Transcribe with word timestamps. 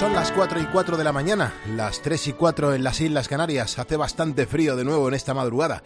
son 0.00 0.14
las 0.14 0.32
4 0.32 0.62
y 0.62 0.64
4 0.64 0.96
de 0.96 1.04
la 1.04 1.12
mañana, 1.12 1.52
las 1.76 2.00
3 2.00 2.28
y 2.28 2.32
4 2.32 2.72
en 2.72 2.82
las 2.82 3.02
Islas 3.02 3.28
Canarias. 3.28 3.78
Hace 3.78 3.98
bastante 3.98 4.46
frío 4.46 4.74
de 4.74 4.82
nuevo 4.82 5.06
en 5.08 5.12
esta 5.12 5.34
madrugada. 5.34 5.82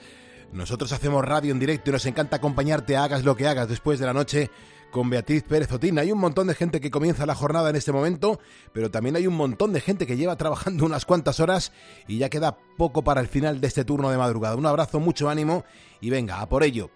Nosotros 0.52 0.92
hacemos 0.92 1.24
radio 1.24 1.50
en 1.50 1.58
directo 1.58 1.90
y 1.90 1.94
nos 1.94 2.06
encanta 2.06 2.36
acompañarte, 2.36 2.96
hagas 2.96 3.24
lo 3.24 3.34
que 3.34 3.48
hagas 3.48 3.68
después 3.68 3.98
de 3.98 4.06
la 4.06 4.12
noche 4.12 4.52
con 4.92 5.10
Beatriz 5.10 5.42
Pérez 5.42 5.72
Otín. 5.72 5.98
Hay 5.98 6.12
un 6.12 6.20
montón 6.20 6.46
de 6.46 6.54
gente 6.54 6.80
que 6.80 6.92
comienza 6.92 7.26
la 7.26 7.34
jornada 7.34 7.70
en 7.70 7.74
este 7.74 7.90
momento, 7.90 8.38
pero 8.72 8.88
también 8.88 9.16
hay 9.16 9.26
un 9.26 9.34
montón 9.34 9.72
de 9.72 9.80
gente 9.80 10.06
que 10.06 10.16
lleva 10.16 10.36
trabajando 10.36 10.84
unas 10.86 11.06
cuantas 11.06 11.40
horas 11.40 11.72
y 12.06 12.18
ya 12.18 12.28
queda 12.28 12.56
poco 12.76 13.02
para 13.02 13.20
el 13.20 13.26
final 13.26 13.60
de 13.60 13.66
este 13.66 13.84
turno 13.84 14.10
de 14.10 14.18
madrugada. 14.18 14.54
Un 14.54 14.66
abrazo, 14.66 15.00
mucho 15.00 15.28
ánimo 15.28 15.64
y 16.00 16.10
venga, 16.10 16.40
a 16.40 16.48
por 16.48 16.62
ello. 16.62 16.88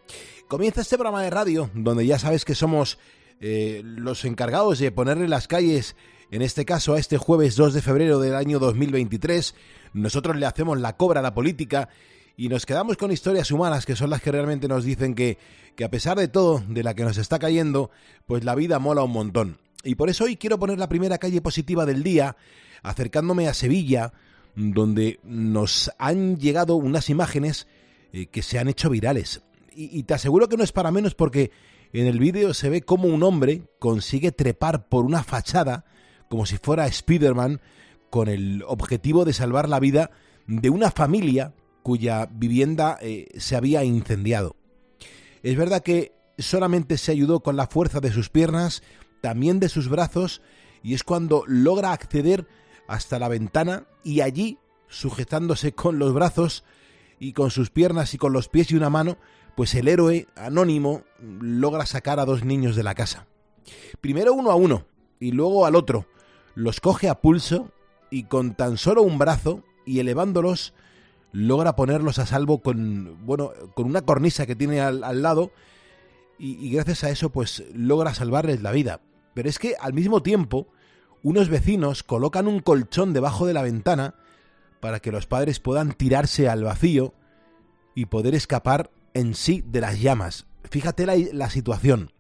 Comienza 0.46 0.82
este 0.82 0.96
programa 0.96 1.24
de 1.24 1.30
radio 1.30 1.68
donde 1.74 2.06
ya 2.06 2.20
sabes 2.20 2.44
que 2.44 2.54
somos 2.54 2.96
eh, 3.40 3.82
los 3.84 4.24
encargados 4.24 4.78
de 4.78 4.92
ponerle 4.92 5.26
las 5.26 5.48
calles, 5.48 5.96
en 6.30 6.42
este 6.42 6.64
caso 6.64 6.94
a 6.94 6.98
este 6.98 7.16
jueves 7.16 7.56
2 7.56 7.74
de 7.74 7.82
febrero 7.82 8.18
del 8.20 8.34
año 8.34 8.58
2023. 8.58 9.54
Nosotros 9.94 10.36
le 10.36 10.46
hacemos 10.46 10.78
la 10.78 10.96
cobra 10.96 11.20
a 11.20 11.22
la 11.22 11.34
política 11.34 11.88
y 12.36 12.48
nos 12.48 12.66
quedamos 12.66 12.96
con 12.96 13.10
historias 13.10 13.50
humanas 13.50 13.86
que 13.86 13.96
son 13.96 14.10
las 14.10 14.22
que 14.22 14.30
realmente 14.30 14.68
nos 14.68 14.84
dicen 14.84 15.14
que, 15.14 15.38
que 15.74 15.84
a 15.84 15.90
pesar 15.90 16.18
de 16.18 16.28
todo, 16.28 16.62
de 16.68 16.82
la 16.82 16.94
que 16.94 17.04
nos 17.04 17.16
está 17.18 17.38
cayendo, 17.38 17.90
pues 18.26 18.44
la 18.44 18.54
vida 18.54 18.78
mola 18.78 19.02
un 19.02 19.12
montón. 19.12 19.58
Y 19.84 19.94
por 19.94 20.10
eso 20.10 20.24
hoy 20.24 20.36
quiero 20.36 20.58
poner 20.58 20.78
la 20.78 20.88
primera 20.88 21.18
calle 21.18 21.40
positiva 21.40 21.86
del 21.86 22.02
día, 22.02 22.36
acercándome 22.82 23.48
a 23.48 23.54
Sevilla, 23.54 24.12
donde 24.54 25.20
nos 25.22 25.90
han 25.98 26.36
llegado 26.36 26.76
unas 26.76 27.10
imágenes 27.10 27.66
eh, 28.12 28.26
que 28.26 28.42
se 28.42 28.58
han 28.58 28.68
hecho 28.68 28.90
virales. 28.90 29.42
Y, 29.74 29.98
y 29.98 30.02
te 30.02 30.14
aseguro 30.14 30.48
que 30.48 30.56
no 30.56 30.64
es 30.64 30.72
para 30.72 30.90
menos 30.90 31.14
porque 31.14 31.52
en 31.92 32.06
el 32.06 32.18
vídeo 32.18 32.52
se 32.54 32.68
ve 32.68 32.82
cómo 32.82 33.08
un 33.08 33.22
hombre 33.22 33.62
consigue 33.78 34.30
trepar 34.30 34.88
por 34.88 35.04
una 35.04 35.22
fachada, 35.22 35.86
como 36.28 36.46
si 36.46 36.58
fuera 36.58 36.86
Spider-Man, 36.86 37.60
con 38.10 38.28
el 38.28 38.62
objetivo 38.66 39.24
de 39.24 39.32
salvar 39.32 39.68
la 39.68 39.80
vida 39.80 40.10
de 40.46 40.70
una 40.70 40.90
familia 40.90 41.54
cuya 41.82 42.26
vivienda 42.30 42.98
eh, 43.00 43.28
se 43.38 43.56
había 43.56 43.84
incendiado. 43.84 44.56
Es 45.42 45.56
verdad 45.56 45.82
que 45.82 46.12
solamente 46.38 46.98
se 46.98 47.12
ayudó 47.12 47.40
con 47.40 47.56
la 47.56 47.66
fuerza 47.66 48.00
de 48.00 48.12
sus 48.12 48.28
piernas, 48.30 48.82
también 49.20 49.60
de 49.60 49.68
sus 49.68 49.88
brazos, 49.88 50.42
y 50.82 50.94
es 50.94 51.04
cuando 51.04 51.44
logra 51.46 51.92
acceder 51.92 52.46
hasta 52.86 53.18
la 53.18 53.28
ventana 53.28 53.86
y 54.04 54.20
allí, 54.20 54.58
sujetándose 54.88 55.72
con 55.72 55.98
los 55.98 56.14
brazos 56.14 56.64
y 57.18 57.32
con 57.32 57.50
sus 57.50 57.70
piernas 57.70 58.14
y 58.14 58.18
con 58.18 58.32
los 58.32 58.48
pies 58.48 58.70
y 58.70 58.76
una 58.76 58.90
mano, 58.90 59.18
pues 59.56 59.74
el 59.74 59.88
héroe 59.88 60.28
anónimo 60.36 61.02
logra 61.20 61.84
sacar 61.84 62.20
a 62.20 62.24
dos 62.24 62.44
niños 62.44 62.76
de 62.76 62.84
la 62.84 62.94
casa. 62.94 63.26
Primero 64.00 64.32
uno 64.32 64.50
a 64.50 64.54
uno 64.54 64.86
y 65.20 65.32
luego 65.32 65.66
al 65.66 65.74
otro. 65.74 66.06
Los 66.58 66.80
coge 66.80 67.08
a 67.08 67.20
pulso 67.20 67.70
y 68.10 68.24
con 68.24 68.56
tan 68.56 68.78
solo 68.78 69.02
un 69.02 69.16
brazo 69.16 69.62
y 69.86 70.00
elevándolos 70.00 70.74
logra 71.30 71.76
ponerlos 71.76 72.18
a 72.18 72.26
salvo 72.26 72.62
con, 72.62 73.24
bueno, 73.24 73.52
con 73.76 73.86
una 73.86 74.02
cornisa 74.02 74.44
que 74.44 74.56
tiene 74.56 74.80
al, 74.80 75.22
lado 75.22 75.52
y, 76.36 76.54
y, 76.54 76.72
gracias 76.72 77.04
a 77.04 77.10
eso 77.10 77.30
pues 77.30 77.62
logra 77.72 78.12
salvarles 78.12 78.60
la 78.60 78.72
vida. 78.72 79.00
Pero 79.34 79.48
es 79.48 79.60
que 79.60 79.76
al 79.78 79.92
mismo 79.92 80.20
tiempo 80.24 80.66
unos 81.22 81.48
vecinos 81.48 82.02
colocan 82.02 82.48
un 82.48 82.58
colchón 82.58 83.12
debajo 83.12 83.46
de 83.46 83.54
la 83.54 83.62
ventana 83.62 84.16
para 84.80 84.98
que 84.98 85.12
los 85.12 85.28
padres 85.28 85.60
puedan 85.60 85.92
tirarse 85.92 86.48
al 86.48 86.64
vacío 86.64 87.14
y 87.94 88.06
poder 88.06 88.34
escapar 88.34 88.90
en 89.14 89.36
sí 89.36 89.62
de 89.64 89.80
las 89.80 90.00
llamas. 90.00 90.48
Fíjate 90.68 91.06
la, 91.06 91.14
la 91.32 91.50
situación. 91.50 92.10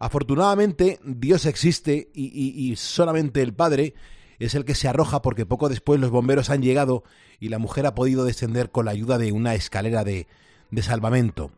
Afortunadamente 0.00 0.98
Dios 1.04 1.44
existe 1.44 2.10
y, 2.14 2.24
y, 2.26 2.72
y 2.72 2.76
solamente 2.76 3.42
el 3.42 3.52
Padre 3.52 3.94
es 4.38 4.54
el 4.54 4.64
que 4.64 4.74
se 4.74 4.88
arroja 4.88 5.20
porque 5.20 5.44
poco 5.44 5.68
después 5.68 6.00
los 6.00 6.10
bomberos 6.10 6.48
han 6.48 6.62
llegado 6.62 7.04
y 7.38 7.50
la 7.50 7.58
mujer 7.58 7.84
ha 7.84 7.94
podido 7.94 8.24
descender 8.24 8.70
con 8.70 8.86
la 8.86 8.92
ayuda 8.92 9.18
de 9.18 9.30
una 9.30 9.54
escalera 9.54 10.02
de, 10.02 10.26
de 10.70 10.82
salvamento. 10.82 11.52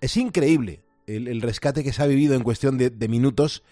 Es 0.00 0.16
increíble 0.16 0.84
el, 1.08 1.26
el, 1.26 1.42
rescate 1.42 1.82
que 1.82 1.92
se 1.92 2.00
ha 2.02 2.06
vivido 2.06 2.34
en 2.34 2.44
cuestión 2.44 2.78
de, 2.78 2.90
de 2.90 3.08
minutos 3.08 3.64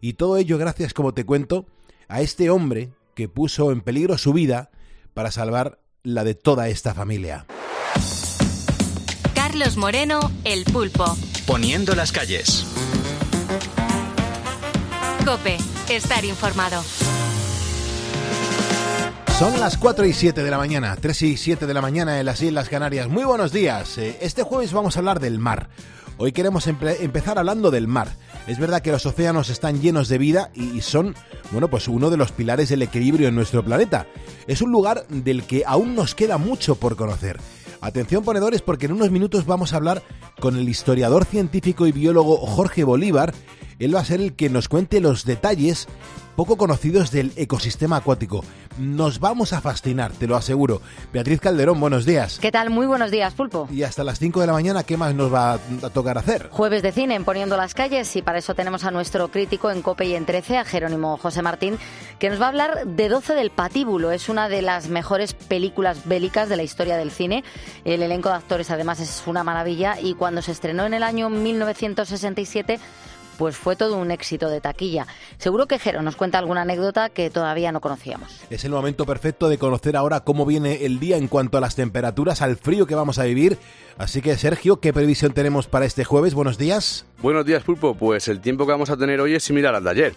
y 0.00 0.14
todo 0.14 0.38
ello 0.38 0.56
gracias, 0.56 0.94
como 0.94 1.12
te 1.12 1.24
cuento, 1.24 1.66
a 2.08 2.22
este 2.22 2.48
hombre 2.48 2.94
que 3.14 3.28
puso 3.28 3.70
en 3.72 3.82
peligro 3.82 4.16
su 4.16 4.32
vida 4.32 4.70
para 5.12 5.30
salvar 5.30 5.80
la 6.02 6.24
de 6.24 6.34
toda 6.34 6.70
esta 6.70 6.94
familia. 6.94 7.46
Carlos 9.34 9.76
Moreno, 9.76 10.32
El 10.44 10.64
Pulpo. 10.64 11.16
Poniendo 11.46 11.94
las 11.94 12.10
calles. 12.10 12.64
Cope, 15.26 15.56
estar 15.90 16.24
informado. 16.24 16.84
Son 19.36 19.58
las 19.58 19.76
4 19.76 20.06
y 20.06 20.12
7 20.12 20.44
de 20.44 20.50
la 20.52 20.56
mañana, 20.56 20.94
3 20.94 21.22
y 21.22 21.36
7 21.36 21.66
de 21.66 21.74
la 21.74 21.80
mañana 21.82 22.20
en 22.20 22.26
las 22.26 22.40
Islas 22.42 22.68
Canarias. 22.68 23.08
Muy 23.08 23.24
buenos 23.24 23.50
días. 23.50 23.98
Este 23.98 24.44
jueves 24.44 24.72
vamos 24.72 24.94
a 24.94 25.00
hablar 25.00 25.18
del 25.18 25.40
mar. 25.40 25.68
Hoy 26.16 26.30
queremos 26.30 26.68
empe 26.68 27.02
empezar 27.04 27.40
hablando 27.40 27.72
del 27.72 27.88
mar. 27.88 28.08
Es 28.46 28.60
verdad 28.60 28.82
que 28.82 28.92
los 28.92 29.04
océanos 29.04 29.50
están 29.50 29.80
llenos 29.80 30.06
de 30.06 30.18
vida 30.18 30.50
y 30.54 30.80
son, 30.80 31.16
bueno, 31.50 31.66
pues 31.66 31.88
uno 31.88 32.08
de 32.08 32.18
los 32.18 32.30
pilares 32.30 32.68
del 32.68 32.82
equilibrio 32.82 33.26
en 33.26 33.34
nuestro 33.34 33.64
planeta. 33.64 34.06
Es 34.46 34.62
un 34.62 34.70
lugar 34.70 35.08
del 35.08 35.42
que 35.42 35.64
aún 35.66 35.96
nos 35.96 36.14
queda 36.14 36.38
mucho 36.38 36.76
por 36.76 36.94
conocer. 36.94 37.40
Atención 37.86 38.24
ponedores 38.24 38.62
porque 38.62 38.86
en 38.86 38.92
unos 38.92 39.12
minutos 39.12 39.46
vamos 39.46 39.72
a 39.72 39.76
hablar 39.76 40.02
con 40.40 40.56
el 40.56 40.68
historiador 40.68 41.24
científico 41.24 41.86
y 41.86 41.92
biólogo 41.92 42.36
Jorge 42.38 42.82
Bolívar. 42.82 43.32
Él 43.78 43.94
va 43.94 44.00
a 44.00 44.04
ser 44.04 44.20
el 44.20 44.34
que 44.34 44.50
nos 44.50 44.68
cuente 44.68 45.00
los 45.00 45.24
detalles 45.24 45.86
poco 46.36 46.56
conocidos 46.56 47.10
del 47.10 47.32
ecosistema 47.36 47.96
acuático. 47.96 48.44
Nos 48.78 49.18
vamos 49.20 49.54
a 49.54 49.62
fascinar, 49.62 50.12
te 50.12 50.26
lo 50.26 50.36
aseguro. 50.36 50.82
Beatriz 51.12 51.40
Calderón, 51.40 51.80
buenos 51.80 52.04
días. 52.04 52.38
¿Qué 52.38 52.52
tal? 52.52 52.68
Muy 52.68 52.86
buenos 52.86 53.10
días, 53.10 53.32
Pulpo. 53.32 53.68
Y 53.72 53.82
hasta 53.82 54.04
las 54.04 54.18
5 54.18 54.42
de 54.42 54.46
la 54.46 54.52
mañana, 54.52 54.84
¿qué 54.84 54.98
más 54.98 55.14
nos 55.14 55.32
va 55.32 55.54
a 55.54 55.90
tocar 55.90 56.18
hacer? 56.18 56.50
Jueves 56.50 56.82
de 56.82 56.92
cine 56.92 57.14
en 57.14 57.24
Poniendo 57.24 57.56
las 57.56 57.74
calles 57.74 58.14
y 58.16 58.22
para 58.22 58.38
eso 58.38 58.54
tenemos 58.54 58.84
a 58.84 58.90
nuestro 58.90 59.28
crítico 59.28 59.70
en 59.70 59.80
COPE 59.80 60.06
y 60.06 60.14
en 60.14 60.26
13, 60.26 60.58
a 60.58 60.64
Jerónimo 60.64 61.16
José 61.16 61.40
Martín, 61.40 61.78
que 62.18 62.28
nos 62.28 62.40
va 62.40 62.46
a 62.46 62.48
hablar 62.48 62.86
de 62.86 63.08
12 63.08 63.34
del 63.34 63.50
Patíbulo. 63.50 64.12
Es 64.12 64.28
una 64.28 64.50
de 64.50 64.60
las 64.60 64.88
mejores 64.88 65.32
películas 65.32 66.06
bélicas 66.06 66.50
de 66.50 66.56
la 66.56 66.62
historia 66.62 66.98
del 66.98 67.10
cine. 67.10 67.44
El 67.86 68.02
elenco 68.02 68.28
de 68.28 68.34
actores 68.34 68.70
además 68.70 69.00
es 69.00 69.22
una 69.26 69.42
maravilla 69.42 69.98
y 69.98 70.14
cuando 70.14 70.42
se 70.42 70.52
estrenó 70.52 70.84
en 70.84 70.92
el 70.92 71.02
año 71.02 71.30
1967 71.30 72.78
pues 73.38 73.56
fue 73.56 73.76
todo 73.76 73.96
un 73.96 74.10
éxito 74.10 74.48
de 74.48 74.60
taquilla. 74.60 75.06
Seguro 75.38 75.66
que 75.66 75.78
Jero 75.78 76.02
nos 76.02 76.16
cuenta 76.16 76.38
alguna 76.38 76.62
anécdota 76.62 77.08
que 77.08 77.30
todavía 77.30 77.72
no 77.72 77.80
conocíamos. 77.80 78.40
Es 78.50 78.64
el 78.64 78.70
momento 78.70 79.06
perfecto 79.06 79.48
de 79.48 79.58
conocer 79.58 79.96
ahora 79.96 80.20
cómo 80.20 80.46
viene 80.46 80.84
el 80.84 80.98
día 80.98 81.16
en 81.16 81.28
cuanto 81.28 81.58
a 81.58 81.60
las 81.60 81.76
temperaturas, 81.76 82.42
al 82.42 82.56
frío 82.56 82.86
que 82.86 82.94
vamos 82.94 83.18
a 83.18 83.24
vivir. 83.24 83.58
Así 83.98 84.20
que, 84.20 84.36
Sergio, 84.36 84.80
¿qué 84.80 84.92
previsión 84.92 85.32
tenemos 85.32 85.66
para 85.66 85.86
este 85.86 86.04
jueves? 86.04 86.34
Buenos 86.34 86.58
días. 86.58 87.06
Buenos 87.22 87.46
días, 87.46 87.62
Pulpo. 87.62 87.94
Pues 87.94 88.28
el 88.28 88.40
tiempo 88.40 88.66
que 88.66 88.72
vamos 88.72 88.90
a 88.90 88.96
tener 88.96 89.20
hoy 89.20 89.34
es 89.34 89.44
similar 89.44 89.74
al 89.74 89.84
de 89.84 89.90
ayer. 89.90 90.14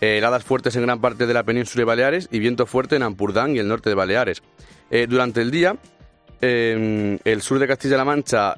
Eh, 0.00 0.18
heladas 0.18 0.44
fuertes 0.44 0.76
en 0.76 0.82
gran 0.82 1.00
parte 1.00 1.26
de 1.26 1.34
la 1.34 1.42
península 1.42 1.80
de 1.80 1.84
Baleares 1.86 2.28
y 2.30 2.38
viento 2.38 2.66
fuerte 2.66 2.96
en 2.96 3.02
Ampurdán 3.02 3.56
y 3.56 3.58
el 3.58 3.68
norte 3.68 3.88
de 3.88 3.94
Baleares. 3.94 4.42
Eh, 4.90 5.06
durante 5.08 5.40
el 5.40 5.50
día, 5.50 5.76
eh, 6.40 7.18
el 7.24 7.42
sur 7.42 7.58
de 7.58 7.66
Castilla-La 7.66 8.04
Mancha 8.04 8.54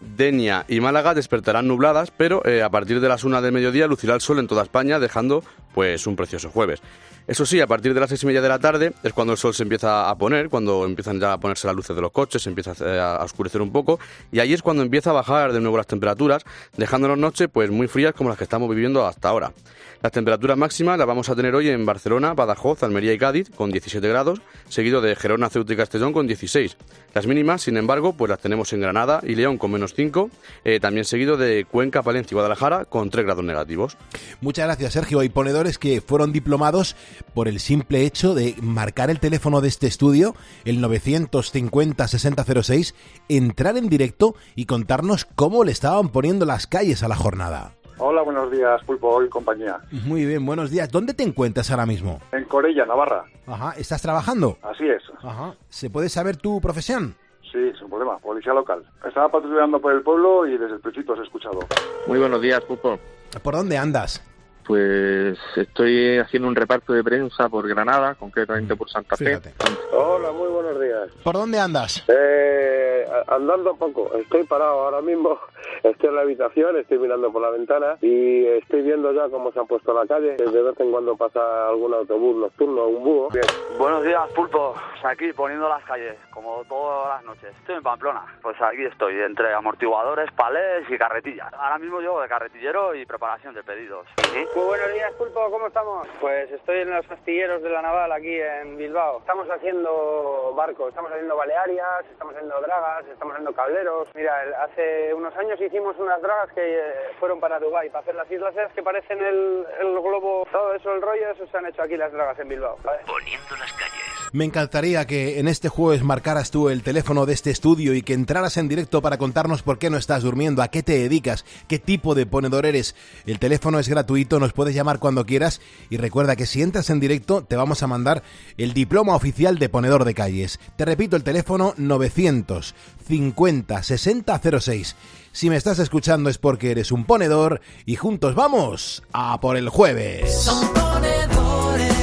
Denia 0.00 0.64
y 0.68 0.80
Málaga 0.80 1.14
despertarán 1.14 1.66
nubladas, 1.66 2.10
pero 2.10 2.44
eh, 2.46 2.62
a 2.62 2.70
partir 2.70 3.00
de 3.00 3.08
las 3.08 3.24
una 3.24 3.40
del 3.40 3.52
mediodía 3.52 3.86
lucirá 3.86 4.14
el 4.14 4.20
sol 4.20 4.38
en 4.38 4.46
toda 4.46 4.62
España, 4.62 4.98
dejando 4.98 5.42
pues 5.74 6.06
un 6.06 6.16
precioso 6.16 6.50
jueves. 6.50 6.80
Eso 7.28 7.44
sí, 7.44 7.60
a 7.60 7.66
partir 7.66 7.92
de 7.92 8.00
las 8.00 8.08
seis 8.08 8.22
y 8.22 8.26
media 8.26 8.40
de 8.40 8.48
la 8.48 8.58
tarde 8.58 8.94
es 9.02 9.12
cuando 9.12 9.34
el 9.34 9.38
sol 9.38 9.52
se 9.52 9.62
empieza 9.62 10.08
a 10.08 10.16
poner, 10.16 10.48
cuando 10.48 10.86
empiezan 10.86 11.20
ya 11.20 11.34
a 11.34 11.38
ponerse 11.38 11.66
las 11.66 11.76
luces 11.76 11.94
de 11.94 12.00
los 12.00 12.10
coches, 12.10 12.40
se 12.40 12.48
empieza 12.48 12.72
a 12.72 13.22
oscurecer 13.22 13.60
un 13.60 13.70
poco, 13.70 14.00
y 14.32 14.38
ahí 14.38 14.54
es 14.54 14.62
cuando 14.62 14.82
empieza 14.82 15.10
a 15.10 15.12
bajar 15.12 15.52
de 15.52 15.60
nuevo 15.60 15.76
las 15.76 15.86
temperaturas, 15.86 16.42
dejándonos 16.78 17.18
noches 17.18 17.48
pues 17.52 17.70
muy 17.70 17.86
frías 17.86 18.14
como 18.14 18.30
las 18.30 18.38
que 18.38 18.44
estamos 18.44 18.70
viviendo 18.70 19.06
hasta 19.06 19.28
ahora. 19.28 19.52
Las 20.00 20.12
temperaturas 20.12 20.56
máximas 20.56 20.96
las 20.96 21.08
vamos 21.08 21.28
a 21.28 21.34
tener 21.34 21.54
hoy 21.56 21.68
en 21.68 21.84
Barcelona, 21.84 22.32
Badajoz, 22.32 22.84
Almería 22.84 23.12
y 23.12 23.18
Cádiz 23.18 23.50
con 23.50 23.72
17 23.72 24.06
grados, 24.08 24.40
seguido 24.68 25.00
de 25.00 25.16
Gerona, 25.16 25.50
Ceuta 25.50 25.72
y 25.72 25.76
Castellón 25.76 26.12
con 26.12 26.28
16. 26.28 26.76
Las 27.14 27.26
mínimas, 27.26 27.62
sin 27.62 27.76
embargo, 27.76 28.12
pues 28.12 28.30
las 28.30 28.38
tenemos 28.38 28.72
en 28.72 28.80
Granada 28.80 29.20
y 29.24 29.34
León 29.34 29.58
con 29.58 29.72
menos 29.72 29.94
5, 29.94 30.30
eh, 30.64 30.78
también 30.78 31.04
seguido 31.04 31.36
de 31.36 31.64
Cuenca, 31.64 32.02
Palencia 32.02 32.32
y 32.32 32.36
Guadalajara 32.36 32.84
con 32.84 33.10
3 33.10 33.24
grados 33.24 33.44
negativos. 33.44 33.96
Muchas 34.40 34.66
gracias, 34.66 34.92
Sergio. 34.92 35.18
Hay 35.18 35.30
ponedores 35.30 35.67
que 35.76 36.00
fueron 36.00 36.32
diplomados 36.32 36.96
por 37.34 37.48
el 37.48 37.60
simple 37.60 38.06
hecho 38.06 38.34
de 38.34 38.54
marcar 38.62 39.10
el 39.10 39.20
teléfono 39.20 39.60
de 39.60 39.68
este 39.68 39.86
estudio, 39.86 40.34
el 40.64 40.82
950-6006, 40.82 42.94
entrar 43.28 43.76
en 43.76 43.90
directo 43.90 44.34
y 44.54 44.64
contarnos 44.64 45.26
cómo 45.26 45.64
le 45.64 45.72
estaban 45.72 46.08
poniendo 46.08 46.46
las 46.46 46.66
calles 46.66 47.02
a 47.02 47.08
la 47.08 47.16
jornada. 47.16 47.74
Hola, 47.98 48.22
buenos 48.22 48.50
días, 48.52 48.80
Pulpo 48.86 49.22
y 49.24 49.28
compañía. 49.28 49.80
Muy 49.90 50.24
bien, 50.24 50.46
buenos 50.46 50.70
días. 50.70 50.88
¿Dónde 50.88 51.14
te 51.14 51.24
encuentras 51.24 51.68
ahora 51.72 51.84
mismo? 51.84 52.20
En 52.32 52.44
Corella, 52.44 52.86
Navarra. 52.86 53.24
Ajá, 53.46 53.74
¿estás 53.76 54.00
trabajando? 54.00 54.56
Así 54.62 54.88
es. 54.88 55.02
Ajá. 55.22 55.56
¿Se 55.68 55.90
puede 55.90 56.08
saber 56.08 56.36
tu 56.36 56.60
profesión? 56.60 57.16
Sí, 57.50 57.72
sin 57.78 57.88
problema, 57.88 58.18
policía 58.18 58.52
local. 58.52 58.84
Estaba 59.04 59.28
patrullando 59.30 59.80
por 59.80 59.92
el 59.92 60.02
pueblo 60.02 60.46
y 60.46 60.56
desde 60.56 60.74
el 60.74 60.80
principio 60.80 61.14
os 61.14 61.20
he 61.20 61.24
escuchado. 61.24 61.58
Muy 62.06 62.20
buenos 62.20 62.40
días, 62.40 62.60
Pulpo. 62.60 63.00
¿Por 63.42 63.54
dónde 63.54 63.76
andas? 63.76 64.22
Pues 64.68 65.38
estoy 65.56 66.18
haciendo 66.18 66.46
un 66.46 66.54
reparto 66.54 66.92
de 66.92 67.02
prensa 67.02 67.48
por 67.48 67.66
Granada, 67.66 68.14
concretamente 68.16 68.76
por 68.76 68.90
Santa 68.90 69.16
Fe. 69.16 69.24
Fíjate. 69.24 69.54
Hola, 69.92 70.30
muy 70.30 70.48
buenos 70.48 70.78
días. 70.78 71.08
¿Por 71.24 71.36
dónde 71.36 71.58
andas? 71.58 72.04
Eh, 72.06 72.87
andando 73.26 73.74
poco, 73.76 74.10
estoy 74.14 74.44
parado 74.44 74.80
ahora 74.80 75.00
mismo, 75.00 75.38
estoy 75.82 76.08
en 76.08 76.14
la 76.16 76.22
habitación, 76.22 76.76
estoy 76.76 76.98
mirando 76.98 77.32
por 77.32 77.42
la 77.42 77.50
ventana 77.50 77.96
y 78.00 78.46
estoy 78.46 78.82
viendo 78.82 79.12
ya 79.12 79.28
cómo 79.28 79.52
se 79.52 79.60
han 79.60 79.66
puesto 79.66 79.92
la 79.92 80.06
calle. 80.06 80.36
De 80.36 80.62
vez 80.62 80.80
en 80.80 80.90
cuando 80.90 81.16
pasa 81.16 81.68
algún 81.68 81.94
autobús 81.94 82.36
nocturno, 82.36 82.86
un 82.86 83.04
búho. 83.04 83.28
Bien. 83.30 83.46
Buenos 83.78 84.04
días, 84.04 84.28
Pulpo. 84.34 84.74
Pues 84.74 85.04
Aquí 85.04 85.32
poniendo 85.32 85.68
las 85.68 85.82
calles, 85.84 86.16
como 86.30 86.64
todas 86.64 87.08
las 87.08 87.24
noches. 87.24 87.54
Estoy 87.60 87.76
en 87.76 87.82
Pamplona. 87.82 88.24
Pues 88.42 88.60
aquí 88.60 88.84
estoy, 88.84 89.20
entre 89.20 89.54
amortiguadores, 89.54 90.30
palés 90.32 90.90
y 90.90 90.98
carretillas. 90.98 91.52
Ahora 91.54 91.78
mismo 91.78 92.00
llevo 92.00 92.20
de 92.20 92.28
carretillero 92.28 92.94
y 92.94 93.06
preparación 93.06 93.54
de 93.54 93.62
pedidos. 93.62 94.06
Muy 94.54 94.64
buenos 94.64 94.92
días, 94.92 95.12
Pulpo, 95.14 95.50
¿cómo 95.50 95.68
estamos? 95.68 96.08
Pues 96.20 96.50
estoy 96.50 96.78
en 96.80 96.90
los 96.90 97.10
astilleros 97.10 97.62
de 97.62 97.70
la 97.70 97.82
Naval 97.82 98.12
aquí 98.12 98.40
en 98.40 98.76
Bilbao. 98.76 99.18
Estamos 99.20 99.48
haciendo 99.48 100.52
barcos, 100.56 100.88
estamos 100.88 101.10
haciendo 101.12 101.36
balearias, 101.36 102.04
estamos 102.10 102.34
haciendo 102.34 102.60
dragas, 102.60 102.97
estamos 103.06 103.32
haciendo 103.34 103.52
calderos. 103.52 104.08
Mira, 104.14 104.34
hace 104.62 105.12
unos 105.14 105.34
años 105.36 105.60
hicimos 105.60 105.96
unas 105.98 106.20
dragas 106.20 106.52
que 106.52 106.78
eh, 106.78 106.92
fueron 107.18 107.40
para 107.40 107.58
Dubái, 107.58 107.90
para 107.90 108.02
hacer 108.02 108.14
las 108.14 108.30
islas 108.30 108.54
que 108.74 108.82
parecen 108.82 109.18
el, 109.18 109.66
el 109.80 110.00
globo, 110.00 110.46
todo 110.50 110.74
eso, 110.74 110.94
el 110.94 111.02
rollo, 111.02 111.30
eso 111.30 111.46
se 111.46 111.58
han 111.58 111.66
hecho 111.66 111.82
aquí 111.82 111.96
las 111.96 112.12
dragas 112.12 112.38
en 112.38 112.48
Bilbao. 112.48 112.76
Poniendo 113.06 113.56
las 113.56 113.72
calles. 113.72 114.27
Me 114.32 114.44
encantaría 114.44 115.06
que 115.06 115.38
en 115.38 115.48
este 115.48 115.70
jueves 115.70 116.02
marcaras 116.02 116.50
tú 116.50 116.68
el 116.68 116.82
teléfono 116.82 117.24
de 117.24 117.32
este 117.32 117.50
estudio 117.50 117.94
y 117.94 118.02
que 118.02 118.12
entraras 118.12 118.58
en 118.58 118.68
directo 118.68 119.00
para 119.00 119.16
contarnos 119.16 119.62
por 119.62 119.78
qué 119.78 119.88
no 119.88 119.96
estás 119.96 120.22
durmiendo, 120.22 120.62
a 120.62 120.68
qué 120.68 120.82
te 120.82 120.98
dedicas, 120.98 121.46
qué 121.66 121.78
tipo 121.78 122.14
de 122.14 122.26
ponedor 122.26 122.66
eres. 122.66 122.94
El 123.24 123.38
teléfono 123.38 123.78
es 123.78 123.88
gratuito, 123.88 124.38
nos 124.38 124.52
puedes 124.52 124.74
llamar 124.74 124.98
cuando 124.98 125.24
quieras 125.24 125.62
y 125.88 125.96
recuerda 125.96 126.36
que 126.36 126.44
si 126.44 126.60
entras 126.60 126.90
en 126.90 127.00
directo 127.00 127.42
te 127.42 127.56
vamos 127.56 127.82
a 127.82 127.86
mandar 127.86 128.22
el 128.58 128.74
diploma 128.74 129.16
oficial 129.16 129.58
de 129.58 129.70
ponedor 129.70 130.04
de 130.04 130.14
calles. 130.14 130.60
Te 130.76 130.84
repito 130.84 131.16
el 131.16 131.24
teléfono 131.24 131.72
950 131.78 133.82
6006. 133.82 134.96
Si 135.32 135.48
me 135.48 135.56
estás 135.56 135.78
escuchando 135.78 136.28
es 136.28 136.36
porque 136.36 136.70
eres 136.70 136.92
un 136.92 137.04
ponedor 137.04 137.62
y 137.86 137.96
juntos 137.96 138.34
vamos 138.34 139.02
a 139.12 139.40
por 139.40 139.56
el 139.56 139.70
jueves. 139.70 140.34
Son 140.34 140.70
ponedores, 140.74 141.94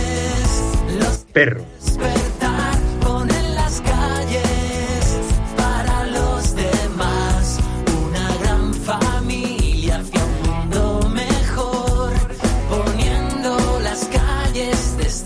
los 1.00 1.18
Perro. 1.31 1.75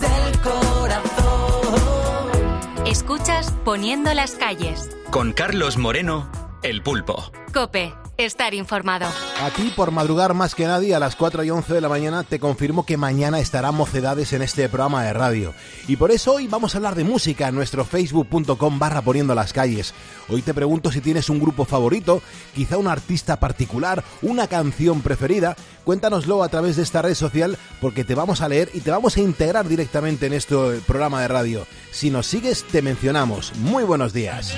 Calles 0.00 0.10
desde 0.10 0.28
el 0.28 0.40
corazón. 0.40 1.10
Escuchas 2.86 3.52
Poniendo 3.64 4.12
las 4.14 4.32
calles. 4.32 4.90
Con 5.10 5.32
Carlos 5.32 5.76
Moreno, 5.76 6.30
El 6.62 6.82
Pulpo. 6.82 7.30
Cope, 7.52 7.94
estar 8.24 8.54
informado. 8.54 9.06
A 9.42 9.50
ti, 9.50 9.72
por 9.74 9.90
madrugar 9.90 10.34
más 10.34 10.54
que 10.54 10.66
nadie, 10.66 10.94
a 10.94 10.98
las 10.98 11.16
4 11.16 11.44
y 11.44 11.50
11 11.50 11.74
de 11.74 11.80
la 11.80 11.88
mañana, 11.88 12.24
te 12.24 12.38
confirmo 12.38 12.84
que 12.84 12.96
mañana 12.96 13.40
estará 13.40 13.72
Mocedades 13.72 14.32
en 14.32 14.42
este 14.42 14.68
programa 14.68 15.04
de 15.04 15.12
radio. 15.12 15.54
Y 15.88 15.96
por 15.96 16.10
eso 16.10 16.34
hoy 16.34 16.46
vamos 16.46 16.74
a 16.74 16.78
hablar 16.78 16.94
de 16.94 17.04
música 17.04 17.48
en 17.48 17.54
nuestro 17.54 17.84
facebook.com 17.84 18.78
barra 18.78 19.02
poniendo 19.02 19.34
las 19.34 19.52
calles. 19.52 19.94
Hoy 20.28 20.42
te 20.42 20.54
pregunto 20.54 20.92
si 20.92 21.00
tienes 21.00 21.28
un 21.28 21.40
grupo 21.40 21.64
favorito, 21.64 22.22
quizá 22.54 22.78
un 22.78 22.88
artista 22.88 23.40
particular, 23.40 24.04
una 24.22 24.46
canción 24.46 25.00
preferida. 25.00 25.56
Cuéntanoslo 25.84 26.42
a 26.42 26.48
través 26.48 26.76
de 26.76 26.82
esta 26.82 27.02
red 27.02 27.14
social 27.14 27.58
porque 27.80 28.04
te 28.04 28.14
vamos 28.14 28.40
a 28.40 28.48
leer 28.48 28.70
y 28.74 28.80
te 28.80 28.90
vamos 28.90 29.16
a 29.16 29.20
integrar 29.20 29.68
directamente 29.68 30.26
en 30.26 30.34
este 30.34 30.56
programa 30.86 31.22
de 31.22 31.28
radio. 31.28 31.66
Si 31.90 32.10
nos 32.10 32.26
sigues, 32.26 32.64
te 32.64 32.82
mencionamos. 32.82 33.52
Muy 33.56 33.84
buenos 33.84 34.12
días. 34.12 34.54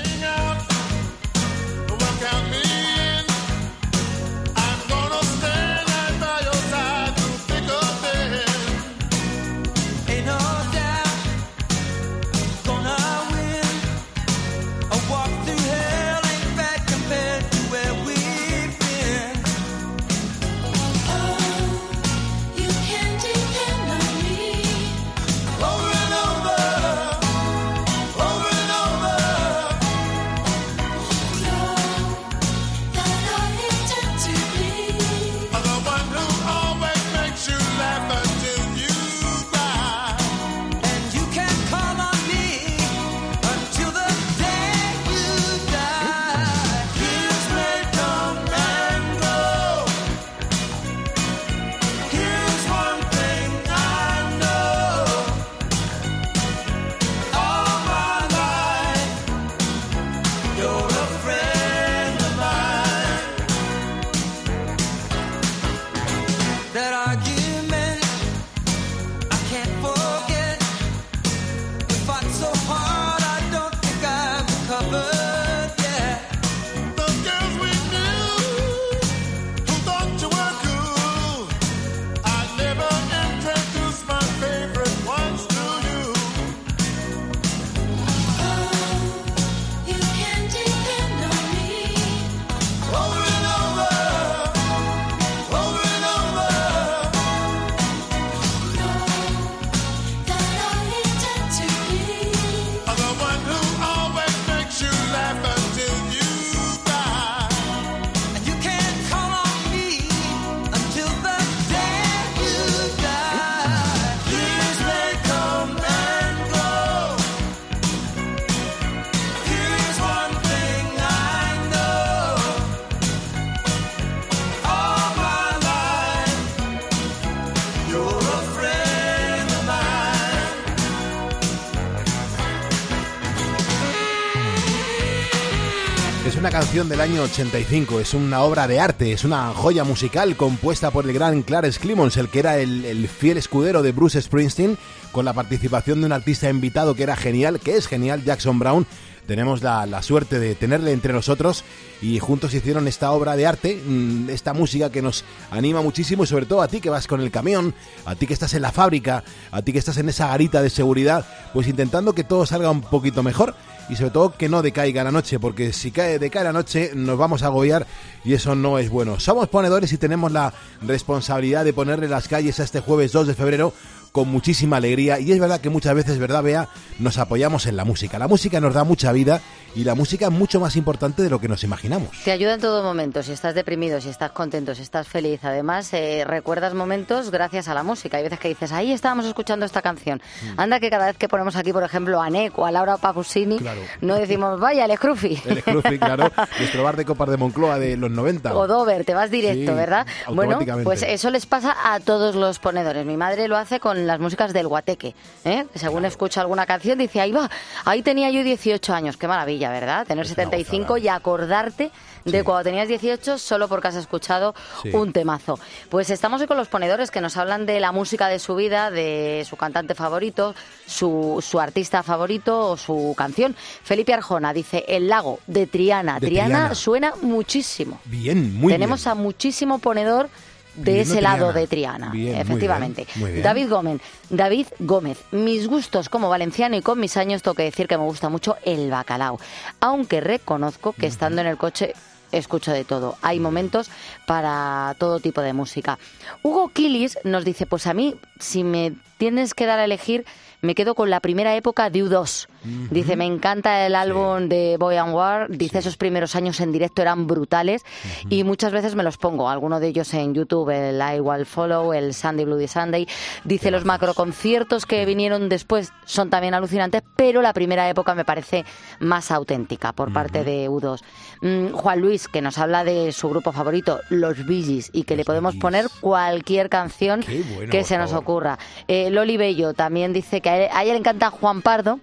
Del 136.88 137.00
año 137.00 137.22
85, 137.22 138.00
es 138.00 138.12
una 138.12 138.40
obra 138.42 138.66
de 138.66 138.80
arte, 138.80 139.12
es 139.12 139.24
una 139.24 139.54
joya 139.54 139.84
musical 139.84 140.36
compuesta 140.36 140.90
por 140.90 141.04
el 141.04 141.12
gran 141.12 141.42
Clarence 141.42 141.78
Clemons, 141.78 142.16
el 142.16 142.28
que 142.28 142.40
era 142.40 142.58
el, 142.58 142.84
el 142.84 143.08
fiel 143.08 143.38
escudero 143.38 143.82
de 143.82 143.92
Bruce 143.92 144.20
Springsteen, 144.20 144.76
con 145.12 145.24
la 145.24 145.32
participación 145.32 146.00
de 146.00 146.06
un 146.06 146.12
artista 146.12 146.50
invitado 146.50 146.94
que 146.94 147.04
era 147.04 147.14
genial, 147.14 147.60
que 147.60 147.76
es 147.76 147.86
genial, 147.86 148.24
Jackson 148.24 148.58
Brown. 148.58 148.86
Tenemos 149.26 149.62
la, 149.62 149.86
la 149.86 150.02
suerte 150.02 150.40
de 150.40 150.56
tenerle 150.56 150.90
entre 150.90 151.12
nosotros 151.12 151.62
y 152.00 152.18
juntos 152.18 152.52
hicieron 152.52 152.88
esta 152.88 153.12
obra 153.12 153.36
de 153.36 153.46
arte, 153.46 153.80
mm, 153.86 154.28
esta 154.30 154.52
música 154.52 154.90
que 154.90 155.02
nos 155.02 155.24
anima 155.52 155.82
muchísimo 155.82 156.24
y 156.24 156.26
sobre 156.26 156.46
todo 156.46 156.62
a 156.62 156.68
ti 156.68 156.80
que 156.80 156.90
vas 156.90 157.06
con 157.06 157.20
el 157.20 157.30
camión, 157.30 157.74
a 158.04 158.16
ti 158.16 158.26
que 158.26 158.34
estás 158.34 158.54
en 158.54 158.62
la 158.62 158.72
fábrica, 158.72 159.22
a 159.52 159.62
ti 159.62 159.72
que 159.72 159.78
estás 159.78 159.98
en 159.98 160.08
esa 160.08 160.26
garita 160.26 160.60
de 160.60 160.70
seguridad, 160.70 161.24
pues 161.52 161.68
intentando 161.68 162.12
que 162.12 162.24
todo 162.24 162.44
salga 162.44 162.70
un 162.70 162.80
poquito 162.80 163.22
mejor 163.22 163.54
y 163.88 163.96
sobre 163.96 164.10
todo 164.10 164.34
que 164.36 164.48
no 164.48 164.62
decaiga 164.62 165.04
la 165.04 165.10
noche, 165.10 165.38
porque 165.38 165.72
si 165.72 165.90
cae, 165.90 166.18
decae 166.18 166.44
la 166.44 166.52
noche 166.52 166.92
nos 166.94 167.18
vamos 167.18 167.42
a 167.42 167.46
agobiar 167.46 167.86
y 168.24 168.34
eso 168.34 168.54
no 168.54 168.78
es 168.78 168.90
bueno. 168.90 169.20
Somos 169.20 169.48
ponedores 169.48 169.92
y 169.92 169.98
tenemos 169.98 170.32
la 170.32 170.52
responsabilidad 170.82 171.64
de 171.64 171.72
ponerle 171.72 172.08
las 172.08 172.28
calles 172.28 172.60
a 172.60 172.64
este 172.64 172.80
jueves 172.80 173.12
2 173.12 173.26
de 173.26 173.34
febrero 173.34 173.72
con 174.12 174.28
muchísima 174.28 174.76
alegría 174.76 175.18
y 175.18 175.32
es 175.32 175.40
verdad 175.40 175.60
que 175.60 175.70
muchas 175.70 175.94
veces, 175.94 176.18
¿verdad, 176.18 176.42
Bea? 176.42 176.68
Nos 176.98 177.16
apoyamos 177.18 177.66
en 177.66 177.76
la 177.76 177.84
música. 177.84 178.18
La 178.18 178.28
música 178.28 178.60
nos 178.60 178.74
da 178.74 178.84
mucha 178.84 179.10
vida 179.12 179.40
y 179.74 179.84
la 179.84 179.94
música 179.94 180.26
es 180.26 180.32
mucho 180.32 180.60
más 180.60 180.76
importante 180.76 181.22
de 181.22 181.30
lo 181.30 181.40
que 181.40 181.48
nos 181.48 181.64
imaginamos. 181.64 182.10
Te 182.24 182.30
ayuda 182.30 182.54
en 182.54 182.60
todo 182.60 182.82
momento, 182.82 183.22
si 183.22 183.32
estás 183.32 183.54
deprimido, 183.54 184.02
si 184.02 184.10
estás 184.10 184.30
contento, 184.32 184.74
si 184.74 184.82
estás 184.82 185.08
feliz. 185.08 185.40
Además, 185.44 185.92
eh, 185.94 186.24
recuerdas 186.26 186.74
momentos 186.74 187.30
gracias 187.30 187.68
a 187.68 187.74
la 187.74 187.82
música. 187.82 188.18
Hay 188.18 188.22
veces 188.24 188.38
que 188.38 188.48
dices, 188.48 188.70
ahí 188.72 188.92
estábamos 188.92 189.24
escuchando 189.24 189.64
esta 189.64 189.80
canción. 189.80 190.20
Mm. 190.56 190.60
Anda 190.60 190.78
que 190.78 190.90
cada 190.90 191.06
vez 191.06 191.16
que 191.16 191.26
ponemos 191.28 191.56
aquí, 191.56 191.72
por 191.72 191.82
ejemplo, 191.82 192.20
a 192.20 192.28
Nek 192.28 192.58
o 192.58 192.66
a 192.66 192.70
Laura 192.70 192.98
Pausini, 192.98 193.58
Claro. 193.58 193.80
no 194.02 194.16
decimos, 194.16 194.60
vaya, 194.60 194.84
el 194.84 194.94
Scruffy. 194.94 195.40
El 195.46 195.60
Scruffy, 195.62 195.98
claro, 195.98 196.30
nuestro 196.58 196.84
bar 196.84 196.96
de 196.96 197.06
copas 197.06 197.30
de 197.30 197.38
Moncloa 197.38 197.78
de 197.78 197.96
los 197.96 198.10
90. 198.10 198.54
O 198.54 198.66
Dover, 198.66 199.06
te 199.06 199.14
vas 199.14 199.30
directo, 199.30 199.72
Sí, 199.72 199.76
¿verdad? 199.78 200.06
Bueno, 200.28 200.58
pues 200.84 201.02
eso 201.02 201.30
les 201.30 201.46
pasa 201.46 201.74
a 201.82 201.98
todos 202.00 202.34
los 202.34 202.58
ponedores. 202.58 203.06
Mi 203.06 203.16
madre 203.16 203.48
lo 203.48 203.56
hace 203.56 203.80
con 203.80 204.01
las 204.06 204.20
músicas 204.20 204.52
del 204.52 204.68
guateque. 204.68 205.14
¿eh? 205.44 205.66
Que 205.72 205.78
Según 205.78 206.04
escucha 206.04 206.40
alguna 206.40 206.66
canción, 206.66 206.98
dice, 206.98 207.20
ahí 207.20 207.32
va, 207.32 207.50
ahí 207.84 208.02
tenía 208.02 208.30
yo 208.30 208.42
18 208.44 208.92
años. 208.94 209.16
Qué 209.16 209.28
maravilla, 209.28 209.70
¿verdad? 209.70 210.06
Tener 210.06 210.26
75 210.26 210.96
y 210.98 211.08
acordarte 211.08 211.90
de 212.24 212.44
cuando 212.44 212.62
tenías 212.64 212.86
18 212.88 213.36
solo 213.38 213.66
porque 213.68 213.88
has 213.88 213.96
escuchado 213.96 214.54
Sí. 214.82 214.90
un 214.92 215.12
temazo. 215.12 215.58
Pues 215.88 216.08
estamos 216.10 216.40
hoy 216.40 216.46
con 216.46 216.56
los 216.56 216.68
ponedores 216.68 217.10
que 217.10 217.20
nos 217.20 217.36
hablan 217.36 217.66
de 217.66 217.80
la 217.80 217.90
música 217.92 218.28
de 218.28 218.38
su 218.38 218.54
vida, 218.54 218.90
de 218.90 219.44
su 219.48 219.56
cantante 219.56 219.94
favorito, 219.94 220.54
su, 220.86 221.44
su 221.46 221.58
artista 221.60 222.02
favorito 222.02 222.70
o 222.70 222.76
su 222.76 223.14
canción. 223.16 223.56
Felipe 223.82 224.14
Arjona 224.14 224.52
dice, 224.52 224.84
El 224.86 225.08
lago 225.08 225.40
de 225.46 225.66
Triana. 225.66 226.20
De 226.20 226.28
Triana, 226.28 226.48
Triana. 226.58 226.74
suena 226.74 227.12
muchísimo. 227.22 228.00
Bien, 228.04 228.54
muy 228.58 228.72
Tenemos 228.72 229.02
bien. 229.04 229.10
a 229.12 229.14
muchísimo 229.14 229.78
ponedor 229.80 230.28
de 230.74 231.00
ese 231.02 231.20
lado 231.20 231.52
de 231.52 231.66
Triana, 231.66 232.10
Bien, 232.10 232.32
muy 232.32 232.40
efectivamente. 232.40 233.04
bien, 233.04 233.20
muy 233.20 233.30
bien. 233.32 233.42
David 233.42 233.68
Gómez, 233.68 234.00
David 234.30 234.66
Gómez, 234.78 235.18
mis 235.30 235.68
gustos 235.68 236.08
como 236.08 236.28
valenciano 236.28 236.76
y 236.76 236.82
con 236.82 236.98
mis 236.98 237.16
años 237.16 237.42
tengo 237.42 237.54
que 237.54 237.64
decir 237.64 237.88
que 237.88 237.98
me 237.98 238.04
gusta 238.04 238.28
mucho 238.28 238.56
el 238.64 238.90
bacalao, 238.90 239.38
aunque 239.80 240.20
reconozco 240.20 240.92
que 240.92 241.06
estando 241.06 241.40
en 241.40 241.46
el 241.46 241.56
coche 241.56 241.94
escucho 242.32 242.72
de 242.72 242.84
todo. 242.84 243.16
Hay 243.20 243.40
momentos 243.40 243.90
para 244.26 244.96
todo 244.98 245.20
tipo 245.20 245.42
de 245.42 245.52
música. 245.52 245.98
Hugo 246.42 246.68
Kilis 246.70 247.18
nos 247.24 247.44
dice, 247.44 247.66
pues 247.66 247.86
a 247.86 247.92
mí, 247.94 248.16
si 248.40 248.64
me 248.64 248.94
tienes 249.18 249.52
que 249.52 249.66
dar 249.66 249.78
a 249.78 249.84
elegir, 249.84 250.24
me 250.62 250.74
quedo 250.74 250.94
con 250.94 251.10
la 251.10 251.20
primera 251.20 251.54
época 251.54 251.90
de 251.90 252.02
U2. 252.04 252.48
Dice, 252.90 253.16
me 253.16 253.26
encanta 253.26 253.86
el 253.86 253.94
álbum 253.94 254.48
de 254.48 254.76
Boy 254.78 254.96
and 254.96 255.14
War. 255.14 255.48
Dice, 255.50 255.78
esos 255.78 255.96
primeros 255.96 256.36
años 256.36 256.60
en 256.60 256.72
directo 256.72 257.02
eran 257.02 257.26
brutales 257.26 257.84
y 258.28 258.44
muchas 258.44 258.72
veces 258.72 258.94
me 258.94 259.02
los 259.02 259.16
pongo. 259.16 259.48
Alguno 259.48 259.80
de 259.80 259.88
ellos 259.88 260.12
en 260.14 260.34
YouTube, 260.34 260.70
el 260.70 261.00
I 261.00 261.20
Will 261.20 261.46
Follow, 261.46 261.92
el 261.92 262.14
Sunday 262.14 262.44
Bloody 262.44 262.68
Sunday. 262.68 263.08
Dice, 263.44 263.70
los 263.70 263.84
macroconciertos 263.84 264.86
que 264.86 265.04
vinieron 265.04 265.48
después 265.48 265.92
son 266.04 266.30
también 266.30 266.54
alucinantes, 266.54 267.02
pero 267.16 267.42
la 267.42 267.52
primera 267.52 267.88
época 267.88 268.14
me 268.14 268.24
parece 268.24 268.64
más 269.00 269.30
auténtica 269.30 269.92
por 269.92 270.12
parte 270.12 270.44
de 270.44 270.68
U2. 270.68 271.00
Mm, 271.40 271.72
Juan 271.72 272.00
Luis, 272.00 272.28
que 272.28 272.40
nos 272.40 272.58
habla 272.58 272.84
de 272.84 273.12
su 273.12 273.28
grupo 273.28 273.52
favorito, 273.52 274.00
Los 274.10 274.36
Gees, 274.36 274.90
y 274.92 275.04
que 275.04 275.16
le 275.16 275.24
podemos 275.24 275.56
poner 275.56 275.86
cualquier 276.00 276.68
canción 276.68 277.24
bueno, 277.54 277.70
que 277.70 277.84
se 277.84 277.98
nos 277.98 278.10
favor. 278.10 278.22
ocurra. 278.22 278.58
Eh, 278.86 279.10
Loli 279.10 279.36
Bello 279.36 279.74
también 279.74 280.12
dice 280.12 280.40
que 280.40 280.48
a 280.50 280.56
él, 280.58 280.70
a 280.72 280.84
ella 280.84 280.92
le 280.92 280.98
encanta 281.00 281.30
Juan 281.30 281.62
Pardo. 281.62 281.98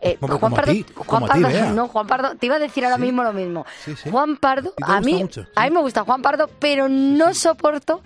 Eh, 0.00 0.16
Juan 0.20 0.38
como 0.38 0.56
a 0.56 0.58
Pardo, 0.60 0.72
ti, 0.72 0.86
Juan 0.94 1.06
como 1.06 1.26
a 1.26 1.34
ti, 1.34 1.42
Pardo, 1.42 1.70
no, 1.74 1.88
Juan 1.88 2.06
Pardo, 2.06 2.34
te 2.36 2.46
iba 2.46 2.56
a 2.56 2.58
decir 2.58 2.84
ahora 2.84 2.98
mismo 2.98 3.22
lo 3.22 3.32
mismo. 3.32 3.64
Juan 4.10 4.36
Pardo, 4.36 4.72
a 4.82 5.00
mí, 5.00 5.14
mucho, 5.14 5.46
a 5.54 5.64
mí 5.64 5.70
me 5.70 5.80
gusta 5.80 6.04
Juan 6.04 6.22
Pardo, 6.22 6.48
pero 6.58 6.88
no 6.88 7.34
soporto 7.34 8.00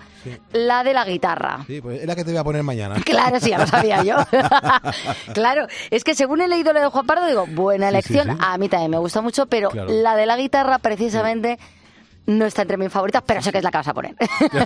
la 0.53 0.85
de 0.85 0.93
la 0.95 1.05
guitarra. 1.05 1.65
Sí, 1.67 1.81
pues 1.81 2.01
es 2.01 2.07
la 2.07 2.15
que 2.15 2.25
te 2.25 2.31
voy 2.31 2.39
a 2.39 2.45
poner 2.45 2.63
mañana. 2.63 2.97
Claro, 3.05 3.41
sí, 3.41 3.51
ya 3.51 3.59
lo 3.59 3.67
sabía 3.67 4.03
yo. 4.05 4.17
claro, 5.35 5.67
es 5.91 6.05
que 6.05 6.15
según 6.15 6.41
he 6.41 6.49
leído 6.49 6.73
lo 6.73 6.81
de 6.81 6.87
Juan 6.89 7.07
Pardo, 7.07 7.27
digo, 7.27 7.47
buena 7.47 7.89
elección, 7.89 8.37
a 8.41 8.57
mí 8.59 8.69
también 8.69 8.91
me 8.91 8.99
gusta 8.99 9.21
mucho, 9.21 9.47
pero 9.47 9.71
Claro. 9.71 9.89
la 9.91 10.17
de 10.17 10.27
la 10.27 10.37
guitarra 10.37 10.79
precisamente 10.79 11.59
no 12.27 12.45
está 12.47 12.63
entre 12.63 12.77
mis 12.77 12.91
favoritas, 12.93 13.23
pero 13.27 13.43
sé 13.43 13.51
que 13.53 13.59
es 13.59 13.65
la 13.65 13.71
que 13.71 13.79
vas 13.79 13.89
a 13.89 13.95
poner. 13.95 14.15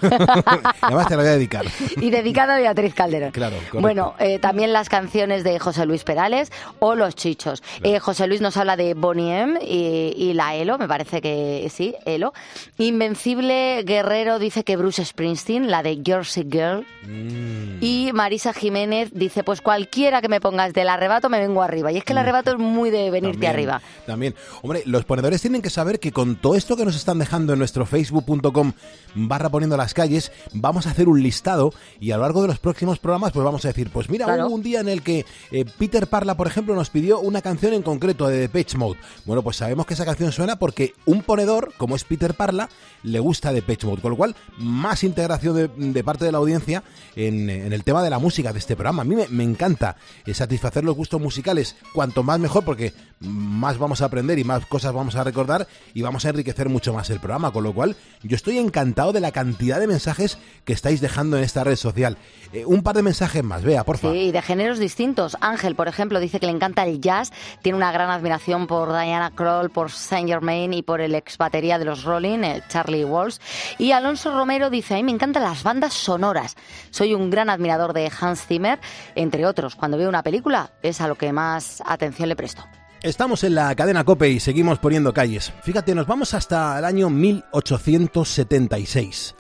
Además 0.81 1.09
te 1.09 1.17
la 1.17 1.23
voy 1.23 1.27
a 1.29 1.33
dedicar. 1.37 1.65
y 1.97 2.11
dedicada 2.11 2.57
a 2.57 2.59
Beatriz 2.59 2.95
Calderón. 2.95 3.31
Claro, 3.31 3.57
correcto. 3.57 3.81
Bueno, 3.81 4.15
eh, 4.19 4.39
también 4.39 4.73
las 4.73 4.89
canciones 4.89 5.45
de 5.45 5.59
José 5.59 5.87
Luis 5.87 6.05
Perales 6.05 6.53
o 6.79 6.95
Los 6.95 7.15
Chichos. 7.15 7.63
Eh, 7.83 7.99
José 7.99 8.27
Luis 8.27 8.41
nos 8.41 8.57
habla 8.57 8.77
de 8.77 8.95
Bonnie 8.95 9.41
M 9.41 9.59
y, 9.63 10.15
y 10.17 10.33
la 10.35 10.55
Elo, 10.55 10.79
me 10.79 10.89
parece 10.89 11.21
que 11.21 11.69
sí, 11.73 11.95
Elo. 12.05 12.33
Invencible 12.79 13.83
Guerrero 13.85 14.39
dice 14.39 14.63
que 14.65 14.77
Bruce 14.77 15.05
Springsteen, 15.05 15.71
la 15.71 15.83
de 15.83 16.01
Jersey 16.05 16.47
Girl. 16.51 16.87
Mm. 17.07 17.79
Y 17.83 18.11
Marisa 18.15 18.53
Jiménez 18.53 19.11
dice, 19.13 19.43
pues 19.45 19.61
cualquiera 19.61 20.21
que 20.23 20.29
me 20.29 20.41
pongas 20.41 20.73
del 20.73 20.89
arrebato 20.89 21.29
me 21.29 21.39
vengo 21.41 21.63
arriba. 21.63 21.91
Y 21.93 21.99
es 21.99 22.05
que 22.05 22.13
el 22.13 22.19
arrebato 22.19 22.53
es 22.53 22.59
muy 22.59 22.91
de 22.91 23.11
venirte 23.11 23.35
Mm. 23.35 23.41
También, 23.45 23.53
arriba. 23.53 23.83
También. 24.07 24.35
Hombre, 24.63 24.83
los 24.87 25.05
ponedores 25.05 25.41
tienen 25.43 25.61
que 25.61 25.71
saber 25.71 25.99
que 25.99 26.13
con 26.13 26.37
todo 26.37 26.55
esto 26.55 26.77
que 26.77 26.85
nos 26.85 26.95
están 26.97 27.19
dejando 27.19 27.44
en 27.53 27.59
nuestro 27.59 27.87
facebook.com 27.87 28.73
barra 29.17 29.49
poniendo 29.49 29.77
las 29.77 29.95
calles, 29.95 30.33
vamos 30.53 30.87
a 30.87 30.91
hacer 30.91 31.09
un 31.09 31.23
listado 31.23 31.73
y 32.01 32.11
a 32.11 32.17
lo 32.17 32.23
largo 32.23 32.43
de 32.43 32.49
los 32.49 32.59
próximos 32.59 32.99
programas 32.99 33.33
pues 33.33 33.45
vamos 33.45 33.65
a 33.65 33.69
decir, 33.69 33.91
pues 33.91 34.11
mira, 34.11 34.25
Claro. 34.27 34.47
hubo 34.47 34.55
un 34.57 34.63
día 34.63 34.81
en 34.81 34.89
el 34.89 35.03
que 35.03 35.25
eh, 35.53 35.65
Peter 35.79 36.07
Parla, 36.09 36.37
por 36.37 36.47
ejemplo, 36.47 36.75
nos 36.75 36.91
pidió 36.91 37.21
una 37.21 37.43
canción 37.43 37.73
en 37.75 37.83
concreto 37.83 38.27
de 38.27 38.39
Depeche 38.39 38.77
Mode. 38.77 38.99
Bueno, 39.25 39.43
pues 39.43 39.57
sabemos 39.57 39.87
que 39.87 39.95
esa 39.95 40.05
canción 40.05 40.33
suena 40.33 40.57
porque 40.57 40.95
un 41.07 41.23
ponedor, 41.23 41.73
como 41.77 41.95
es 41.95 42.05
Peter 42.05 42.35
Parla, 42.35 42.69
le 43.03 43.21
gusta 43.21 43.53
Depeche 43.53 43.87
Mode, 43.87 44.03
con 44.03 44.11
lo 44.13 44.17
cual 44.17 44.35
más 44.59 45.05
integración 45.05 45.55
de, 45.57 45.69
de 45.69 46.05
parte 46.05 46.25
de 46.25 46.33
la 46.33 46.39
audiencia 46.39 46.83
en, 47.15 47.49
en 47.51 47.73
el 47.73 47.85
tema 47.85 48.03
de 48.03 48.11
la 48.11 48.19
música 48.19 48.53
de 48.53 48.59
este 48.59 48.75
programa. 48.75 49.03
A 49.03 49.05
mí 49.05 49.15
me, 49.15 49.29
me 49.29 49.45
encanta 49.45 49.97
satisfacer 50.33 50.85
los 50.85 50.97
gustos 50.97 51.21
musicales, 51.21 51.77
cuanto 51.93 52.23
más 52.23 52.41
mejor, 52.41 52.65
porque 52.65 52.93
más 53.25 53.78
vamos 53.78 54.02
a 54.02 54.07
aprender 54.07 54.38
y 54.38 54.45
más 54.45 54.66
cosas 54.66 54.93
vamos 54.93 55.16
a 55.16 55.25
recordar 55.25 55.66
y 55.93 56.02
vamos 56.02 56.25
a 56.25 56.31
enriquecer 56.31 56.69
mucho 56.69 56.93
más 56.93 57.11
el 57.11 57.21
programa, 57.21 57.50
con 57.50 57.64
lo 57.64 57.73
cual 57.73 57.97
yo 58.23 58.37
estoy 58.37 58.59
encantado 58.59 59.12
de 59.12 59.21
la 59.21 59.33
cantidad 59.33 59.81
de 59.81 59.87
mensajes 59.87 60.38
que 60.64 60.73
estáis 60.73 61.00
dejando 61.00 61.37
en 61.37 61.45
esta 61.45 61.64
red 61.64 61.76
social. 61.76 62.16
Eh, 62.52 62.64
un 62.64 62.83
par 62.83 62.97
de 62.97 63.02
mensajes 63.02 63.43
más, 63.43 63.62
vea, 63.62 63.85
por 63.85 63.99
favor. 63.99 64.16
Sí, 64.16 64.31
de 64.31 64.43
géneros 64.43 64.78
distintos. 64.78 65.37
Ángel, 65.40 65.75
por 65.75 65.88
ejemplo, 65.88 66.21
dice 66.21 66.40
que 66.40 66.47
le 66.47 66.52
encanta 66.52 66.85
el 66.85 67.00
jazz, 67.00 67.33
tiene 67.62 67.76
una 67.76 67.93
gran 67.93 68.11
admiración 68.11 68.66
por 68.66 68.88
Diana 68.90 69.33
Kroll, 69.35 69.71
por 69.71 69.90
Saint 69.90 70.28
Germain 70.28 70.73
y 70.73 70.83
por 70.83 71.00
el 71.00 71.14
ex 71.14 71.38
batería 71.38 71.78
de 71.78 71.85
los 71.85 72.04
Rolling, 72.04 72.45
eh, 72.45 72.62
Charlie 72.69 73.04
Walsh. 73.04 73.38
Y 73.78 73.93
Alonso 73.93 74.33
Romero 74.33 74.71
dice, 74.71 74.95
a 74.95 74.97
mí 74.99 75.04
me 75.04 75.12
encantan 75.12 75.43
las 75.43 75.62
bandas 75.62 75.95
sonoras. 75.95 76.57
Soy 76.90 77.14
un 77.14 77.31
gran 77.31 77.50
admirador 77.50 77.93
de 77.93 78.11
Hans 78.21 78.47
Zimmer, 78.47 78.78
entre 79.14 79.47
otros. 79.47 79.76
Cuando 79.76 79.97
veo 79.97 80.09
una 80.09 80.23
película 80.23 80.73
es 80.83 81.00
a 81.00 81.09
lo 81.09 81.16
que 81.16 81.33
más 81.33 81.83
atención 81.87 82.28
le 82.28 82.37
presto. 82.37 82.64
Estamos 83.05 83.45
en 83.45 83.55
la 83.55 83.73
cadena 83.75 84.03
Cope 84.03 84.31
y 84.31 84.41
seguimos 84.41 84.79
poniendo 84.79 85.13
calles. 85.13 85.53
Fíjate, 85.63 85.95
nos 85.95 86.07
vamos 86.07 86.33
hasta 86.33 86.79
el 86.79 86.87
año 86.87 87.11
1876. 87.11 89.35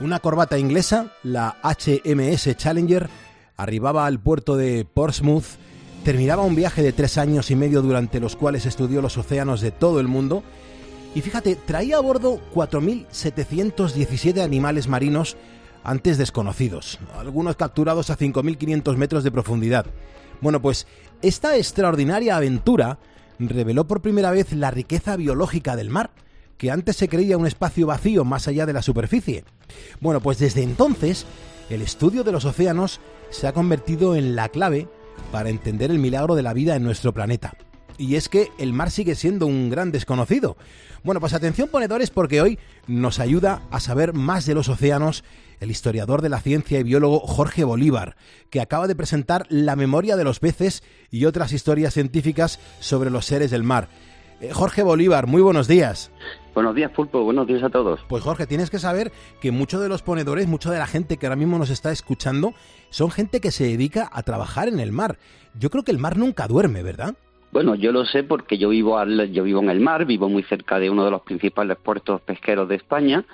Una 0.00 0.18
corbata 0.18 0.58
inglesa, 0.58 1.12
la 1.22 1.56
HMS 1.62 2.56
Challenger, 2.56 3.08
arribaba 3.56 4.06
al 4.06 4.18
puerto 4.18 4.56
de 4.56 4.84
Portsmouth, 4.84 5.44
terminaba 6.02 6.42
un 6.42 6.56
viaje 6.56 6.82
de 6.82 6.92
tres 6.92 7.16
años 7.16 7.52
y 7.52 7.54
medio 7.54 7.80
durante 7.80 8.18
los 8.18 8.34
cuales 8.34 8.66
estudió 8.66 9.00
los 9.00 9.16
océanos 9.16 9.60
de 9.60 9.70
todo 9.70 10.00
el 10.00 10.08
mundo 10.08 10.42
y 11.14 11.20
fíjate, 11.20 11.54
traía 11.54 11.98
a 11.98 12.00
bordo 12.00 12.40
4.717 12.52 14.42
animales 14.42 14.88
marinos 14.88 15.36
antes 15.84 16.18
desconocidos, 16.18 16.98
algunos 17.16 17.54
capturados 17.54 18.10
a 18.10 18.18
5.500 18.18 18.96
metros 18.96 19.22
de 19.22 19.30
profundidad. 19.30 19.86
Bueno, 20.40 20.62
pues 20.62 20.86
esta 21.22 21.56
extraordinaria 21.56 22.36
aventura 22.36 22.98
reveló 23.38 23.86
por 23.86 24.02
primera 24.02 24.30
vez 24.30 24.52
la 24.52 24.70
riqueza 24.70 25.16
biológica 25.16 25.76
del 25.76 25.90
mar, 25.90 26.10
que 26.56 26.70
antes 26.70 26.96
se 26.96 27.08
creía 27.08 27.38
un 27.38 27.46
espacio 27.46 27.86
vacío 27.86 28.24
más 28.24 28.48
allá 28.48 28.66
de 28.66 28.72
la 28.72 28.82
superficie. 28.82 29.44
Bueno, 30.00 30.20
pues 30.20 30.38
desde 30.38 30.62
entonces, 30.62 31.26
el 31.70 31.82
estudio 31.82 32.24
de 32.24 32.32
los 32.32 32.44
océanos 32.44 33.00
se 33.30 33.46
ha 33.46 33.52
convertido 33.52 34.16
en 34.16 34.36
la 34.36 34.48
clave 34.48 34.88
para 35.32 35.48
entender 35.48 35.90
el 35.90 35.98
milagro 35.98 36.34
de 36.34 36.42
la 36.42 36.52
vida 36.52 36.76
en 36.76 36.82
nuestro 36.82 37.14
planeta. 37.14 37.54
Y 37.96 38.16
es 38.16 38.28
que 38.28 38.48
el 38.58 38.72
mar 38.72 38.90
sigue 38.90 39.14
siendo 39.14 39.46
un 39.46 39.70
gran 39.70 39.92
desconocido. 39.92 40.56
Bueno, 41.02 41.20
pues 41.20 41.32
atención 41.32 41.68
ponedores 41.68 42.10
porque 42.10 42.42
hoy 42.42 42.58
nos 42.86 43.20
ayuda 43.20 43.62
a 43.70 43.80
saber 43.80 44.12
más 44.12 44.44
de 44.44 44.54
los 44.54 44.68
océanos 44.68 45.24
el 45.60 45.70
historiador 45.70 46.20
de 46.20 46.28
la 46.28 46.40
ciencia 46.40 46.78
y 46.78 46.82
biólogo 46.82 47.20
Jorge 47.20 47.64
Bolívar, 47.64 48.16
que 48.50 48.60
acaba 48.60 48.86
de 48.86 48.94
presentar 48.94 49.46
La 49.48 49.76
memoria 49.76 50.16
de 50.16 50.24
los 50.24 50.40
peces 50.40 50.82
y 51.10 51.24
otras 51.24 51.52
historias 51.52 51.94
científicas 51.94 52.60
sobre 52.80 53.10
los 53.10 53.24
seres 53.24 53.50
del 53.50 53.62
mar. 53.62 53.88
Eh, 54.42 54.52
Jorge 54.52 54.82
Bolívar, 54.82 55.26
muy 55.26 55.40
buenos 55.40 55.68
días. 55.68 56.10
Buenos 56.54 56.74
días, 56.74 56.90
Pulpo. 56.90 57.22
Buenos 57.24 57.46
días 57.46 57.62
a 57.62 57.70
todos. 57.70 58.00
Pues 58.08 58.22
Jorge, 58.22 58.46
tienes 58.46 58.70
que 58.70 58.78
saber 58.78 59.12
que 59.40 59.52
muchos 59.52 59.80
de 59.80 59.88
los 59.88 60.02
ponedores, 60.02 60.48
mucha 60.48 60.70
de 60.70 60.78
la 60.78 60.86
gente 60.86 61.16
que 61.16 61.26
ahora 61.26 61.36
mismo 61.36 61.58
nos 61.58 61.70
está 61.70 61.92
escuchando, 61.92 62.52
son 62.90 63.10
gente 63.10 63.40
que 63.40 63.52
se 63.52 63.64
dedica 63.64 64.08
a 64.12 64.22
trabajar 64.22 64.68
en 64.68 64.80
el 64.80 64.92
mar. 64.92 65.18
Yo 65.58 65.70
creo 65.70 65.84
que 65.84 65.92
el 65.92 65.98
mar 65.98 66.16
nunca 66.16 66.46
duerme, 66.46 66.82
¿verdad? 66.82 67.14
Bueno, 67.52 67.74
yo 67.74 67.90
lo 67.90 68.04
sé 68.04 68.22
porque 68.22 68.58
yo 68.58 68.68
vivo 68.68 68.98
al, 68.98 69.32
yo 69.32 69.42
vivo 69.42 69.60
en 69.60 69.70
el 69.70 69.80
mar, 69.80 70.04
vivo 70.04 70.28
muy 70.28 70.44
cerca 70.44 70.78
de 70.78 70.88
uno 70.88 71.04
de 71.04 71.10
los 71.10 71.22
principales 71.22 71.76
puertos 71.78 72.20
pesqueros 72.20 72.68
de 72.68 72.76
España 72.76 73.24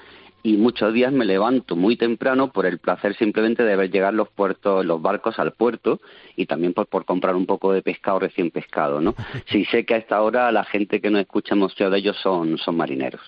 y 0.43 0.57
muchos 0.57 0.95
días 0.95 1.13
me 1.13 1.27
levanto 1.27 1.77
muy 1.77 1.97
temprano 1.97 2.51
por 2.51 2.65
el 2.65 2.79
placer 2.79 3.15
simplemente 3.17 3.63
de 3.63 3.77
ver 3.77 3.91
llegar 3.91 4.15
los 4.15 4.29
puertos, 4.29 4.87
los 4.87 5.03
barcos 5.03 5.39
al 5.39 5.53
puerto 5.53 6.01
y 6.37 6.47
también 6.47 6.75
por, 6.75 6.87
por 6.87 7.05
comprar 7.05 7.35
un 7.35 7.47
poco 7.47 7.73
de 7.73 7.83
pescado 7.83 8.19
recién 8.19 8.51
pescado, 8.51 9.01
¿no? 9.01 9.15
Sí 9.51 9.65
sé 9.65 9.85
que 9.85 9.95
a 9.95 9.97
esta 9.97 10.21
hora 10.23 10.53
la 10.53 10.65
gente 10.65 11.01
que 11.01 11.11
nos 11.11 11.21
escucha 11.23 11.55
muchos 11.55 11.91
de 11.91 11.99
ellos 11.99 12.17
son, 12.23 12.59
son 12.59 12.77
marineros. 12.77 13.21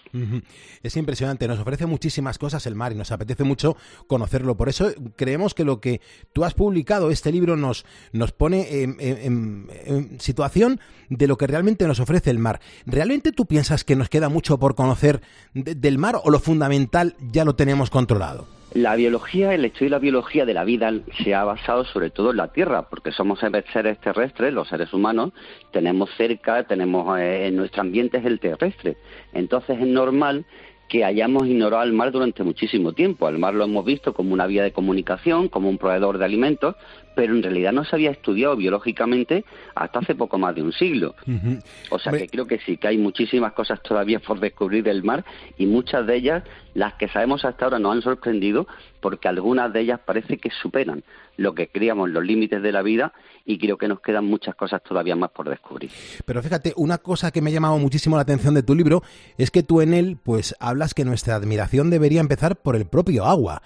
Es 0.82 0.96
impresionante, 0.96 1.48
nos 1.48 1.58
ofrece 1.58 1.86
muchísimas 1.86 2.38
cosas 2.38 2.66
el 2.66 2.74
mar 2.74 2.92
y 2.92 2.94
nos 2.94 3.10
apetece 3.12 3.44
mucho 3.44 3.76
conocerlo. 4.06 4.56
Por 4.56 4.68
eso 4.68 4.90
creemos 5.16 5.54
que 5.54 5.64
lo 5.64 5.80
que 5.80 6.00
tú 6.32 6.44
has 6.44 6.54
publicado, 6.54 7.10
este 7.10 7.32
libro, 7.32 7.56
nos, 7.56 7.84
nos 8.12 8.32
pone 8.32 8.82
en, 8.82 8.96
en- 9.00 9.18
en- 9.18 9.68
en 9.86 10.20
situación 10.20 10.80
de 11.08 11.26
lo 11.26 11.36
que 11.36 11.46
realmente 11.46 11.86
nos 11.86 12.00
ofrece 12.00 12.30
el 12.30 12.38
mar. 12.38 12.60
¿Realmente 12.86 13.32
tú 13.32 13.46
piensas 13.46 13.84
que 13.84 13.96
nos 13.96 14.08
queda 14.08 14.28
mucho 14.28 14.58
por 14.58 14.74
conocer 14.74 15.20
de- 15.54 15.74
del 15.74 15.98
mar 15.98 16.16
o 16.22 16.30
lo 16.30 16.38
fundamental 16.40 17.14
ya 17.32 17.44
lo 17.44 17.54
tenemos 17.54 17.90
controlado? 17.90 18.46
La 18.74 18.96
biología, 18.96 19.54
el 19.54 19.64
estudio 19.64 19.86
de 19.86 19.90
la 19.90 19.98
biología 19.98 20.44
de 20.44 20.52
la 20.52 20.64
vida 20.64 20.92
se 21.24 21.34
ha 21.34 21.42
basado 21.42 21.84
sobre 21.86 22.10
todo 22.10 22.32
en 22.32 22.36
la 22.36 22.52
Tierra, 22.52 22.82
porque 22.82 23.12
somos 23.12 23.38
seres 23.40 23.98
terrestres, 24.00 24.52
los 24.52 24.68
seres 24.68 24.92
humanos, 24.92 25.32
tenemos 25.72 26.10
cerca, 26.18 26.64
tenemos 26.64 27.18
eh, 27.18 27.46
en 27.46 27.56
nuestro 27.56 27.80
ambiente 27.80 28.18
es 28.18 28.26
el 28.26 28.38
terrestre. 28.38 28.98
Entonces 29.32 29.80
es 29.80 29.86
normal 29.86 30.44
que 30.88 31.04
hayamos 31.04 31.46
ignorado 31.46 31.82
al 31.82 31.92
mar 31.92 32.10
durante 32.10 32.42
muchísimo 32.42 32.92
tiempo. 32.92 33.26
Al 33.26 33.38
mar 33.38 33.54
lo 33.54 33.64
hemos 33.64 33.84
visto 33.84 34.14
como 34.14 34.32
una 34.32 34.46
vía 34.46 34.62
de 34.62 34.72
comunicación, 34.72 35.48
como 35.48 35.68
un 35.68 35.76
proveedor 35.76 36.18
de 36.18 36.24
alimentos, 36.24 36.76
pero 37.14 37.34
en 37.34 37.42
realidad 37.42 37.72
no 37.72 37.84
se 37.84 37.94
había 37.94 38.10
estudiado 38.10 38.56
biológicamente 38.56 39.44
hasta 39.74 39.98
hace 39.98 40.14
poco 40.14 40.38
más 40.38 40.54
de 40.54 40.62
un 40.62 40.72
siglo. 40.72 41.14
O 41.90 41.98
sea 41.98 42.12
que 42.12 42.28
creo 42.28 42.46
que 42.46 42.58
sí, 42.60 42.78
que 42.78 42.88
hay 42.88 42.96
muchísimas 42.96 43.52
cosas 43.52 43.82
todavía 43.82 44.18
por 44.18 44.40
descubrir 44.40 44.82
del 44.82 45.02
mar 45.02 45.24
y 45.58 45.66
muchas 45.66 46.06
de 46.06 46.16
ellas, 46.16 46.44
las 46.74 46.94
que 46.94 47.08
sabemos 47.08 47.44
hasta 47.44 47.66
ahora, 47.66 47.78
nos 47.78 47.96
han 47.96 48.02
sorprendido 48.02 48.66
porque 49.00 49.28
algunas 49.28 49.72
de 49.72 49.80
ellas 49.80 50.00
parece 50.04 50.38
que 50.38 50.50
superan 50.50 51.02
lo 51.38 51.54
que 51.54 51.68
creíamos 51.68 52.10
los 52.10 52.24
límites 52.24 52.60
de 52.62 52.72
la 52.72 52.82
vida 52.82 53.14
y 53.46 53.58
creo 53.58 53.78
que 53.78 53.88
nos 53.88 54.00
quedan 54.00 54.26
muchas 54.26 54.54
cosas 54.54 54.82
todavía 54.82 55.16
más 55.16 55.30
por 55.30 55.48
descubrir. 55.48 55.90
Pero 56.26 56.42
fíjate, 56.42 56.74
una 56.76 56.98
cosa 56.98 57.30
que 57.30 57.40
me 57.40 57.50
ha 57.50 57.52
llamado 57.54 57.78
muchísimo 57.78 58.16
la 58.16 58.22
atención 58.22 58.54
de 58.54 58.62
tu 58.62 58.74
libro 58.74 59.02
es 59.38 59.50
que 59.50 59.62
tú 59.62 59.80
en 59.80 59.94
él 59.94 60.18
pues 60.22 60.54
hablas 60.60 60.94
que 60.94 61.04
nuestra 61.04 61.36
admiración 61.36 61.90
debería 61.90 62.20
empezar 62.20 62.56
por 62.56 62.76
el 62.76 62.86
propio 62.86 63.24
agua. 63.24 63.62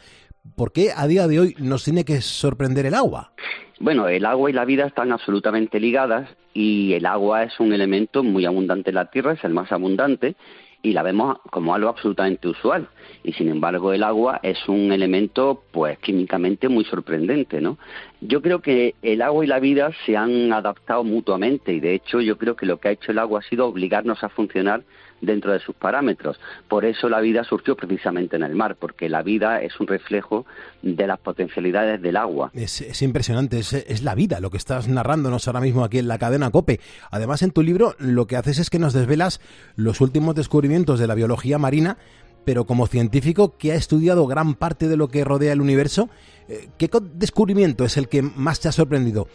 ¿Por 0.54 0.72
qué 0.72 0.90
a 0.94 1.06
día 1.06 1.26
de 1.26 1.40
hoy 1.40 1.56
nos 1.58 1.84
tiene 1.84 2.04
que 2.04 2.20
sorprender 2.20 2.84
el 2.84 2.94
agua? 2.94 3.32
Bueno, 3.80 4.06
el 4.06 4.26
agua 4.26 4.50
y 4.50 4.52
la 4.52 4.64
vida 4.64 4.86
están 4.86 5.10
absolutamente 5.10 5.80
ligadas 5.80 6.28
y 6.52 6.92
el 6.92 7.06
agua 7.06 7.44
es 7.44 7.58
un 7.58 7.72
elemento 7.72 8.22
muy 8.22 8.44
abundante 8.44 8.90
en 8.90 8.96
la 8.96 9.10
Tierra, 9.10 9.32
es 9.32 9.42
el 9.44 9.54
más 9.54 9.72
abundante 9.72 10.36
y 10.82 10.92
la 10.92 11.02
vemos 11.02 11.38
como 11.50 11.74
algo 11.74 11.88
absolutamente 11.88 12.48
usual. 12.48 12.88
Y 13.22 13.32
sin 13.34 13.48
embargo, 13.48 13.92
el 13.92 14.02
agua 14.02 14.40
es 14.42 14.68
un 14.68 14.92
elemento, 14.92 15.62
pues, 15.70 15.98
químicamente 15.98 16.68
muy 16.68 16.84
sorprendente, 16.84 17.60
¿no? 17.60 17.78
Yo 18.20 18.42
creo 18.42 18.60
que 18.60 18.96
el 19.02 19.22
agua 19.22 19.44
y 19.44 19.48
la 19.48 19.60
vida 19.60 19.90
se 20.04 20.16
han 20.16 20.52
adaptado 20.52 21.04
mutuamente 21.04 21.72
y, 21.72 21.80
de 21.80 21.94
hecho, 21.94 22.20
yo 22.20 22.36
creo 22.36 22.56
que 22.56 22.66
lo 22.66 22.78
que 22.78 22.88
ha 22.88 22.92
hecho 22.92 23.12
el 23.12 23.18
agua 23.18 23.40
ha 23.40 23.48
sido 23.48 23.66
obligarnos 23.66 24.22
a 24.24 24.28
funcionar 24.28 24.82
dentro 25.22 25.52
de 25.52 25.60
sus 25.60 25.74
parámetros. 25.74 26.38
Por 26.68 26.84
eso 26.84 27.08
la 27.08 27.20
vida 27.20 27.44
surgió 27.44 27.74
precisamente 27.74 28.36
en 28.36 28.42
el 28.42 28.54
mar, 28.54 28.76
porque 28.78 29.08
la 29.08 29.22
vida 29.22 29.62
es 29.62 29.80
un 29.80 29.86
reflejo 29.86 30.44
de 30.82 31.06
las 31.06 31.18
potencialidades 31.18 32.02
del 32.02 32.16
agua. 32.16 32.50
Es, 32.52 32.82
es 32.82 33.00
impresionante, 33.00 33.58
es, 33.58 33.72
es 33.72 34.02
la 34.02 34.14
vida 34.14 34.40
lo 34.40 34.50
que 34.50 34.58
estás 34.58 34.88
narrándonos 34.88 35.46
ahora 35.46 35.60
mismo 35.60 35.84
aquí 35.84 35.98
en 35.98 36.08
la 36.08 36.18
cadena 36.18 36.50
Cope. 36.50 36.80
Además, 37.10 37.42
en 37.42 37.52
tu 37.52 37.62
libro 37.62 37.94
lo 37.98 38.26
que 38.26 38.36
haces 38.36 38.58
es 38.58 38.68
que 38.68 38.78
nos 38.78 38.92
desvelas 38.92 39.40
los 39.76 40.00
últimos 40.00 40.34
descubrimientos 40.34 40.98
de 40.98 41.06
la 41.06 41.14
biología 41.14 41.58
marina, 41.58 41.96
pero 42.44 42.64
como 42.64 42.86
científico 42.86 43.56
que 43.56 43.72
ha 43.72 43.76
estudiado 43.76 44.26
gran 44.26 44.54
parte 44.54 44.88
de 44.88 44.96
lo 44.96 45.08
que 45.08 45.24
rodea 45.24 45.52
el 45.52 45.60
universo, 45.60 46.08
eh, 46.48 46.68
¿qué 46.78 46.90
descubrimiento 47.14 47.84
es 47.84 47.96
el 47.96 48.08
que 48.08 48.22
más 48.22 48.60
te 48.60 48.68
ha 48.68 48.72
sorprendido? 48.72 49.28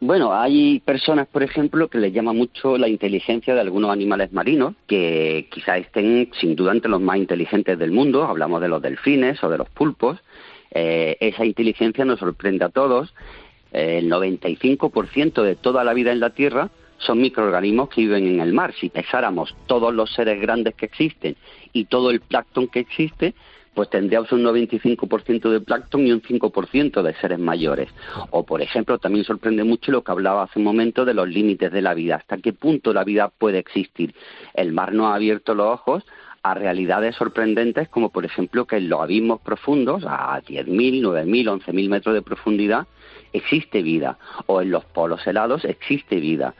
Bueno, 0.00 0.34
hay 0.34 0.80
personas, 0.80 1.26
por 1.28 1.42
ejemplo, 1.42 1.88
que 1.88 1.98
les 1.98 2.12
llama 2.12 2.32
mucho 2.32 2.76
la 2.76 2.88
inteligencia 2.88 3.54
de 3.54 3.60
algunos 3.60 3.90
animales 3.90 4.32
marinos, 4.32 4.74
que 4.86 5.48
quizás 5.50 5.78
estén 5.78 6.30
sin 6.38 6.56
duda 6.56 6.72
entre 6.72 6.90
los 6.90 7.00
más 7.00 7.16
inteligentes 7.16 7.78
del 7.78 7.90
mundo. 7.90 8.24
Hablamos 8.24 8.60
de 8.60 8.68
los 8.68 8.82
delfines 8.82 9.42
o 9.42 9.48
de 9.48 9.58
los 9.58 9.68
pulpos. 9.70 10.18
Eh, 10.70 11.16
esa 11.20 11.44
inteligencia 11.44 12.04
nos 12.04 12.18
sorprende 12.18 12.64
a 12.64 12.68
todos. 12.68 13.14
Eh, 13.72 13.98
el 13.98 14.10
95% 14.10 15.42
de 15.42 15.56
toda 15.56 15.84
la 15.84 15.94
vida 15.94 16.12
en 16.12 16.20
la 16.20 16.30
Tierra 16.30 16.70
son 16.98 17.20
microorganismos 17.20 17.88
que 17.88 18.02
viven 18.02 18.26
en 18.26 18.40
el 18.40 18.52
mar. 18.52 18.74
Si 18.78 18.88
pesáramos 18.88 19.54
todos 19.66 19.94
los 19.94 20.12
seres 20.12 20.40
grandes 20.40 20.74
que 20.74 20.86
existen 20.86 21.36
y 21.72 21.86
todo 21.86 22.10
el 22.10 22.20
plancton 22.20 22.68
que 22.68 22.80
existe, 22.80 23.34
pues 23.74 23.90
tendríamos 23.90 24.30
un 24.32 24.42
95% 24.42 25.50
de 25.50 25.60
plancton 25.60 26.06
y 26.06 26.12
un 26.12 26.22
5% 26.22 27.02
de 27.02 27.14
seres 27.14 27.38
mayores. 27.38 27.88
O, 28.30 28.44
por 28.44 28.62
ejemplo, 28.62 28.98
también 28.98 29.24
sorprende 29.24 29.64
mucho 29.64 29.92
lo 29.92 30.02
que 30.02 30.12
hablaba 30.12 30.44
hace 30.44 30.58
un 30.58 30.64
momento 30.64 31.04
de 31.04 31.14
los 31.14 31.28
límites 31.28 31.72
de 31.72 31.82
la 31.82 31.94
vida. 31.94 32.16
¿Hasta 32.16 32.38
qué 32.38 32.52
punto 32.52 32.92
la 32.92 33.04
vida 33.04 33.28
puede 33.28 33.58
existir? 33.58 34.14
El 34.54 34.72
mar 34.72 34.92
nos 34.92 35.06
ha 35.06 35.14
abierto 35.14 35.54
los 35.54 35.66
ojos 35.66 36.04
a 36.42 36.54
realidades 36.54 37.16
sorprendentes 37.16 37.88
como, 37.88 38.10
por 38.10 38.24
ejemplo, 38.24 38.66
que 38.66 38.76
en 38.76 38.90
los 38.90 39.00
abismos 39.00 39.40
profundos, 39.40 40.04
a 40.06 40.40
10.000, 40.42 41.00
9.000, 41.00 41.64
11.000 41.64 41.88
metros 41.88 42.14
de 42.14 42.22
profundidad, 42.22 42.86
existe 43.34 43.82
vida. 43.82 44.18
O 44.46 44.62
en 44.62 44.70
los 44.70 44.84
polos 44.86 45.26
helados 45.26 45.64
existe 45.64 46.16
vida. 46.16 46.54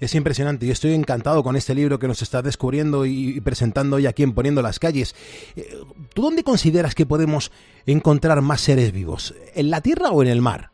Es 0.00 0.14
impresionante 0.14 0.64
y 0.64 0.70
estoy 0.70 0.94
encantado 0.94 1.42
con 1.42 1.56
este 1.56 1.74
libro 1.74 1.98
que 1.98 2.08
nos 2.08 2.22
está 2.22 2.40
descubriendo 2.40 3.04
y 3.04 3.40
presentando 3.40 3.96
hoy 3.96 4.06
aquí 4.06 4.22
en 4.22 4.32
Poniendo 4.32 4.62
las 4.62 4.78
Calles. 4.78 5.14
Eh, 5.56 5.74
¿Tú 6.14 6.22
dónde 6.22 6.44
consideras 6.44 6.94
que 6.94 7.04
podemos 7.04 7.52
encontrar 7.86 8.40
más 8.40 8.62
seres 8.62 8.92
vivos? 8.92 9.34
¿En 9.54 9.70
la 9.70 9.82
Tierra 9.82 10.10
o 10.10 10.22
en 10.22 10.28
el 10.28 10.40
mar? 10.40 10.70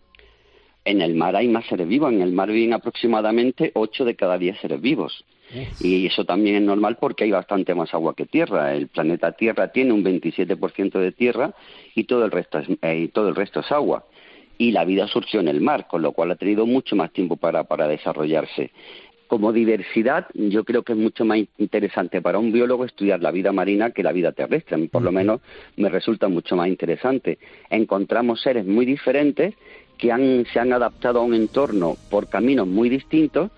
En 0.84 1.02
el 1.02 1.16
mar 1.16 1.34
hay 1.34 1.48
más 1.48 1.66
seres 1.66 1.88
vivos. 1.88 2.12
En 2.12 2.22
el 2.22 2.32
mar 2.32 2.48
viven 2.48 2.72
aproximadamente 2.72 3.72
8 3.74 4.04
de 4.04 4.14
cada 4.14 4.38
10 4.38 4.60
seres 4.60 4.80
vivos. 4.80 5.24
Y 5.80 6.06
eso 6.06 6.24
también 6.24 6.56
es 6.56 6.62
normal 6.62 6.96
porque 7.00 7.24
hay 7.24 7.30
bastante 7.30 7.74
más 7.74 7.92
agua 7.94 8.14
que 8.14 8.26
tierra. 8.26 8.74
El 8.74 8.88
planeta 8.88 9.32
Tierra 9.32 9.72
tiene 9.72 9.92
un 9.92 10.04
27% 10.04 10.98
de 10.98 11.12
tierra 11.12 11.54
y 11.94 12.04
todo 12.04 12.24
el 12.24 12.30
resto 12.30 12.58
es, 12.58 12.68
eh, 12.82 12.98
y 12.98 13.08
todo 13.08 13.28
el 13.28 13.34
resto 13.34 13.60
es 13.60 13.70
agua. 13.70 14.04
Y 14.58 14.70
la 14.72 14.84
vida 14.84 15.06
surgió 15.08 15.40
en 15.40 15.48
el 15.48 15.60
mar, 15.60 15.86
con 15.86 16.02
lo 16.02 16.12
cual 16.12 16.30
ha 16.30 16.36
tenido 16.36 16.66
mucho 16.66 16.96
más 16.96 17.12
tiempo 17.12 17.36
para, 17.36 17.64
para 17.64 17.88
desarrollarse. 17.88 18.70
Como 19.26 19.52
diversidad, 19.52 20.26
yo 20.34 20.64
creo 20.64 20.82
que 20.82 20.92
es 20.92 20.98
mucho 20.98 21.24
más 21.24 21.38
interesante 21.58 22.22
para 22.22 22.38
un 22.38 22.52
biólogo 22.52 22.84
estudiar 22.84 23.20
la 23.20 23.32
vida 23.32 23.52
marina 23.52 23.90
que 23.90 24.04
la 24.04 24.12
vida 24.12 24.32
terrestre. 24.32 24.78
Por 24.88 25.02
lo 25.02 25.10
menos, 25.10 25.40
me 25.76 25.88
resulta 25.88 26.28
mucho 26.28 26.54
más 26.54 26.68
interesante. 26.68 27.38
Encontramos 27.68 28.40
seres 28.40 28.64
muy 28.64 28.86
diferentes 28.86 29.54
que 29.98 30.12
han, 30.12 30.46
se 30.52 30.60
han 30.60 30.72
adaptado 30.72 31.18
a 31.18 31.22
un 31.22 31.34
entorno 31.34 31.96
por 32.08 32.28
caminos 32.28 32.68
muy 32.68 32.88
distintos 32.88 33.50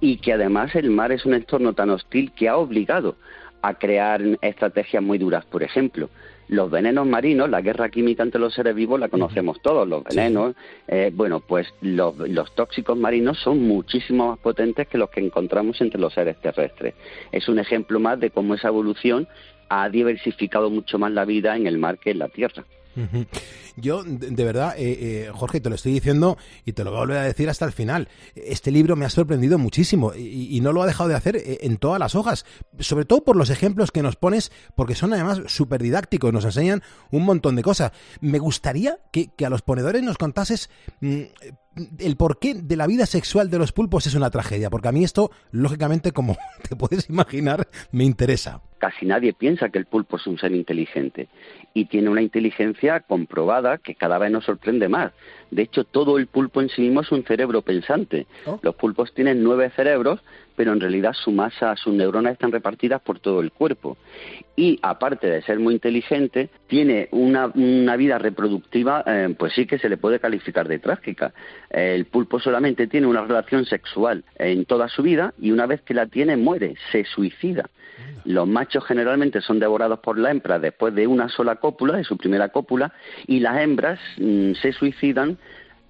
y 0.00 0.16
que 0.16 0.32
además 0.32 0.74
el 0.74 0.90
mar 0.90 1.12
es 1.12 1.24
un 1.24 1.34
entorno 1.34 1.74
tan 1.74 1.90
hostil 1.90 2.32
que 2.32 2.48
ha 2.48 2.56
obligado 2.56 3.14
a 3.62 3.74
crear 3.74 4.20
estrategias 4.40 5.02
muy 5.02 5.18
duras. 5.18 5.44
Por 5.44 5.62
ejemplo, 5.62 6.10
los 6.52 6.70
venenos 6.70 7.06
marinos, 7.06 7.48
la 7.48 7.62
guerra 7.62 7.88
química 7.88 8.22
entre 8.22 8.38
los 8.38 8.52
seres 8.52 8.74
vivos 8.74 9.00
la 9.00 9.08
conocemos 9.08 9.60
todos, 9.62 9.88
los 9.88 10.04
venenos. 10.04 10.54
eh, 10.86 11.10
bueno, 11.12 11.40
pues 11.40 11.66
los, 11.80 12.16
los 12.18 12.54
tóxicos 12.54 12.96
marinos 12.98 13.38
son 13.38 13.62
muchísimo 13.62 14.28
más 14.28 14.38
potentes 14.38 14.86
que 14.86 14.98
los 14.98 15.08
que 15.08 15.20
encontramos 15.20 15.80
entre 15.80 15.98
los 15.98 16.12
seres 16.12 16.36
terrestres. 16.42 16.94
Es 17.32 17.48
un 17.48 17.58
ejemplo 17.58 17.98
más 17.98 18.20
de 18.20 18.30
cómo 18.30 18.54
esa 18.54 18.68
evolución 18.68 19.26
ha 19.70 19.88
diversificado 19.88 20.68
mucho 20.68 20.98
más 20.98 21.10
la 21.10 21.24
vida 21.24 21.56
en 21.56 21.66
el 21.66 21.78
mar 21.78 21.98
que 21.98 22.10
en 22.10 22.18
la 22.18 22.28
tierra. 22.28 22.64
Yo, 23.76 24.02
de, 24.04 24.44
verdad, 24.44 24.74
eh, 24.76 25.26
eh, 25.26 25.30
Jorge, 25.32 25.60
te 25.60 25.68
lo 25.68 25.76
estoy 25.76 25.92
diciendo 25.92 26.36
y 26.64 26.72
te 26.72 26.84
lo 26.84 26.90
voy 26.90 26.98
a 26.98 27.00
volver 27.00 27.18
a 27.18 27.22
decir 27.22 27.48
hasta 27.48 27.64
el 27.64 27.72
final. 27.72 28.08
Este 28.34 28.70
libro 28.70 28.96
me 28.96 29.04
ha 29.04 29.10
sorprendido 29.10 29.58
muchísimo 29.58 30.12
y, 30.14 30.60
no 30.62 30.72
lo 30.72 30.82
ha 30.82 30.86
dejado 30.86 31.08
de 31.08 31.16
hacer 31.16 31.36
eh, 31.36 31.58
en 31.62 31.76
todas 31.76 31.98
las 31.98 32.14
hojas, 32.14 32.44
sobre 32.78 33.04
todo 33.04 33.24
por 33.24 33.36
los 33.36 33.50
ejemplos 33.50 33.90
que 33.90 34.02
nos 34.02 34.16
pones, 34.16 34.52
porque 34.76 34.94
son 34.94 35.12
además 35.12 35.42
súper 35.46 35.82
didácticos, 35.82 36.32
nos 36.32 36.44
enseñan 36.44 36.82
un 37.10 37.24
montón 37.24 37.56
de 37.56 37.62
cosas. 37.62 37.92
Me 38.20 38.38
gustaría 38.38 38.98
que, 39.10 39.30
que 39.34 39.46
a 39.46 39.50
los 39.50 39.62
ponedores 39.62 40.02
nos 40.02 40.18
contases 40.18 40.70
mm, 41.00 41.22
el 41.98 42.16
porqué 42.16 42.54
de 42.54 42.76
la 42.76 42.86
vida 42.86 43.06
sexual 43.06 43.50
de 43.50 43.58
los 43.58 43.72
pulpos 43.72 44.06
es 44.06 44.14
una 44.14 44.30
tragedia, 44.30 44.70
porque 44.70 44.88
a 44.88 44.92
mí 44.92 45.04
esto, 45.04 45.30
lógicamente, 45.50 46.12
como 46.12 46.36
te 46.68 46.76
puedes 46.76 47.08
imaginar, 47.08 47.66
me 47.90 48.04
interesa. 48.04 48.60
casi 48.78 49.06
nadie 49.06 49.32
piensa 49.32 49.70
que 49.70 49.78
el 49.78 49.86
pulpo 49.86 50.16
es 50.16 50.26
un 50.26 50.38
ser 50.38 50.52
inteligente 50.52 51.28
y 51.74 51.86
tiene 51.86 52.08
una 52.08 52.22
inteligencia 52.22 53.00
comprobada 53.00 53.78
que 53.78 53.94
cada 53.94 54.18
vez 54.18 54.30
nos 54.30 54.44
sorprende 54.44 54.88
más. 54.88 55.12
De 55.50 55.62
hecho, 55.62 55.84
todo 55.84 56.18
el 56.18 56.26
pulpo 56.26 56.60
en 56.60 56.68
sí 56.68 56.82
mismo 56.82 57.02
es 57.02 57.12
un 57.12 57.24
cerebro 57.24 57.62
pensante. 57.62 58.26
Los 58.62 58.74
pulpos 58.74 59.12
tienen 59.12 59.42
nueve 59.42 59.70
cerebros, 59.76 60.20
pero 60.56 60.72
en 60.72 60.80
realidad 60.80 61.12
su 61.12 61.30
masa, 61.30 61.76
sus 61.76 61.94
neuronas 61.94 62.34
están 62.34 62.52
repartidas 62.52 63.00
por 63.02 63.18
todo 63.20 63.40
el 63.40 63.52
cuerpo. 63.52 63.96
Y 64.56 64.78
aparte 64.82 65.28
de 65.28 65.42
ser 65.42 65.58
muy 65.58 65.74
inteligente, 65.74 66.50
tiene 66.68 67.08
una, 67.10 67.46
una 67.54 67.96
vida 67.96 68.18
reproductiva, 68.18 69.02
eh, 69.06 69.34
pues 69.38 69.52
sí 69.54 69.66
que 69.66 69.78
se 69.78 69.88
le 69.88 69.96
puede 69.96 70.20
calificar 70.20 70.68
de 70.68 70.78
trágica. 70.78 71.32
El 71.70 72.06
pulpo 72.06 72.40
solamente 72.40 72.86
tiene 72.86 73.06
una 73.06 73.22
relación 73.22 73.64
sexual 73.64 74.24
en 74.36 74.64
toda 74.64 74.88
su 74.88 75.02
vida 75.02 75.34
y 75.38 75.52
una 75.52 75.66
vez 75.66 75.82
que 75.82 75.94
la 75.94 76.06
tiene 76.06 76.36
muere, 76.36 76.74
se 76.90 77.04
suicida. 77.04 77.68
Los 78.24 78.46
machos 78.46 78.84
generalmente 78.84 79.40
son 79.40 79.58
devorados 79.58 79.98
por 79.98 80.18
la 80.18 80.30
hembra 80.30 80.58
después 80.58 80.94
de 80.94 81.06
una 81.06 81.28
sola 81.28 81.56
cópula, 81.56 81.96
de 81.96 82.04
su 82.04 82.16
primera 82.16 82.50
cópula, 82.50 82.92
y 83.26 83.40
las 83.40 83.60
hembras 83.60 83.98
mm, 84.18 84.52
se 84.54 84.72
suicidan, 84.72 85.38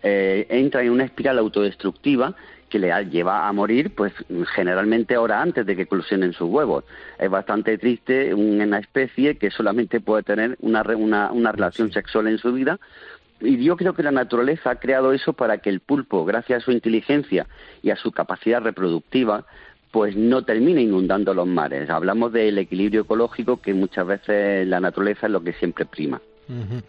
eh, 0.02 0.46
entran 0.48 0.86
en 0.86 0.92
una 0.92 1.04
espiral 1.04 1.38
autodestructiva 1.38 2.34
que 2.72 2.78
le 2.78 2.90
lleva 3.10 3.46
a 3.46 3.52
morir, 3.52 3.94
pues 3.94 4.14
generalmente 4.54 5.18
horas 5.18 5.42
antes 5.42 5.66
de 5.66 5.76
que 5.76 5.82
eclosionen 5.82 6.32
sus 6.32 6.48
huevos. 6.48 6.84
Es 7.18 7.28
bastante 7.28 7.76
triste 7.76 8.32
una 8.32 8.78
especie 8.78 9.36
que 9.36 9.50
solamente 9.50 10.00
puede 10.00 10.22
tener 10.22 10.56
una, 10.60 10.82
una, 10.96 11.30
una 11.32 11.52
relación 11.52 11.92
sexual 11.92 12.28
en 12.28 12.38
su 12.38 12.50
vida. 12.50 12.80
Y 13.42 13.62
yo 13.62 13.76
creo 13.76 13.92
que 13.92 14.02
la 14.02 14.10
naturaleza 14.10 14.70
ha 14.70 14.76
creado 14.76 15.12
eso 15.12 15.34
para 15.34 15.58
que 15.58 15.68
el 15.68 15.80
pulpo, 15.80 16.24
gracias 16.24 16.62
a 16.62 16.64
su 16.64 16.72
inteligencia 16.72 17.46
y 17.82 17.90
a 17.90 17.96
su 17.96 18.10
capacidad 18.10 18.62
reproductiva, 18.62 19.44
pues 19.92 20.16
no 20.16 20.42
termine 20.42 20.82
inundando 20.82 21.32
los 21.34 21.46
mares. 21.46 21.88
Hablamos 21.90 22.32
del 22.32 22.58
equilibrio 22.58 23.02
ecológico 23.02 23.60
que 23.60 23.74
muchas 23.74 24.06
veces 24.06 24.66
la 24.66 24.80
naturaleza 24.80 25.26
es 25.26 25.32
lo 25.32 25.44
que 25.44 25.52
siempre 25.52 25.84
prima. 25.86 26.20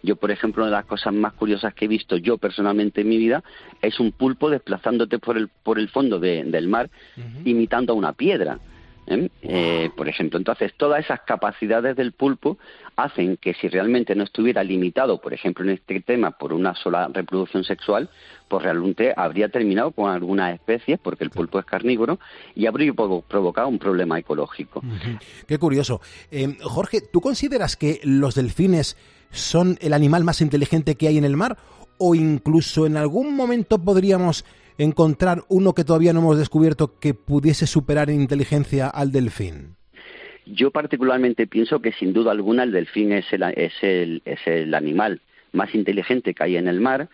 Yo, 0.01 0.15
por 0.15 0.31
ejemplo, 0.31 0.63
una 0.63 0.71
de 0.71 0.77
las 0.77 0.85
cosas 0.85 1.13
más 1.13 1.33
curiosas 1.33 1.73
que 1.73 1.85
he 1.85 1.87
visto 1.87 2.17
yo 2.17 2.37
personalmente 2.37 3.01
en 3.01 3.09
mi 3.09 3.17
vida 3.17 3.43
es 3.81 3.99
un 3.99 4.11
pulpo 4.11 4.49
desplazándote 4.49 5.19
por 5.19 5.37
el, 5.37 5.47
por 5.63 5.77
el 5.79 5.89
fondo 5.89 6.19
de- 6.19 6.43
del 6.45 6.67
mar, 6.67 6.89
imitando 7.45 7.93
a 7.93 7.95
una 7.95 8.13
piedra. 8.13 8.57
¿Eh? 9.07 9.29
Eh, 9.41 9.89
por 9.95 10.07
ejemplo, 10.09 10.37
entonces 10.37 10.73
todas 10.77 11.03
esas 11.03 11.21
capacidades 11.21 11.95
del 11.95 12.11
pulpo 12.11 12.57
hacen 12.95 13.37
que 13.37 13.53
si 13.55 13.67
realmente 13.69 14.15
no 14.15 14.23
estuviera 14.23 14.63
limitado, 14.63 15.19
por 15.19 15.33
ejemplo, 15.33 15.63
en 15.65 15.71
este 15.71 15.99
tema 16.01 16.31
por 16.31 16.53
una 16.53 16.75
sola 16.75 17.09
reproducción 17.11 17.63
sexual, 17.63 18.09
pues 18.47 18.63
realmente 18.63 19.13
habría 19.17 19.49
terminado 19.49 19.91
con 19.91 20.11
algunas 20.11 20.53
especies, 20.53 20.99
porque 21.01 21.23
el 21.23 21.31
pulpo 21.31 21.57
es 21.59 21.65
carnívoro, 21.65 22.19
y 22.53 22.67
habría 22.67 22.91
provo- 22.93 23.23
provocado 23.23 23.67
un 23.67 23.79
problema 23.79 24.19
ecológico. 24.19 24.81
Qué 25.47 25.57
curioso. 25.57 26.01
Eh, 26.29 26.55
Jorge, 26.61 27.01
¿tú 27.01 27.19
consideras 27.19 27.75
que 27.75 27.99
los 28.03 28.35
delfines 28.35 28.95
son 29.31 29.77
el 29.81 29.93
animal 29.93 30.23
más 30.23 30.41
inteligente 30.41 30.95
que 30.95 31.07
hay 31.07 31.17
en 31.17 31.25
el 31.25 31.35
mar? 31.35 31.57
¿O 31.97 32.13
incluso 32.15 32.85
en 32.85 32.97
algún 32.97 33.35
momento 33.35 33.79
podríamos 33.79 34.45
encontrar 34.77 35.43
uno 35.49 35.73
que 35.73 35.83
todavía 35.83 36.13
no 36.13 36.19
hemos 36.19 36.37
descubierto 36.37 36.99
que 36.99 37.13
pudiese 37.13 37.67
superar 37.67 38.09
en 38.09 38.21
inteligencia 38.21 38.87
al 38.87 39.11
delfín? 39.11 39.75
Yo 40.45 40.71
particularmente 40.71 41.47
pienso 41.47 41.81
que 41.81 41.93
sin 41.93 42.13
duda 42.13 42.31
alguna 42.31 42.63
el 42.63 42.71
delfín 42.71 43.13
es 43.13 43.25
el, 43.31 43.43
es 43.43 43.73
el, 43.81 44.21
es 44.25 44.39
el 44.45 44.73
animal 44.73 45.21
más 45.53 45.73
inteligente 45.73 46.33
que 46.33 46.43
hay 46.43 46.57
en 46.57 46.67
el 46.67 46.81
mar 46.81 47.09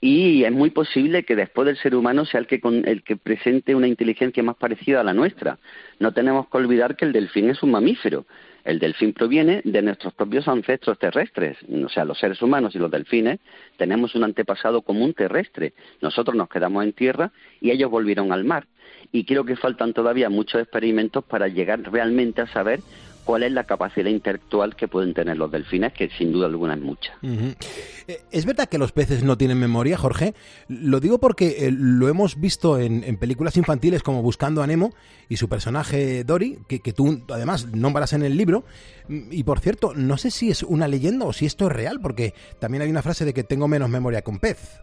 y 0.00 0.44
es 0.44 0.52
muy 0.52 0.70
posible 0.70 1.24
que 1.24 1.36
después 1.36 1.66
del 1.66 1.76
ser 1.76 1.94
humano 1.94 2.24
sea 2.24 2.40
el 2.40 2.46
que, 2.46 2.60
con, 2.60 2.88
el 2.88 3.02
que 3.02 3.16
presente 3.16 3.74
una 3.74 3.86
inteligencia 3.86 4.42
más 4.42 4.56
parecida 4.56 5.00
a 5.00 5.04
la 5.04 5.12
nuestra. 5.12 5.58
No 5.98 6.12
tenemos 6.12 6.48
que 6.48 6.56
olvidar 6.56 6.96
que 6.96 7.04
el 7.04 7.12
delfín 7.12 7.50
es 7.50 7.62
un 7.62 7.72
mamífero. 7.72 8.24
El 8.64 8.78
delfín 8.78 9.12
proviene 9.12 9.62
de 9.64 9.82
nuestros 9.82 10.12
propios 10.14 10.46
ancestros 10.48 10.98
terrestres, 10.98 11.56
o 11.84 11.88
sea, 11.88 12.04
los 12.04 12.18
seres 12.18 12.40
humanos 12.42 12.74
y 12.74 12.78
los 12.78 12.90
delfines 12.90 13.40
tenemos 13.76 14.14
un 14.14 14.24
antepasado 14.24 14.82
común 14.82 15.14
terrestre. 15.14 15.72
Nosotros 16.00 16.36
nos 16.36 16.48
quedamos 16.48 16.84
en 16.84 16.92
tierra 16.92 17.32
y 17.60 17.70
ellos 17.70 17.90
volvieron 17.90 18.32
al 18.32 18.44
mar. 18.44 18.66
Y 19.12 19.24
creo 19.24 19.44
que 19.44 19.56
faltan 19.56 19.92
todavía 19.92 20.28
muchos 20.28 20.60
experimentos 20.60 21.24
para 21.24 21.48
llegar 21.48 21.80
realmente 21.90 22.42
a 22.42 22.46
saber 22.46 22.80
cuál 23.24 23.42
es 23.42 23.52
la 23.52 23.64
capacidad 23.64 24.10
intelectual 24.10 24.76
que 24.76 24.88
pueden 24.88 25.14
tener 25.14 25.36
los 25.36 25.50
delfines, 25.50 25.92
que 25.92 26.08
sin 26.18 26.32
duda 26.32 26.46
alguna 26.46 26.74
es 26.74 26.80
mucha. 26.80 27.12
Eh, 27.22 28.20
¿Es 28.30 28.44
verdad 28.44 28.68
que 28.68 28.78
los 28.78 28.92
peces 28.92 29.22
no 29.22 29.36
tienen 29.38 29.58
memoria, 29.58 29.96
Jorge? 29.96 30.34
Lo 30.68 31.00
digo 31.00 31.18
porque 31.18 31.66
eh, 31.66 31.70
lo 31.72 32.08
hemos 32.08 32.40
visto 32.40 32.78
en, 32.78 33.04
en 33.04 33.16
películas 33.16 33.56
infantiles 33.56 34.02
como 34.02 34.22
Buscando 34.22 34.62
a 34.62 34.66
Nemo 34.66 34.92
y 35.28 35.36
su 35.36 35.48
personaje 35.48 36.24
Dory, 36.24 36.58
que, 36.68 36.80
que 36.80 36.92
tú 36.92 37.22
además 37.28 37.66
nombras 37.72 38.12
en 38.12 38.22
el 38.22 38.36
libro. 38.36 38.64
Mm, 39.08 39.32
Y 39.32 39.44
por 39.44 39.60
cierto, 39.60 39.92
no 39.94 40.16
sé 40.18 40.30
si 40.30 40.50
es 40.50 40.62
una 40.62 40.88
leyenda 40.88 41.26
o 41.26 41.32
si 41.32 41.46
esto 41.46 41.66
es 41.66 41.72
real, 41.72 42.00
porque 42.00 42.34
también 42.58 42.82
hay 42.82 42.90
una 42.90 43.02
frase 43.02 43.24
de 43.24 43.32
que 43.34 43.44
tengo 43.44 43.68
menos 43.68 43.88
memoria 43.88 44.22
que 44.22 44.30
un 44.30 44.38
pez. 44.38 44.80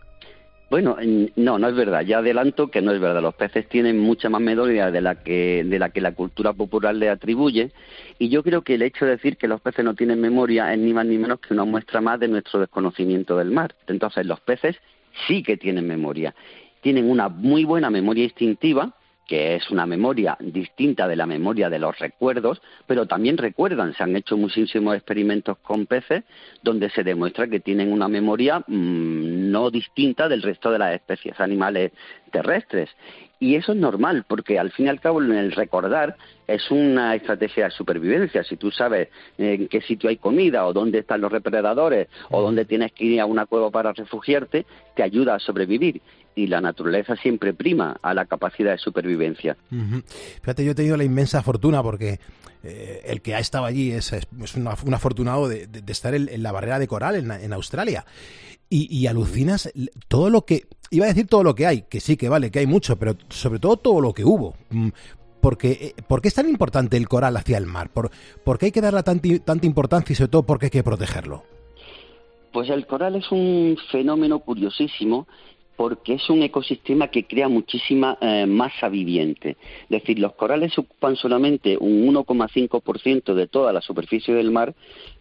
Bueno, 0.69 0.97
en- 0.99 1.31
no, 1.37 1.57
no 1.57 1.69
es 1.69 1.75
verdad. 1.75 2.01
Ya 2.01 2.17
adelanto 2.17 2.67
que 2.67 2.81
no 2.81 2.91
es 2.91 2.99
verdad. 2.99 3.21
Los 3.21 3.35
peces 3.35 3.69
tienen 3.69 3.97
mucha 3.99 4.29
más 4.29 4.41
memoria 4.41 4.91
de 4.91 4.99
la 4.99 5.15
que 5.15 5.63
de 5.63 5.79
la 5.79 5.89
que 5.91 6.01
la 6.01 6.11
cultura 6.13 6.51
popular 6.51 6.93
le 6.93 7.09
atribuye, 7.09 7.71
y 8.19 8.27
yo 8.29 8.43
creo 8.43 8.63
que 8.63 8.73
el 8.75 8.81
hecho 8.81 9.05
de 9.05 9.11
decir 9.11 9.37
que 9.37 9.47
los 9.47 9.61
peces 9.61 9.85
no 9.85 9.95
tienen 9.95 10.19
memoria 10.19 10.73
es 10.73 10.79
ni 10.79 10.93
más 10.93 11.05
ni 11.05 11.17
menos 11.17 11.39
que 11.39 11.53
una 11.53 11.63
muestra 11.63 12.01
más 12.01 12.19
de 12.19 12.27
nuestro 12.27 12.59
desconocimiento 12.59 13.37
del 13.37 13.51
mar. 13.51 13.75
Entonces, 13.87 14.25
los 14.25 14.41
peces 14.41 14.75
sí 15.25 15.41
que 15.41 15.55
tienen 15.55 15.87
memoria. 15.87 16.35
Tienen 16.81 17.09
una 17.09 17.29
muy 17.29 17.63
buena 17.63 17.89
memoria 17.89 18.25
instintiva, 18.25 18.93
que 19.27 19.55
es 19.55 19.69
una 19.69 19.85
memoria 19.85 20.37
distinta 20.39 21.07
de 21.07 21.17
la 21.17 21.25
memoria 21.25 21.69
de 21.69 21.79
los 21.79 21.99
recuerdos, 21.99 22.61
pero 22.87 23.05
también 23.05 23.37
recuerdan, 23.37 23.93
se 23.93 24.03
han 24.03 24.15
hecho 24.15 24.37
muchísimos 24.37 24.95
experimentos 24.95 25.57
con 25.59 25.85
peces 25.85 26.23
donde 26.63 26.89
se 26.89 27.03
demuestra 27.03 27.47
que 27.47 27.59
tienen 27.59 27.91
una 27.91 28.07
memoria 28.07 28.59
mm, 28.59 29.51
no 29.51 29.69
distinta 29.69 30.29
del 30.29 30.41
resto 30.41 30.71
de 30.71 30.79
las 30.79 30.95
especies 30.95 31.39
animales 31.39 31.91
terrestres. 32.31 32.89
Y 33.39 33.55
eso 33.55 33.73
es 33.73 33.77
normal, 33.77 34.25
porque 34.27 34.57
al 34.57 34.71
fin 34.71 34.87
y 34.87 34.89
al 34.89 34.99
cabo 34.99 35.21
el 35.21 35.51
recordar 35.51 36.15
es 36.47 36.71
una 36.71 37.13
estrategia 37.13 37.65
de 37.65 37.71
supervivencia. 37.71 38.43
Si 38.43 38.57
tú 38.57 38.71
sabes 38.71 39.09
en 39.37 39.67
qué 39.67 39.81
sitio 39.81 40.09
hay 40.09 40.17
comida 40.17 40.65
o 40.65 40.73
dónde 40.73 40.99
están 40.99 41.21
los 41.21 41.31
depredadores 41.31 42.07
o 42.31 42.41
dónde 42.41 42.65
tienes 42.65 42.93
que 42.93 43.05
ir 43.05 43.21
a 43.21 43.25
una 43.25 43.45
cueva 43.45 43.69
para 43.69 43.93
refugiarte, 43.93 44.65
te 44.95 45.03
ayuda 45.03 45.35
a 45.35 45.39
sobrevivir. 45.39 46.01
Y 46.37 46.45
la 46.45 46.61
naturaleza 46.61 47.15
siempre 47.15 47.51
prima 47.53 47.97
a 48.01 48.13
la 48.13 48.25
capacidad 48.25 48.71
de 48.71 48.77
supervivencia. 48.77 49.57
Fíjate, 50.41 50.63
yo 50.63 50.71
he 50.71 50.75
tenido 50.75 50.95
la 50.95 51.03
inmensa 51.03 51.41
fortuna 51.41 51.81
porque 51.81 52.19
eh, 52.63 53.01
el 53.05 53.21
que 53.23 53.33
ha 53.33 53.39
estado 53.39 53.65
allí 53.65 53.91
es, 53.91 54.13
es- 54.13 54.27
un 54.55 54.93
afortunado 54.93 55.49
de, 55.49 55.65
de- 55.65 55.81
de 55.81 55.91
estar 55.91 56.13
en, 56.13 56.29
en 56.29 56.43
la 56.43 56.51
barrera 56.51 56.77
de 56.77 56.87
coral 56.87 57.15
en, 57.15 57.31
en 57.31 57.53
Australia. 57.53 58.05
Y, 58.69 58.87
y 58.95 59.07
alucinas 59.07 59.71
todo 60.07 60.29
lo 60.29 60.43
que... 60.45 60.65
Iba 60.91 61.05
a 61.05 61.09
decir 61.09 61.25
todo 61.27 61.43
lo 61.43 61.55
que 61.55 61.65
hay, 61.65 61.81
que 61.89 61.99
sí, 61.99 62.17
que 62.17 62.29
vale, 62.29 62.51
que 62.51 62.59
hay 62.59 62.67
mucho, 62.67 62.97
pero 62.99 63.15
sobre 63.29 63.57
todo 63.59 63.77
todo 63.77 63.99
lo 63.99 64.13
que 64.13 64.23
hubo. 64.23 64.55
Mm, 64.69 64.89
Porque, 65.41 65.71
eh, 65.97 66.01
¿Por 66.07 66.21
qué 66.21 66.27
es 66.27 66.33
tan 66.35 66.47
importante 66.49 66.97
el 66.97 67.07
coral 67.07 67.35
hacia 67.35 67.57
el 67.57 67.65
mar? 67.65 67.89
¿Por, 67.89 68.11
por 68.43 68.59
qué 68.59 68.67
hay 68.67 68.71
que 68.71 68.81
darle 68.81 69.01
tanta, 69.01 69.27
tanta 69.43 69.65
importancia 69.65 70.13
y 70.13 70.15
sobre 70.15 70.29
todo 70.29 70.43
por 70.43 70.59
qué 70.59 70.67
hay 70.67 70.69
que 70.71 70.83
protegerlo? 70.83 71.43
Pues 72.53 72.69
el 72.69 72.85
coral 72.87 73.15
es 73.15 73.31
un 73.31 73.75
fenómeno 73.91 74.39
curiosísimo 74.39 75.27
porque 75.77 76.15
es 76.15 76.29
un 76.29 76.41
ecosistema 76.41 77.07
que 77.09 77.25
crea 77.25 77.47
muchísima 77.47 78.17
eh, 78.19 78.47
masa 78.47 78.89
viviente. 78.89 79.57
Es 79.83 80.01
decir, 80.01 80.19
los 80.19 80.33
corales 80.33 80.77
ocupan 80.77 81.15
solamente 81.15 81.77
un 81.79 82.05
1,5% 82.13 83.35
de 83.35 83.47
toda 83.47 83.71
la 83.71 83.81
superficie 83.81 84.33
del 84.33 84.51
mar, 84.51 84.73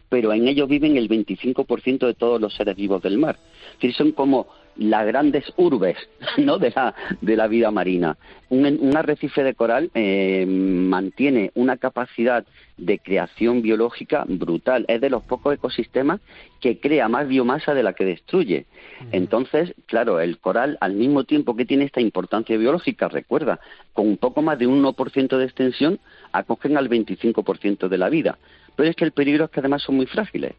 pero 0.09 0.33
en 0.33 0.49
ellos 0.49 0.69
viven 0.69 0.97
el 0.97 1.09
25% 1.09 2.07
de 2.07 2.15
todos 2.15 2.41
los 2.41 2.55
seres 2.55 2.77
vivos 2.77 3.03
del 3.03 3.19
mar. 3.19 3.39
Es 3.75 3.81
decir, 3.81 3.95
son 3.95 4.13
como 4.13 4.47
las 4.77 5.07
grandes 5.07 5.45
urbes 5.57 5.97
¿no? 6.39 6.59
de, 6.59 6.71
la, 6.75 6.95
de 7.21 7.37
la 7.37 7.47
vida 7.47 7.71
marina. 7.71 8.17
Un, 8.49 8.65
un 8.81 8.97
arrecife 8.97 9.43
de 9.43 9.55
coral 9.55 9.91
eh, 9.95 10.45
mantiene 10.47 11.51
una 11.55 11.77
capacidad 11.77 12.45
de 12.77 12.99
creación 12.99 13.63
biológica 13.63 14.25
brutal. 14.29 14.85
Es 14.89 15.01
de 15.01 15.11
los 15.11 15.23
pocos 15.23 15.55
ecosistemas 15.55 16.21
que 16.61 16.79
crea 16.79 17.09
más 17.09 17.27
biomasa 17.27 17.75
de 17.75 17.83
la 17.83 17.95
que 17.95 18.05
destruye. 18.05 18.67
Entonces, 19.13 19.75
claro, 19.87 20.21
el 20.21 20.39
coral, 20.39 20.79
al 20.81 20.95
mismo 20.95 21.25
tiempo 21.25 21.57
que 21.57 21.65
tiene 21.65 21.85
esta 21.85 22.01
importancia 22.01 22.57
biológica, 22.57 23.09
recuerda, 23.09 23.61
con 23.93 24.07
un 24.07 24.17
poco 24.17 24.43
más 24.43 24.59
de 24.59 24.67
un 24.67 24.83
1% 24.83 25.37
de 25.39 25.45
extensión, 25.45 25.99
acogen 26.33 26.77
al 26.77 26.89
25% 26.89 27.89
de 27.89 27.99
la 27.99 28.09
vida. 28.09 28.39
Pero 28.77 28.91
es 28.91 28.97
que 28.97 29.05
el 29.05 29.13
peligro 29.13 29.47
es 29.47 29.51
que 29.51 29.61
además 29.61 29.83
son 29.83 29.97
muy 29.97 30.07
frágiles 30.07 30.53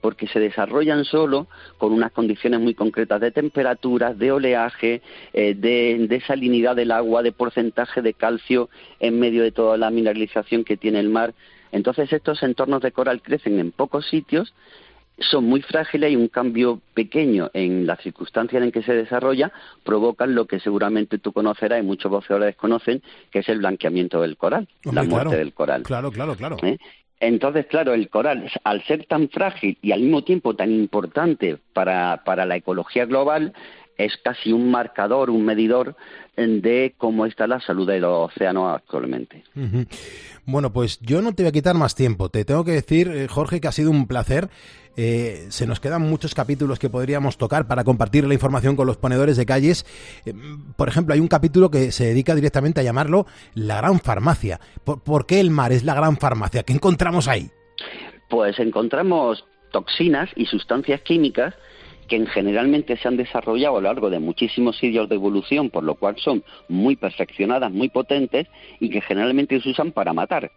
porque 0.00 0.28
se 0.28 0.38
desarrollan 0.38 1.06
solo 1.06 1.46
con 1.78 1.94
unas 1.94 2.12
condiciones 2.12 2.60
muy 2.60 2.74
concretas 2.74 3.22
de 3.22 3.30
temperaturas, 3.30 4.18
de 4.18 4.32
oleaje, 4.32 5.00
eh, 5.32 5.54
de, 5.54 6.06
de, 6.06 6.20
salinidad 6.20 6.76
del 6.76 6.90
agua, 6.90 7.22
de 7.22 7.32
porcentaje 7.32 8.02
de 8.02 8.12
calcio 8.12 8.68
en 9.00 9.18
medio 9.18 9.42
de 9.42 9.50
toda 9.50 9.78
la 9.78 9.88
mineralización 9.88 10.62
que 10.62 10.76
tiene 10.76 11.00
el 11.00 11.08
mar. 11.08 11.32
Entonces 11.72 12.12
estos 12.12 12.42
entornos 12.42 12.82
de 12.82 12.92
coral 12.92 13.22
crecen 13.22 13.58
en 13.58 13.72
pocos 13.72 14.06
sitios, 14.06 14.52
son 15.18 15.44
muy 15.44 15.62
frágiles 15.62 16.12
y 16.12 16.16
un 16.16 16.28
cambio 16.28 16.80
pequeño 16.92 17.50
en 17.54 17.86
las 17.86 18.00
circunstancias 18.00 18.62
en 18.62 18.72
que 18.72 18.82
se 18.82 18.92
desarrolla 18.92 19.52
provocan 19.84 20.34
lo 20.34 20.46
que 20.46 20.60
seguramente 20.60 21.18
tú 21.18 21.32
conocerás 21.32 21.80
y 21.80 21.86
muchos 21.86 22.10
voceadores 22.10 22.56
conocen, 22.56 23.02
que 23.30 23.38
es 23.38 23.48
el 23.48 23.58
blanqueamiento 23.58 24.20
del 24.20 24.36
coral, 24.36 24.68
Hombre, 24.84 25.02
la 25.02 25.08
muerte 25.08 25.28
claro, 25.28 25.38
del 25.38 25.54
coral. 25.54 25.82
Claro, 25.84 26.10
claro, 26.10 26.36
claro. 26.36 26.56
¿Eh? 26.62 26.78
Entonces, 27.20 27.66
claro, 27.66 27.94
el 27.94 28.08
coral, 28.08 28.50
al 28.64 28.82
ser 28.84 29.06
tan 29.06 29.28
frágil 29.28 29.78
y 29.80 29.92
al 29.92 30.00
mismo 30.00 30.24
tiempo 30.24 30.54
tan 30.54 30.70
importante 30.70 31.58
para, 31.72 32.22
para 32.24 32.44
la 32.44 32.56
ecología 32.56 33.06
global, 33.06 33.54
es 33.96 34.16
casi 34.22 34.52
un 34.52 34.70
marcador, 34.70 35.30
un 35.30 35.44
medidor 35.44 35.96
eh, 36.36 36.46
de 36.46 36.94
cómo 36.98 37.26
está 37.26 37.46
la 37.46 37.60
salud 37.60 37.86
del 37.86 38.04
océano 38.04 38.70
actualmente. 38.70 39.44
Bueno, 40.46 40.72
pues 40.72 41.00
yo 41.00 41.22
no 41.22 41.34
te 41.34 41.42
voy 41.42 41.48
a 41.48 41.52
quitar 41.52 41.74
más 41.74 41.94
tiempo. 41.94 42.28
Te 42.28 42.44
tengo 42.44 42.64
que 42.64 42.72
decir, 42.72 43.08
eh, 43.08 43.28
Jorge, 43.28 43.60
que 43.60 43.68
ha 43.68 43.72
sido 43.72 43.90
un 43.90 44.06
placer. 44.06 44.48
Eh, 44.96 45.46
se 45.48 45.66
nos 45.66 45.80
quedan 45.80 46.02
muchos 46.02 46.34
capítulos 46.34 46.78
que 46.78 46.88
podríamos 46.88 47.36
tocar 47.36 47.66
para 47.66 47.82
compartir 47.82 48.26
la 48.26 48.34
información 48.34 48.76
con 48.76 48.86
los 48.86 48.96
ponedores 48.96 49.36
de 49.36 49.46
calles. 49.46 49.86
Eh, 50.24 50.34
por 50.76 50.88
ejemplo, 50.88 51.14
hay 51.14 51.20
un 51.20 51.28
capítulo 51.28 51.70
que 51.70 51.90
se 51.92 52.06
dedica 52.06 52.34
directamente 52.34 52.80
a 52.80 52.84
llamarlo 52.84 53.26
la 53.54 53.78
gran 53.78 53.98
farmacia. 54.00 54.60
¿Por, 54.84 55.02
por 55.02 55.26
qué 55.26 55.40
el 55.40 55.50
mar 55.50 55.72
es 55.72 55.82
la 55.84 55.94
gran 55.94 56.16
farmacia? 56.16 56.62
¿Qué 56.62 56.72
encontramos 56.72 57.26
ahí? 57.26 57.50
Pues 58.28 58.58
encontramos 58.58 59.44
toxinas 59.72 60.30
y 60.36 60.46
sustancias 60.46 61.00
químicas 61.02 61.54
que 62.08 62.16
en- 62.16 62.26
generalmente 62.26 62.96
se 62.96 63.08
han 63.08 63.16
desarrollado 63.16 63.76
a 63.76 63.80
lo 63.80 63.88
largo 63.88 64.10
de 64.10 64.18
muchísimos 64.18 64.76
siglos 64.78 65.08
de 65.08 65.14
evolución, 65.16 65.70
por 65.70 65.84
lo 65.84 65.94
cual 65.94 66.16
son 66.18 66.42
muy 66.68 66.96
perfeccionadas, 66.96 67.70
muy 67.72 67.88
potentes 67.88 68.46
y 68.80 68.88
que 68.90 69.00
generalmente 69.00 69.60
se 69.60 69.70
usan 69.70 69.92
para 69.92 70.12
matar, 70.12 70.50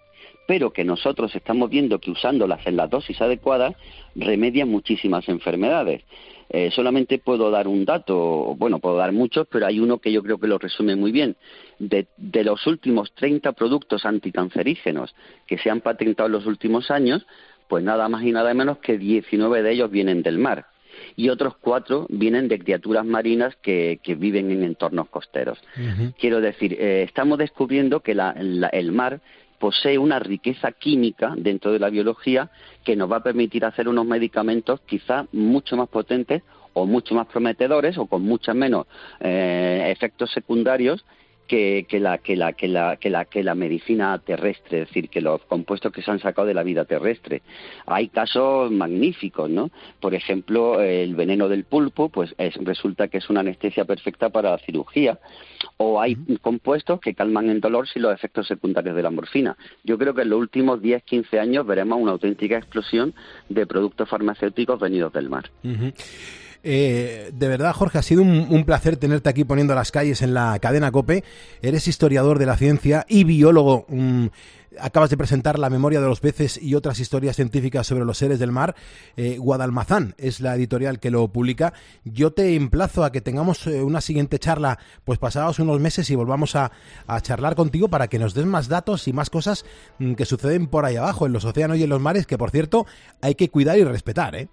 pero 0.48 0.72
que 0.72 0.84
nosotros 0.84 1.36
estamos 1.36 1.70
viendo 1.70 2.00
que 2.00 2.12
usándolas 2.12 2.66
en 2.66 2.76
las 2.78 2.90
dosis 2.90 3.20
adecuadas 3.22 3.76
remedian 4.16 4.70
muchísimas 4.70 5.28
enfermedades. 5.30 6.04
Eh, 6.50 6.72
solamente 6.72 7.20
puedo 7.20 7.52
dar 7.52 7.68
un 7.68 7.84
dato, 7.84 8.56
bueno, 8.58 8.80
puedo 8.80 8.96
dar 8.96 9.12
muchos, 9.12 9.48
pero 9.52 9.66
hay 9.66 9.82
uno 9.82 9.98
que 9.98 10.14
yo 10.14 10.24
creo 10.24 10.38
que 10.40 10.48
lo 10.48 10.58
resume 10.58 10.96
muy 10.96 11.12
bien. 11.12 11.36
De, 11.78 12.08
de 12.16 12.44
los 12.46 12.66
últimos 12.68 13.14
30 13.16 13.52
productos 13.52 14.06
anticancerígenos 14.06 15.14
que 15.46 15.58
se 15.58 15.70
han 15.70 15.82
patentado 15.82 16.28
en 16.28 16.34
los 16.34 16.46
últimos 16.46 16.90
años, 16.90 17.26
pues 17.68 17.84
nada 17.84 18.08
más 18.08 18.24
y 18.24 18.32
nada 18.32 18.54
menos 18.54 18.78
que 18.78 18.98
19 18.98 19.62
de 19.62 19.72
ellos 19.74 19.92
vienen 19.92 20.24
del 20.24 20.38
mar 20.38 20.68
y 21.16 21.30
otros 21.30 21.56
cuatro 21.58 22.06
vienen 22.10 22.48
de 22.48 22.60
criaturas 22.60 23.06
marinas 23.06 23.56
que, 23.62 24.00
que 24.04 24.16
viven 24.16 24.52
en 24.52 24.64
entornos 24.64 25.10
costeros. 25.10 25.60
Quiero 26.20 26.42
decir, 26.42 26.74
eh, 26.80 27.04
estamos 27.04 27.38
descubriendo 27.38 28.00
que 28.02 28.16
la- 28.16 28.36
la- 28.40 28.68
el 28.70 28.92
mar 28.92 29.22
posee 29.60 29.98
una 29.98 30.20
riqueza 30.20 30.72
química 30.72 31.34
dentro 31.36 31.72
de 31.72 31.80
la 31.80 31.90
biología 31.90 32.50
que 32.84 32.96
nos 32.96 33.12
va 33.12 33.18
a 33.18 33.24
permitir 33.24 33.66
hacer 33.66 33.88
unos 33.88 34.06
medicamentos 34.06 34.82
quizá 34.86 35.26
mucho 35.32 35.76
más 35.76 35.90
potentes 35.90 36.44
o 36.74 36.86
mucho 36.86 37.16
más 37.16 37.26
prometedores 37.26 37.98
o 37.98 38.06
con 38.06 38.22
muchos 38.22 38.54
menos 38.54 38.86
eh, 39.20 39.88
efectos 39.90 40.32
secundarios 40.32 41.04
que, 41.48 41.86
que 41.90 42.00
la, 42.00 42.18
que, 42.20 42.36
la, 42.36 42.54
que, 42.54 42.68
la, 42.68 42.98
que, 42.98 43.10
la, 43.10 43.26
que 43.26 43.44
la 43.44 43.56
medicina 43.56 44.18
terrestre, 44.20 44.82
es 44.82 44.88
decir, 44.88 45.10
que 45.10 45.22
los 45.22 45.42
compuestos 45.46 45.92
que 45.92 46.02
se 46.02 46.12
han 46.12 46.20
sacado 46.20 46.48
de 46.48 46.54
la 46.54 46.64
vida 46.64 46.86
terrestre. 46.86 47.42
Hay 47.86 48.10
casos 48.10 48.72
magníficos, 48.72 49.50
¿no? 49.50 49.72
Por 50.00 50.14
ejemplo, 50.14 50.82
el 50.82 51.16
veneno 51.16 51.48
del 51.50 51.64
pulpo, 51.64 52.10
pues 52.10 52.36
es- 52.38 52.56
resulta 52.64 53.08
que 53.08 53.18
es 53.18 53.30
una 53.30 53.40
anestesia 53.40 53.86
perfecta 53.86 54.30
para 54.30 54.52
la 54.52 54.58
cirugía. 54.60 55.20
O 55.78 56.00
hay 56.02 56.16
compuestos 56.42 57.00
que 57.00 57.14
calman 57.14 57.50
el 57.50 57.62
dolor 57.62 57.88
sin 57.88 58.02
los 58.04 58.14
efectos 58.14 58.48
secundarios 58.48 58.96
de 58.96 59.04
la 59.04 59.10
morfina. 59.10 59.56
Yo 59.84 59.98
creo 59.98 60.14
que 60.14 60.22
en 60.24 60.30
los 60.30 60.40
últimos 60.40 60.82
10, 60.82 61.04
15 61.04 61.40
años 61.40 61.66
veremos 61.66 62.00
una 62.00 62.12
auténtica 62.12 62.58
explosión 62.58 63.14
de 63.50 63.66
productos 63.66 64.10
farmacéuticos 64.10 64.80
venidos 64.80 65.14
del 65.14 65.30
mar. 65.30 65.50
Ujú. 65.64 65.92
Eh, 66.70 67.32
de 67.34 67.48
verdad, 67.48 67.72
Jorge, 67.72 67.98
ha 67.98 68.02
sido 68.02 68.22
un, 68.22 68.66
placer 68.66 68.98
tenerte 68.98 69.30
aquí 69.30 69.46
poniendo 69.46 69.74
las 69.74 69.90
calles 69.90 70.22
en 70.22 70.34
la 70.34 70.60
cadena 70.60 70.92
Cope. 70.92 71.24
Eres 71.62 71.88
historiador 71.88 72.40
de 72.40 72.46
la 72.46 72.58
ciencia 72.58 73.06
y 73.08 73.24
biólogo. 73.24 73.86
mm, 73.88 74.26
acabas 74.78 75.10
de 75.10 75.16
presentar 75.16 75.60
La 75.60 75.70
memoria 75.70 76.02
de 76.02 76.08
los 76.08 76.20
peces 76.20 76.62
y 76.62 76.76
otras 76.76 77.00
historias 77.00 77.38
científicas 77.38 77.88
sobre 77.88 78.04
los 78.04 78.18
seres 78.18 78.38
del 78.38 78.52
mar. 78.52 78.76
Eh, 79.16 79.38
Guadalmazán 79.38 80.14
es 80.18 80.42
la 80.42 80.56
editorial 80.56 81.00
que 81.00 81.10
lo 81.10 81.30
publica. 81.30 81.72
Yo 82.04 82.32
te 82.32 82.54
emplazo 82.56 83.06
a 83.06 83.14
que 83.14 83.22
tengamos 83.22 83.66
eh, 83.66 83.82
una 83.82 84.02
siguiente 84.02 84.38
charla, 84.38 84.78
pues 85.06 85.20
pasados 85.20 85.60
unos 85.60 85.80
meses 85.80 86.10
y 86.10 86.16
volvamos 86.16 86.58
a, 86.58 86.74
a 87.08 87.22
charlar 87.22 87.56
contigo 87.56 87.88
para 87.88 88.10
que 88.10 88.20
nos 88.20 88.34
des 88.34 88.46
más 88.46 88.68
datos 88.68 89.08
y 89.08 89.14
más 89.14 89.30
cosas 89.30 89.64
mm, 90.00 90.16
que 90.16 90.26
suceden 90.26 90.68
por 90.68 90.84
ahí 90.84 90.98
abajo, 90.98 91.28
en 91.28 91.32
los 91.32 91.46
océanos 91.46 91.78
y 91.78 91.84
en 91.84 91.90
los 91.90 92.02
mares, 92.02 92.28
que 92.28 92.38
por 92.38 92.52
cierto 92.52 92.86
hay 93.22 93.36
que 93.36 93.50
cuidar 93.50 93.78
y 93.78 93.86
respetar, 93.86 94.36
¿eh? 94.36 94.50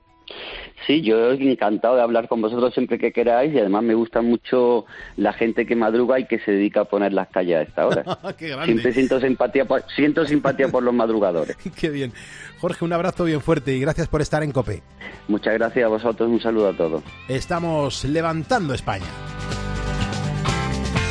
Sí, 0.86 1.00
yo 1.00 1.32
encantado 1.32 1.96
de 1.96 2.02
hablar 2.02 2.28
con 2.28 2.42
vosotros 2.42 2.74
siempre 2.74 2.98
que 2.98 3.12
queráis 3.12 3.54
y 3.54 3.58
además 3.58 3.82
me 3.82 3.94
gusta 3.94 4.20
mucho 4.20 4.84
la 5.16 5.32
gente 5.32 5.64
que 5.64 5.76
madruga 5.76 6.18
y 6.18 6.26
que 6.26 6.38
se 6.40 6.52
dedica 6.52 6.80
a 6.80 6.84
poner 6.84 7.12
las 7.12 7.28
calles 7.28 7.56
a 7.56 7.62
esta 7.62 7.86
hora. 7.86 8.04
Qué 8.38 8.48
grande. 8.48 8.66
Siempre 8.66 8.92
siento 8.92 9.20
simpatía, 9.20 9.64
por, 9.64 9.84
siento 9.94 10.26
simpatía 10.26 10.68
por 10.68 10.82
los 10.82 10.92
madrugadores. 10.92 11.56
Qué 11.80 11.88
bien. 11.88 12.12
Jorge, 12.60 12.84
un 12.84 12.92
abrazo 12.92 13.24
bien 13.24 13.40
fuerte 13.40 13.74
y 13.74 13.80
gracias 13.80 14.08
por 14.08 14.20
estar 14.20 14.42
en 14.42 14.52
COPE. 14.52 14.82
Muchas 15.28 15.54
gracias 15.54 15.84
a 15.84 15.88
vosotros, 15.88 16.28
un 16.28 16.40
saludo 16.40 16.68
a 16.68 16.76
todos. 16.76 17.02
Estamos 17.28 18.04
levantando 18.04 18.74
España. 18.74 19.06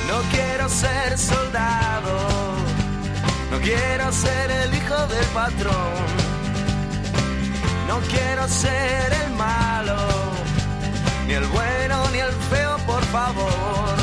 No 0.08 0.22
quiero 0.32 0.70
ser 0.70 1.18
soldado, 1.18 2.20
no 3.52 3.58
quiero 3.60 4.12
ser 4.12 4.52
el 4.52 4.76
hijo 4.76 5.08
del 5.08 5.26
patrón, 5.34 6.33
no 7.88 8.00
quiero 8.02 8.48
ser 8.48 9.14
el 9.26 9.32
malo, 9.34 9.98
ni 11.28 11.34
el 11.34 11.46
bueno 11.48 11.96
ni 12.12 12.20
el 12.20 12.34
feo, 12.50 12.78
por 12.86 13.04
favor. 13.06 13.96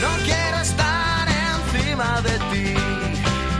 No 0.00 0.10
quiero 0.24 0.58
estar 0.68 1.26
encima 1.50 2.20
de 2.22 2.38
ti, 2.50 2.74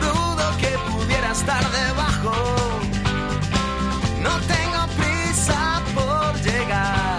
dudo 0.00 0.44
que 0.60 0.72
pudiera 0.90 1.32
estar 1.32 1.64
debajo. 1.70 2.34
No 4.26 4.34
tengo 4.54 4.80
prisa 5.00 5.82
por 5.94 6.34
llegar, 6.42 7.11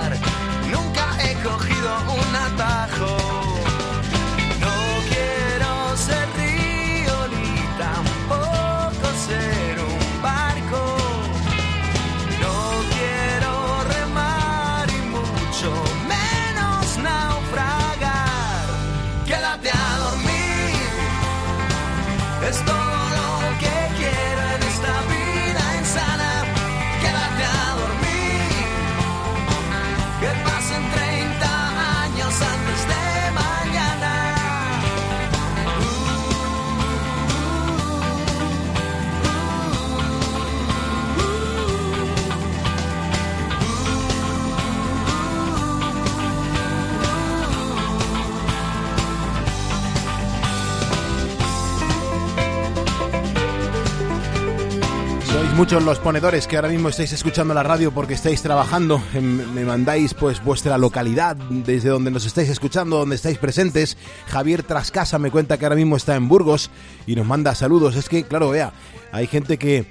los 55.82 55.98
ponedores 55.98 56.46
que 56.46 56.56
ahora 56.56 56.68
mismo 56.68 56.90
estáis 56.90 57.14
escuchando 57.14 57.52
la 57.56 57.64
radio 57.64 57.92
porque 57.92 58.14
estáis 58.14 58.44
trabajando. 58.44 59.02
Em, 59.16 59.52
Me 59.54 59.66
mandáis 59.66 60.14
pues 60.14 60.44
vuestra 60.44 60.78
localidad 60.78 61.36
desde 61.36 61.90
donde 61.90 62.12
nos 62.12 62.26
estáis 62.26 62.50
escuchando, 62.50 62.98
donde 62.98 63.16
estáis 63.16 63.40
presentes. 63.40 63.98
Javier 64.28 64.62
Trascasa 64.62 65.18
me 65.18 65.32
cuenta 65.32 65.58
que 65.58 65.66
ahora 65.66 65.76
mismo 65.76 65.98
está 65.98 66.16
en 66.16 66.28
Burgos 66.28 66.70
y 67.08 67.16
nos 67.16 67.26
manda 67.26 67.56
saludos. 67.56 67.96
Es 67.96 68.08
que, 68.08 68.24
claro, 68.24 68.52
vea, 68.52 68.72
hay 69.12 69.26
gente 69.26 69.58
que, 69.58 69.88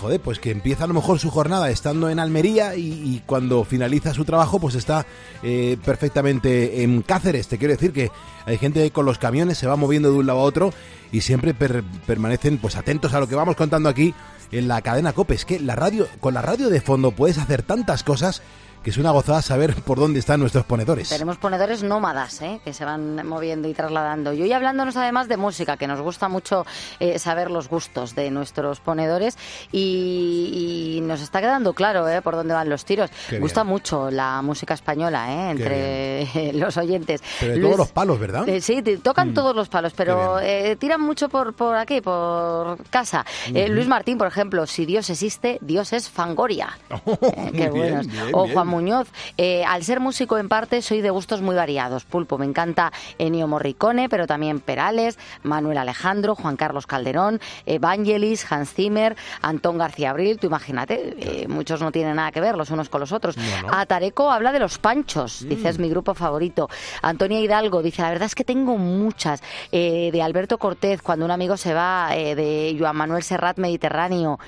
joder, 0.00 0.20
pues 0.20 0.38
que 0.38 0.50
empieza 0.50 0.84
a 0.84 0.86
lo 0.86 0.94
mejor 0.94 1.18
su 1.18 1.30
jornada 1.30 1.70
estando 1.70 2.08
en 2.08 2.18
Almería 2.18 2.74
y, 2.76 3.22
cuando 3.26 3.64
finaliza 3.64 4.14
su 4.14 4.24
trabajo 4.24 4.58
pues 4.58 4.74
está 4.74 5.06
eh, 5.42 5.76
perfectamente 5.84 6.82
en 6.82 7.02
Cáceres. 7.02 7.48
Te 7.48 7.58
quiero 7.58 7.74
decir 7.74 7.92
que 7.92 8.10
hay 8.46 8.58
gente 8.58 8.90
con 8.90 9.04
los 9.06 9.18
camiones 9.18 9.58
se 9.58 9.66
va 9.66 9.76
moviendo 9.76 10.10
de 10.10 10.18
un 10.18 10.26
lado 10.26 10.40
a 10.40 10.42
otro 10.42 10.72
y 11.12 11.20
siempre 11.20 11.54
per- 11.54 11.84
permanecen 12.06 12.58
pues 12.58 12.76
atentos 12.76 13.12
a 13.14 13.20
lo 13.20 13.28
que 13.28 13.34
vamos 13.34 13.56
contando 13.56 13.88
aquí 13.88 14.14
en 14.52 14.66
la 14.66 14.82
cadena 14.82 15.12
COPE. 15.12 15.34
Es 15.34 15.44
que 15.44 15.60
la 15.60 15.76
radio, 15.76 16.08
con 16.20 16.34
la 16.34 16.42
radio 16.42 16.70
de 16.70 16.80
fondo 16.80 17.12
puedes 17.12 17.38
hacer 17.38 17.62
tantas 17.62 18.02
cosas 18.02 18.42
que 18.82 18.90
es 18.90 18.96
una 18.96 19.10
gozada 19.10 19.42
saber 19.42 19.74
por 19.74 19.98
dónde 19.98 20.18
están 20.20 20.40
nuestros 20.40 20.64
ponedores. 20.64 21.08
Tenemos 21.10 21.36
ponedores 21.36 21.82
nómadas 21.82 22.40
¿eh? 22.42 22.60
que 22.64 22.72
se 22.72 22.84
van 22.84 23.26
moviendo 23.26 23.68
y 23.68 23.74
trasladando. 23.74 24.32
Y 24.32 24.42
hoy 24.42 24.52
hablándonos 24.52 24.96
además 24.96 25.28
de 25.28 25.36
música, 25.36 25.76
que 25.76 25.86
nos 25.86 26.00
gusta 26.00 26.28
mucho 26.28 26.64
eh, 26.98 27.18
saber 27.18 27.50
los 27.50 27.68
gustos 27.68 28.14
de 28.14 28.30
nuestros 28.30 28.80
ponedores 28.80 29.36
y, 29.70 30.96
y 30.96 31.00
nos 31.02 31.20
está 31.20 31.40
quedando 31.40 31.72
claro 31.74 32.08
¿eh? 32.08 32.22
por 32.22 32.36
dónde 32.36 32.54
van 32.54 32.68
los 32.68 32.84
tiros. 32.84 33.10
Qué 33.26 33.32
bien. 33.32 33.42
Gusta 33.42 33.64
mucho 33.64 34.10
la 34.10 34.40
música 34.42 34.74
española 34.74 35.30
¿eh? 35.30 35.50
entre 35.50 36.52
los 36.58 36.76
oyentes. 36.76 37.22
Pero 37.40 37.52
de 37.52 37.58
Luis- 37.58 37.68
todos 37.72 37.78
los 37.86 37.92
palos, 37.92 38.18
¿verdad? 38.18 38.48
Eh, 38.48 38.60
sí, 38.60 38.82
tocan 39.02 39.30
Mm. 39.30 39.34
todos 39.34 39.54
los 39.54 39.68
palos, 39.68 39.92
pero 39.94 40.38
tiran 40.78 41.00
mucho 41.02 41.28
por, 41.28 41.52
por 41.52 41.76
aquí, 41.76 42.00
por 42.00 42.82
casa. 42.88 43.24
Luis 43.68 43.86
Martín, 43.86 44.16
por 44.18 44.26
ejemplo, 44.26 44.66
si 44.66 44.86
Dios 44.86 45.08
existe, 45.10 45.58
Dios 45.60 45.92
es 45.92 46.08
Fangoria. 46.08 46.70
Eh, 47.20 47.50
qué 47.52 47.58
bien, 47.58 47.70
buenos. 47.70 48.06
bien, 48.06 48.24
o. 48.32 48.48
Juan 48.48 48.66
Muñoz, 48.70 49.08
eh, 49.36 49.64
al 49.64 49.82
ser 49.82 50.00
músico 50.00 50.38
en 50.38 50.48
parte 50.48 50.80
soy 50.80 51.00
de 51.02 51.10
gustos 51.10 51.42
muy 51.42 51.56
variados. 51.56 52.04
Pulpo, 52.04 52.38
me 52.38 52.46
encanta 52.46 52.92
Ennio 53.18 53.46
Morricone, 53.48 54.08
pero 54.08 54.26
también 54.26 54.60
Perales, 54.60 55.18
Manuel 55.42 55.76
Alejandro, 55.76 56.34
Juan 56.34 56.56
Carlos 56.56 56.86
Calderón, 56.86 57.40
Evangelis, 57.66 58.50
Hans 58.50 58.72
Zimmer, 58.72 59.16
Antón 59.42 59.76
García 59.76 60.10
Abril, 60.10 60.38
tú 60.38 60.46
imagínate, 60.46 61.16
eh, 61.18 61.48
muchos 61.48 61.80
no 61.80 61.92
tienen 61.92 62.16
nada 62.16 62.32
que 62.32 62.40
ver 62.40 62.56
los 62.56 62.70
unos 62.70 62.88
con 62.88 63.00
los 63.00 63.12
otros. 63.12 63.36
No, 63.36 63.68
no. 63.68 63.74
Atareco 63.74 64.30
habla 64.30 64.52
de 64.52 64.60
los 64.60 64.78
panchos, 64.78 65.46
dice 65.48 65.68
es 65.68 65.78
mi 65.78 65.90
grupo 65.90 66.14
favorito. 66.14 66.68
Antonia 67.02 67.40
Hidalgo 67.40 67.82
dice, 67.82 68.02
la 68.02 68.10
verdad 68.10 68.26
es 68.26 68.34
que 68.34 68.44
tengo 68.44 68.78
muchas. 68.78 69.42
Eh, 69.72 70.10
de 70.12 70.22
Alberto 70.22 70.58
Cortés, 70.58 71.02
cuando 71.02 71.24
un 71.24 71.30
amigo 71.30 71.56
se 71.56 71.74
va, 71.74 72.10
eh, 72.14 72.34
de 72.34 72.76
Joan 72.78 72.96
Manuel 72.96 73.22
Serrat 73.22 73.58
Mediterráneo, 73.58 74.38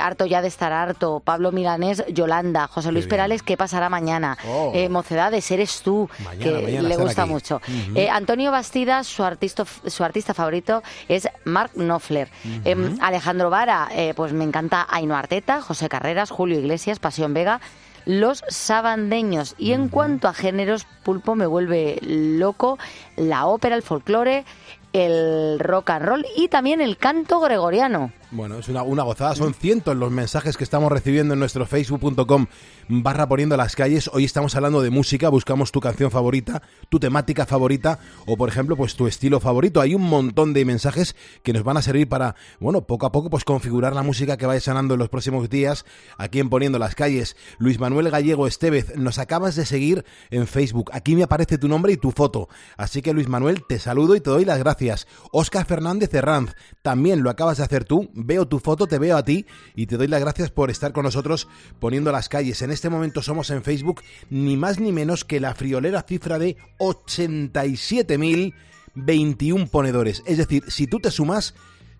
harto 0.00 0.26
ya 0.26 0.40
de 0.42 0.48
estar 0.48 0.72
harto, 0.72 1.20
Pablo 1.20 1.52
Milanés, 1.52 2.04
Yolanda, 2.08 2.66
José 2.68 2.92
Luis 2.92 3.06
Perales, 3.06 3.42
¿qué 3.56 3.58
pasará 3.58 3.88
mañana? 3.88 4.36
Oh. 4.46 4.70
Eh, 4.74 4.90
Mocedades, 4.90 5.50
eres 5.50 5.80
tú, 5.80 6.10
Mañana, 6.22 6.44
que 6.44 6.62
mañana 6.62 6.88
le 6.90 6.96
gusta 6.98 7.22
aquí. 7.22 7.30
mucho. 7.30 7.62
Eh, 7.94 8.10
Antonio 8.10 8.50
Bastidas, 8.50 9.06
su 9.06 9.24
artista, 9.24 9.64
su 9.86 10.04
artista 10.04 10.34
favorito 10.34 10.82
es 11.08 11.26
Mark 11.44 11.70
Knopfler. 11.74 12.28
Em, 12.64 12.98
Alejandro 13.00 13.48
Vara, 13.48 13.88
eh, 13.92 14.12
pues 14.14 14.34
me 14.34 14.44
encanta 14.44 14.86
Aino 14.90 15.16
Arteta, 15.16 15.62
José 15.62 15.88
Carreras, 15.88 16.30
Julio 16.30 16.58
Iglesias, 16.58 16.98
Pasión 16.98 17.32
Vega. 17.32 17.60
Los 18.04 18.44
sabandeños. 18.48 19.54
Y 19.58 19.72
en 19.72 19.88
cuanto 19.88 20.28
a 20.28 20.34
géneros, 20.34 20.86
Pulpo 21.02 21.34
me 21.34 21.46
vuelve 21.46 21.98
loco 22.02 22.78
la 23.16 23.46
ópera, 23.46 23.74
el 23.74 23.82
folclore, 23.82 24.44
el 24.92 25.58
rock 25.58 25.90
and 25.90 26.04
roll 26.06 26.26
y 26.36 26.48
también 26.48 26.80
el 26.80 26.98
canto 26.98 27.40
gregoriano. 27.40 28.12
Bueno, 28.32 28.58
es 28.58 28.68
una, 28.68 28.82
una 28.82 29.04
gozada. 29.04 29.36
Son 29.36 29.54
cientos 29.54 29.96
los 29.96 30.10
mensajes 30.10 30.56
que 30.56 30.64
estamos 30.64 30.90
recibiendo 30.90 31.34
en 31.34 31.40
nuestro 31.40 31.64
facebook.com 31.64 32.46
barra 32.88 33.28
poniendo 33.28 33.56
las 33.56 33.76
calles. 33.76 34.10
Hoy 34.12 34.24
estamos 34.24 34.56
hablando 34.56 34.82
de 34.82 34.90
música, 34.90 35.28
buscamos 35.28 35.70
tu 35.70 35.80
canción 35.80 36.10
favorita, 36.10 36.60
tu 36.88 36.98
temática 36.98 37.46
favorita 37.46 38.00
o, 38.26 38.36
por 38.36 38.48
ejemplo, 38.48 38.76
pues 38.76 38.96
tu 38.96 39.06
estilo 39.06 39.38
favorito. 39.38 39.80
Hay 39.80 39.94
un 39.94 40.02
montón 40.02 40.54
de 40.54 40.64
mensajes 40.64 41.14
que 41.44 41.52
nos 41.52 41.62
van 41.62 41.76
a 41.76 41.82
servir 41.82 42.08
para, 42.08 42.34
bueno, 42.58 42.82
poco 42.82 43.06
a 43.06 43.12
poco, 43.12 43.30
pues 43.30 43.44
configurar 43.44 43.94
la 43.94 44.02
música 44.02 44.36
que 44.36 44.46
vaya 44.46 44.60
sonando 44.60 44.94
en 44.94 45.00
los 45.00 45.08
próximos 45.08 45.48
días 45.48 45.84
aquí 46.18 46.40
en 46.40 46.50
Poniendo 46.50 46.80
las 46.80 46.96
calles. 46.96 47.36
Luis 47.58 47.78
Manuel 47.78 48.10
Gallego 48.10 48.48
Estevez, 48.48 48.96
nos 48.96 49.18
acabas 49.18 49.54
de 49.54 49.66
seguir 49.66 50.04
en 50.30 50.48
Facebook. 50.48 50.90
Aquí 50.92 51.14
me 51.14 51.22
aparece 51.22 51.58
tu 51.58 51.68
nombre 51.68 51.92
y 51.92 51.96
tu 51.96 52.10
foto. 52.10 52.48
Así 52.76 53.02
que, 53.02 53.12
Luis 53.12 53.28
Manuel, 53.28 53.64
te 53.68 53.78
saludo 53.78 54.16
y 54.16 54.20
te 54.20 54.30
doy 54.30 54.44
las 54.44 54.58
gracias. 54.58 55.06
Oscar 55.30 55.64
Fernández 55.64 56.12
Herranz, 56.12 56.54
también 56.82 57.22
lo 57.22 57.30
acabas 57.30 57.58
de 57.58 57.64
hacer 57.64 57.84
tú. 57.84 58.10
Veo 58.16 58.48
tu 58.48 58.58
foto, 58.60 58.86
te 58.86 58.98
veo 58.98 59.14
a 59.16 59.24
ti 59.24 59.46
y 59.74 59.86
te 59.86 59.96
doy 59.98 60.08
las 60.08 60.20
gracias 60.20 60.50
por 60.50 60.70
estar 60.70 60.92
con 60.92 61.04
nosotros 61.04 61.48
poniendo 61.78 62.10
las 62.10 62.30
calles. 62.30 62.62
En 62.62 62.70
este 62.70 62.88
momento 62.88 63.20
somos 63.20 63.50
en 63.50 63.62
Facebook 63.62 64.00
ni 64.30 64.56
más 64.56 64.80
ni 64.80 64.90
menos 64.90 65.26
que 65.26 65.38
la 65.38 65.54
friolera 65.54 66.00
cifra 66.02 66.38
de 66.38 66.56
87.021 66.78 69.68
ponedores. 69.68 70.22
Es 70.26 70.38
decir, 70.38 70.64
si 70.68 70.86
tú 70.86 70.98
te 70.98 71.10
sumas, 71.10 71.52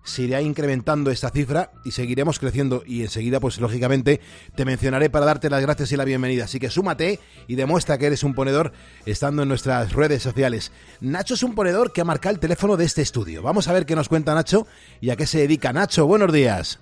se 0.03 0.23
irá 0.23 0.41
incrementando 0.41 1.11
esta 1.11 1.29
cifra 1.29 1.71
y 1.83 1.91
seguiremos 1.91 2.39
creciendo 2.39 2.83
y 2.85 3.01
enseguida 3.01 3.39
pues 3.39 3.59
lógicamente 3.59 4.21
te 4.55 4.65
mencionaré 4.65 5.09
para 5.09 5.25
darte 5.25 5.49
las 5.49 5.61
gracias 5.61 5.91
y 5.91 5.97
la 5.97 6.05
bienvenida. 6.05 6.45
Así 6.45 6.59
que 6.59 6.69
súmate 6.69 7.19
y 7.47 7.55
demuestra 7.55 7.97
que 7.97 8.07
eres 8.07 8.23
un 8.23 8.33
ponedor 8.33 8.71
estando 9.05 9.43
en 9.43 9.49
nuestras 9.49 9.93
redes 9.93 10.23
sociales. 10.23 10.71
Nacho 11.01 11.33
es 11.33 11.43
un 11.43 11.55
ponedor 11.55 11.91
que 11.91 12.01
ha 12.01 12.05
marcado 12.05 12.33
el 12.33 12.39
teléfono 12.39 12.77
de 12.77 12.85
este 12.85 13.01
estudio. 13.01 13.41
Vamos 13.41 13.67
a 13.67 13.73
ver 13.73 13.85
qué 13.85 13.95
nos 13.95 14.09
cuenta 14.09 14.33
Nacho 14.33 14.65
y 15.01 15.09
a 15.09 15.15
qué 15.15 15.25
se 15.25 15.39
dedica. 15.39 15.73
Nacho, 15.73 16.07
buenos 16.07 16.31
días. 16.31 16.79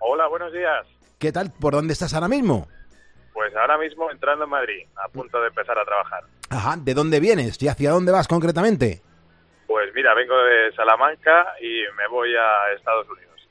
Hola, 0.00 0.28
buenos 0.28 0.52
días. 0.52 0.86
¿Qué 1.18 1.32
tal? 1.32 1.52
¿Por 1.52 1.74
dónde 1.74 1.92
estás 1.92 2.14
ahora 2.14 2.28
mismo? 2.28 2.68
Pues 3.32 3.54
ahora 3.56 3.78
mismo 3.78 4.10
entrando 4.10 4.44
en 4.44 4.50
Madrid, 4.50 4.86
a 4.96 5.08
punto 5.08 5.40
de 5.40 5.48
empezar 5.48 5.78
a 5.78 5.84
trabajar. 5.84 6.24
Ajá, 6.50 6.76
¿de 6.76 6.94
dónde 6.94 7.20
vienes 7.20 7.60
y 7.62 7.68
hacia 7.68 7.90
dónde 7.90 8.12
vas 8.12 8.28
concretamente? 8.28 9.02
Pues 9.68 9.94
mira, 9.94 10.14
vengo 10.14 10.34
de 10.34 10.72
Salamanca 10.74 11.54
y 11.60 11.82
me 11.96 12.08
voy 12.08 12.34
a 12.34 12.72
Estados 12.74 13.06
Unidos. 13.08 13.48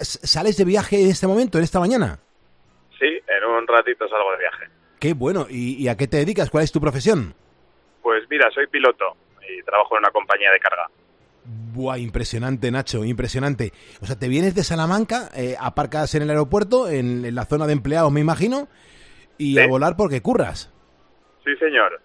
¿Sales 0.00 0.56
de 0.56 0.64
viaje 0.64 1.00
en 1.00 1.10
este 1.10 1.28
momento, 1.28 1.58
en 1.58 1.64
esta 1.64 1.78
mañana? 1.78 2.18
Sí, 2.98 3.06
en 3.06 3.44
un 3.44 3.66
ratito 3.66 4.06
salgo 4.08 4.32
de 4.32 4.38
viaje. 4.38 4.66
Qué 4.98 5.14
bueno. 5.14 5.46
¿Y, 5.48 5.76
y 5.82 5.88
a 5.88 5.96
qué 5.96 6.08
te 6.08 6.18
dedicas? 6.18 6.50
¿Cuál 6.50 6.64
es 6.64 6.72
tu 6.72 6.80
profesión? 6.80 7.34
Pues 8.02 8.24
mira, 8.28 8.50
soy 8.50 8.66
piloto 8.66 9.16
y 9.48 9.62
trabajo 9.62 9.94
en 9.94 10.00
una 10.00 10.10
compañía 10.10 10.50
de 10.50 10.58
carga. 10.58 10.90
Buah, 11.44 11.98
impresionante, 11.98 12.70
Nacho, 12.70 13.04
impresionante. 13.04 13.72
O 14.02 14.06
sea, 14.06 14.18
te 14.18 14.28
vienes 14.28 14.56
de 14.56 14.64
Salamanca, 14.64 15.30
eh, 15.36 15.54
aparcas 15.58 16.14
en 16.16 16.22
el 16.22 16.30
aeropuerto, 16.30 16.88
en, 16.88 17.24
en 17.24 17.34
la 17.34 17.46
zona 17.46 17.66
de 17.66 17.74
empleados, 17.74 18.10
me 18.12 18.20
imagino, 18.20 18.68
y 19.38 19.58
a 19.58 19.68
volar 19.68 19.96
porque 19.96 20.20
curras. 20.20 20.72
Sí, 21.44 21.56
señor. 21.56 22.00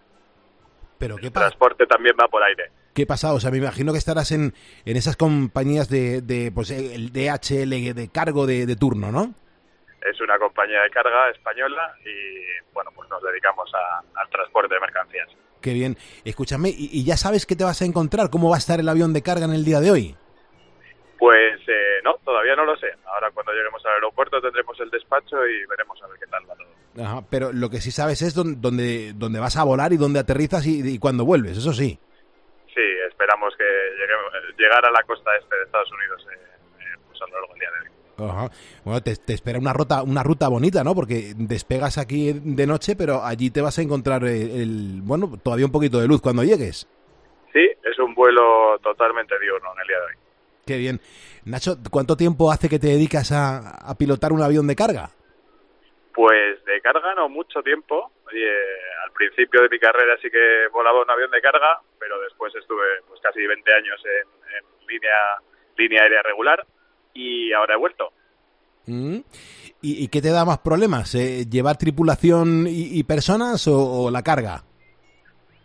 Pero 0.97 1.17
qué 1.17 1.31
pasa. 1.31 1.47
transporte 1.47 1.85
también 1.87 2.15
va 2.19 2.27
por 2.27 2.41
aire. 2.43 2.71
¿Qué 2.95 3.05
pasa? 3.05 3.33
O 3.33 3.39
sea, 3.41 3.51
me 3.51 3.57
imagino 3.57 3.91
que 3.91 3.97
estarás 3.97 4.31
en, 4.31 4.53
en 4.85 4.95
esas 4.97 5.17
compañías 5.17 5.89
de, 5.89 6.21
de, 6.21 6.49
pues, 6.51 6.71
el 6.71 7.11
DHL 7.11 7.93
de 7.93 8.09
cargo 8.11 8.47
de, 8.47 8.65
de 8.65 8.75
turno, 8.77 9.11
¿no? 9.11 9.33
Es 10.09 10.21
una 10.21 10.39
compañía 10.39 10.81
de 10.81 10.89
carga 10.91 11.29
española 11.31 11.93
y 12.05 12.63
bueno, 12.73 12.91
pues 12.95 13.09
nos 13.09 13.21
dedicamos 13.21 13.69
a- 13.73 13.99
al 14.21 14.29
transporte 14.29 14.73
de 14.73 14.79
mercancías. 14.79 15.27
Qué 15.61 15.73
bien. 15.73 15.97
Escúchame, 16.23 16.69
¿y, 16.69 16.89
y 16.93 17.03
ya 17.03 17.17
sabes 17.17 17.45
qué 17.45 17.55
te 17.57 17.65
vas 17.65 17.81
a 17.81 17.85
encontrar? 17.85 18.29
¿Cómo 18.29 18.49
va 18.49 18.55
a 18.55 18.59
estar 18.59 18.79
el 18.79 18.87
avión 18.87 19.11
de 19.11 19.21
carga 19.23 19.43
en 19.45 19.53
el 19.53 19.65
día 19.65 19.81
de 19.81 19.91
hoy? 19.91 20.15
Pues 21.19 21.59
eh, 21.67 21.99
no, 22.03 22.15
todavía 22.23 22.55
no 22.55 22.63
lo 22.65 22.77
sé. 22.77 22.87
Ahora 23.13 23.29
cuando 23.33 23.51
lleguemos 23.51 23.83
al 23.85 23.93
aeropuerto 23.95 24.39
tendremos 24.41 24.79
el 24.79 24.89
despacho 24.89 25.35
y 25.47 25.65
veremos 25.65 26.01
a 26.01 26.07
ver 26.07 26.19
qué 26.19 26.27
tal 26.27 26.43
va 26.49 26.55
todo. 26.55 27.03
Ajá, 27.05 27.25
pero 27.29 27.51
lo 27.51 27.69
que 27.69 27.81
sí 27.81 27.91
sabes 27.91 28.21
es 28.21 28.33
dónde, 28.35 28.57
dónde, 28.59 29.11
dónde 29.15 29.39
vas 29.39 29.57
a 29.57 29.63
volar 29.65 29.91
y 29.91 29.97
dónde 29.97 30.19
aterrizas 30.19 30.65
y, 30.65 30.87
y 30.87 30.97
cuándo 30.99 31.25
vuelves, 31.25 31.57
eso 31.57 31.73
sí. 31.73 31.99
Sí, 32.75 32.81
esperamos 33.09 33.53
que 33.57 33.63
lleguemos, 33.63 34.31
llegar 34.57 34.85
a 34.85 34.91
la 34.91 35.01
costa 35.03 35.31
este 35.41 35.55
de 35.55 35.63
Estados 35.63 35.89
Unidos 35.93 36.27
eh, 36.31 36.37
eh, 36.81 36.99
pues 37.07 37.21
a 37.21 37.25
lo 37.27 37.31
largo 37.39 37.53
del 37.53 37.59
día 37.61 37.69
de 37.71 37.79
hoy. 38.23 38.29
Ajá. 38.29 38.51
Bueno, 38.83 39.01
te, 39.01 39.15
te 39.15 39.33
espera 39.33 39.59
una 39.59 39.73
ruta, 39.73 40.03
una 40.03 40.23
ruta 40.23 40.47
bonita, 40.49 40.83
¿no? 40.83 40.93
Porque 40.93 41.33
despegas 41.35 41.97
aquí 41.97 42.33
de 42.33 42.67
noche, 42.67 42.95
pero 42.97 43.23
allí 43.23 43.49
te 43.49 43.61
vas 43.61 43.79
a 43.79 43.81
encontrar 43.81 44.23
el, 44.25 44.51
el- 44.51 45.01
bueno, 45.03 45.39
todavía 45.41 45.65
un 45.65 45.71
poquito 45.71 45.99
de 45.99 46.07
luz 46.07 46.21
cuando 46.21 46.43
llegues. 46.43 46.87
Sí, 47.53 47.65
es 47.83 47.97
un 47.99 48.13
vuelo 48.13 48.77
totalmente 48.83 49.39
diurno 49.39 49.69
en 49.73 49.81
el 49.81 49.87
día 49.87 49.97
de 49.97 50.03
hoy. 50.05 50.13
Qué 50.65 50.77
bien. 50.77 50.99
Nacho, 51.45 51.77
¿cuánto 51.91 52.17
tiempo 52.17 52.51
hace 52.51 52.67
que 52.67 52.79
te 52.79 52.87
dedicas 52.87 53.31
a, 53.31 53.69
a 53.89 53.95
pilotar 53.95 54.33
un 54.33 54.41
avión 54.41 54.67
de 54.67 54.75
carga? 54.75 55.11
Pues 56.15 56.63
de 56.63 56.79
carga 56.81 57.13
no 57.13 57.27
mucho 57.27 57.61
tiempo. 57.61 58.11
Y, 58.31 58.41
eh, 58.41 58.53
al 59.03 59.11
principio 59.11 59.61
de 59.61 59.69
mi 59.69 59.77
carrera 59.79 60.17
sí 60.21 60.29
que 60.31 60.67
volaba 60.71 61.01
un 61.01 61.09
avión 61.09 61.29
de 61.29 61.41
carga, 61.41 61.79
pero 61.99 62.19
después 62.21 62.55
estuve 62.55 63.01
pues 63.07 63.19
casi 63.21 63.45
20 63.45 63.73
años 63.73 64.01
en, 64.05 64.55
en 64.55 64.87
línea, 64.87 65.17
línea 65.77 66.03
aérea 66.03 66.21
regular 66.23 66.65
y 67.13 67.51
ahora 67.51 67.75
he 67.75 67.77
vuelto. 67.77 68.11
¿Mm? 68.87 69.17
¿Y, 69.81 70.03
y 70.03 70.07
qué 70.07 70.21
te 70.21 70.31
da 70.31 70.45
más 70.45 70.59
problemas? 70.59 71.13
eh, 71.15 71.45
¿Llevar 71.49 71.77
tripulación 71.77 72.65
y, 72.67 72.97
y 72.97 73.03
personas 73.03 73.67
o, 73.67 74.05
o 74.05 74.11
la 74.11 74.23
carga? 74.23 74.63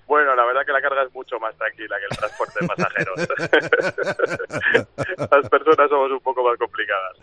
Bueno, 0.07 0.35
la 0.35 0.45
verdad 0.61 0.67
que 0.67 0.73
la 0.73 0.83
carga 0.89 1.03
es 1.05 1.15
mucho 1.15 1.39
más 1.41 1.57
tranquila 1.57 1.97
que 1.99 2.05
el 2.11 2.17
transporte 2.19 2.59
de 2.61 2.69
pasajeros. 2.69 3.17
Las 5.31 5.49
personas 5.49 5.89
somos 5.91 6.11
un 6.11 6.21
poco 6.21 6.43
más 6.43 6.57
complicadas. 6.59 7.17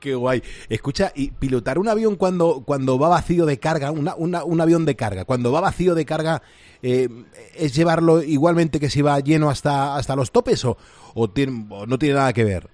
Qué 0.00 0.14
guay. 0.14 0.42
Escucha, 0.68 1.12
y 1.14 1.30
pilotar 1.30 1.78
un 1.78 1.88
avión 1.88 2.16
cuando, 2.16 2.62
cuando 2.64 2.98
va 2.98 3.08
vacío 3.08 3.46
de 3.46 3.58
carga, 3.58 3.90
una, 3.90 4.14
una- 4.16 4.44
un 4.44 4.60
avión 4.60 4.84
de 4.84 4.96
carga, 4.96 5.24
cuando 5.24 5.52
va 5.52 5.60
vacío 5.60 5.94
de 5.94 6.04
carga, 6.04 6.42
eh, 6.82 7.08
¿es 7.54 7.74
llevarlo 7.74 8.22
igualmente 8.22 8.80
que 8.80 8.90
si 8.90 9.02
va 9.02 9.18
lleno 9.20 9.48
hasta, 9.50 9.96
hasta 9.96 10.16
los 10.16 10.30
topes 10.32 10.64
o, 10.64 10.76
o 11.14 11.30
tiene- 11.30 11.66
o 11.70 11.86
no 11.86 11.98
tiene 11.98 12.16
nada 12.16 12.32
que 12.32 12.44
ver? 12.44 12.68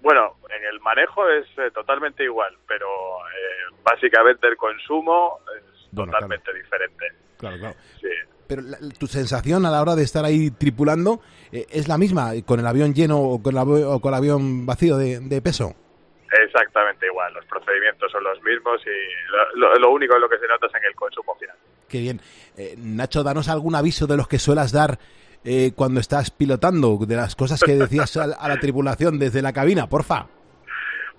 Bueno, 0.00 0.36
en 0.50 0.64
el 0.64 0.80
manejo 0.80 1.28
es 1.28 1.46
eh, 1.58 1.70
totalmente 1.72 2.24
igual, 2.24 2.56
pero 2.66 2.86
eh, 2.88 3.74
básicamente 3.84 4.48
el 4.48 4.56
consumo 4.56 5.38
es 5.56 5.88
Bueno, 5.92 6.12
totalmente 6.12 6.52
diferente. 6.52 7.06
Claro, 7.38 7.58
claro. 7.58 7.76
Sí. 8.00 8.08
Pero 8.56 8.62
la- 8.68 8.78
tu 8.98 9.06
sensación 9.06 9.64
a 9.66 9.70
la 9.70 9.80
hora 9.80 9.94
de 9.96 10.02
estar 10.02 10.24
ahí 10.24 10.50
tripulando 10.50 11.20
eh, 11.52 11.66
es 11.70 11.88
la 11.88 11.96
misma 11.98 12.32
con 12.44 12.60
el 12.60 12.66
avión 12.66 12.92
lleno 12.94 13.18
o 13.20 13.42
con 13.42 13.54
el, 13.56 13.62
avi- 13.62 13.84
o 13.86 14.00
con 14.00 14.10
el 14.12 14.18
avión 14.18 14.66
vacío 14.66 14.96
de, 14.96 15.20
de 15.20 15.40
peso. 15.42 15.74
Exactamente 16.44 17.06
igual, 17.06 17.32
los 17.34 17.44
procedimientos 17.46 18.10
son 18.10 18.24
los 18.24 18.42
mismos 18.42 18.80
y 18.86 19.56
lo, 19.58 19.68
lo- 19.68 19.74
lo 19.78 19.90
único 19.90 20.14
en 20.14 20.20
lo 20.22 20.28
que 20.28 20.38
se 20.38 20.46
nota 20.48 20.66
es 20.66 20.74
en 20.74 20.84
el 20.88 20.94
consumo 20.94 21.34
final. 21.38 21.56
Qué 21.88 22.00
bien. 22.00 22.20
Eh, 22.56 22.74
Nacho, 22.78 23.22
danos 23.22 23.48
algún 23.48 23.74
aviso 23.74 24.06
de 24.06 24.16
los 24.16 24.28
que 24.28 24.38
suelas 24.38 24.72
dar 24.72 24.98
eh, 25.44 25.72
cuando 25.74 26.00
estás 26.00 26.30
pilotando, 26.30 26.96
de 27.06 27.16
las 27.16 27.34
cosas 27.36 27.60
que 27.62 27.74
decías 27.74 28.16
a, 28.16 28.24
a 28.24 28.48
la 28.48 28.58
tripulación 28.60 29.18
desde 29.18 29.42
la 29.42 29.52
cabina, 29.52 29.88
porfa. 29.88 30.26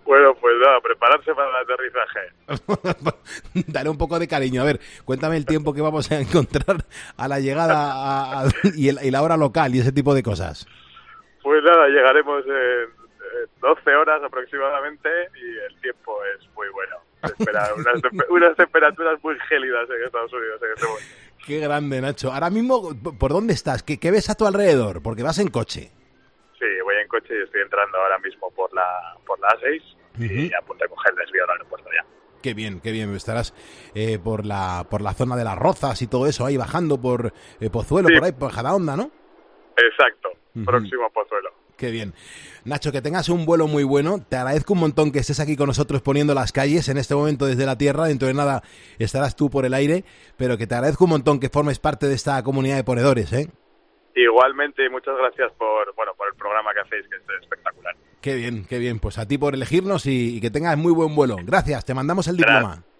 Bueno, 0.05 0.35
pues 0.35 0.53
nada, 0.59 0.81
prepararse 0.81 1.33
para 1.33 1.49
el 1.49 1.55
aterrizaje. 1.63 3.13
Daré 3.67 3.89
un 3.89 3.97
poco 3.97 4.19
de 4.19 4.27
cariño. 4.27 4.61
A 4.61 4.65
ver, 4.65 4.79
cuéntame 5.05 5.37
el 5.37 5.45
tiempo 5.45 5.73
que 5.73 5.81
vamos 5.81 6.11
a 6.11 6.19
encontrar 6.19 6.85
a 7.17 7.27
la 7.27 7.39
llegada 7.39 7.91
a- 7.93 8.41
a- 8.41 8.49
y, 8.75 8.89
el- 8.89 8.99
y 9.01 9.11
la 9.11 9.21
hora 9.21 9.37
local 9.37 9.73
y 9.75 9.79
ese 9.79 9.91
tipo 9.91 10.13
de 10.13 10.23
cosas. 10.23 10.67
Pues 11.41 11.63
nada, 11.63 11.87
llegaremos 11.87 12.43
en, 12.45 12.51
en 12.53 13.49
12 13.61 13.95
horas 13.95 14.21
aproximadamente 14.23 15.09
y 15.35 15.73
el 15.73 15.81
tiempo 15.81 16.17
es 16.37 16.47
muy 16.55 16.67
bueno. 16.69 16.95
Se 17.21 17.31
esperan 17.31 17.69
unas, 17.77 18.29
unas 18.29 18.55
temperaturas 18.57 19.17
muy 19.23 19.35
gélidas 19.47 19.89
en 19.89 20.03
Estados 20.05 20.33
Unidos 20.33 20.61
en 20.63 20.69
este 20.73 20.85
momento. 20.85 21.09
Qué 21.45 21.59
grande, 21.59 22.01
Nacho. 22.01 22.31
Ahora 22.31 22.49
mismo, 22.49 22.91
¿por 23.19 23.31
dónde 23.31 23.53
estás? 23.53 23.83
¿Qué, 23.83 23.99
qué 23.99 24.11
ves 24.11 24.29
a 24.29 24.35
tu 24.35 24.45
alrededor? 24.45 25.01
Porque 25.01 25.23
vas 25.23 25.39
en 25.39 25.49
coche. 25.49 25.91
Coche 27.13 27.33
y 27.39 27.43
estoy 27.43 27.61
entrando 27.61 27.97
ahora 27.99 28.17
mismo 28.17 28.49
por 28.51 28.73
la 28.73 29.15
por 29.25 29.39
la 29.39 29.47
A6 29.49 29.81
y 30.19 30.51
a 30.53 30.61
punto 30.65 30.83
de 30.83 30.89
coger 30.89 31.11
el 31.11 31.17
desvío 31.17 31.43
al 31.43 31.49
aeropuerto 31.51 31.89
ya. 31.95 32.03
Qué 32.41 32.53
bien, 32.55 32.79
qué 32.81 32.91
bien. 32.91 33.13
Estarás 33.15 33.53
eh, 33.93 34.17
por 34.17 34.45
la 34.47 34.87
por 34.89 35.01
la 35.01 35.13
zona 35.13 35.35
de 35.35 35.43
las 35.43 35.57
Rozas 35.57 36.01
y 36.01 36.07
todo 36.07 36.25
eso, 36.27 36.45
ahí 36.45 36.57
bajando 36.57 36.99
por 36.99 37.31
eh, 37.59 37.69
Pozuelo, 37.69 38.09
Sí. 38.09 38.15
por 38.15 38.23
ahí, 38.25 38.31
por 38.31 38.51
Jadaonda, 38.51 38.97
¿no? 38.97 39.11
Exacto, 39.77 40.29
próximo 40.65 41.05
a 41.05 41.09
Pozuelo. 41.09 41.51
Qué 41.77 41.89
bien. 41.91 42.13
Nacho, 42.65 42.91
que 42.91 43.01
tengas 43.01 43.29
un 43.29 43.45
vuelo 43.45 43.67
muy 43.67 43.83
bueno. 43.83 44.23
Te 44.27 44.35
agradezco 44.37 44.73
un 44.73 44.79
montón 44.79 45.11
que 45.11 45.19
estés 45.19 45.39
aquí 45.39 45.55
con 45.57 45.67
nosotros 45.67 46.01
poniendo 46.01 46.33
las 46.33 46.51
calles 46.51 46.87
en 46.89 46.97
este 46.97 47.15
momento 47.15 47.45
desde 47.45 47.65
la 47.65 47.77
tierra. 47.77 48.05
Dentro 48.05 48.27
de 48.27 48.33
nada 48.35 48.61
estarás 48.99 49.35
tú 49.35 49.49
por 49.49 49.65
el 49.65 49.73
aire, 49.73 50.03
pero 50.37 50.57
que 50.57 50.67
te 50.67 50.75
agradezco 50.75 51.05
un 51.05 51.09
montón 51.11 51.39
que 51.39 51.49
formes 51.49 51.79
parte 51.79 52.07
de 52.07 52.13
esta 52.15 52.41
comunidad 52.43 52.75
de 52.77 52.83
ponedores, 52.83 53.33
¿eh? 53.33 53.49
Igualmente, 54.15 54.89
muchas 54.89 55.17
gracias 55.17 55.51
por 55.53 55.93
bueno 55.95 56.13
por 56.15 56.27
el 56.27 56.35
programa 56.35 56.73
que 56.73 56.81
hacéis, 56.81 57.07
que 57.07 57.15
es 57.15 57.41
espectacular. 57.41 57.95
Qué 58.21 58.35
bien, 58.35 58.65
qué 58.65 58.77
bien. 58.79 58.99
Pues 58.99 59.17
a 59.17 59.27
ti 59.27 59.37
por 59.37 59.53
elegirnos 59.53 60.05
y, 60.05 60.37
y 60.37 60.41
que 60.41 60.49
tengas 60.49 60.77
muy 60.77 60.93
buen 60.93 61.15
vuelo. 61.15 61.37
Gracias, 61.43 61.83
te 61.85 61.93
mandamos 61.93 62.27
el 62.27 62.37
diploma. 62.37 62.59
Gracias, 62.59 62.92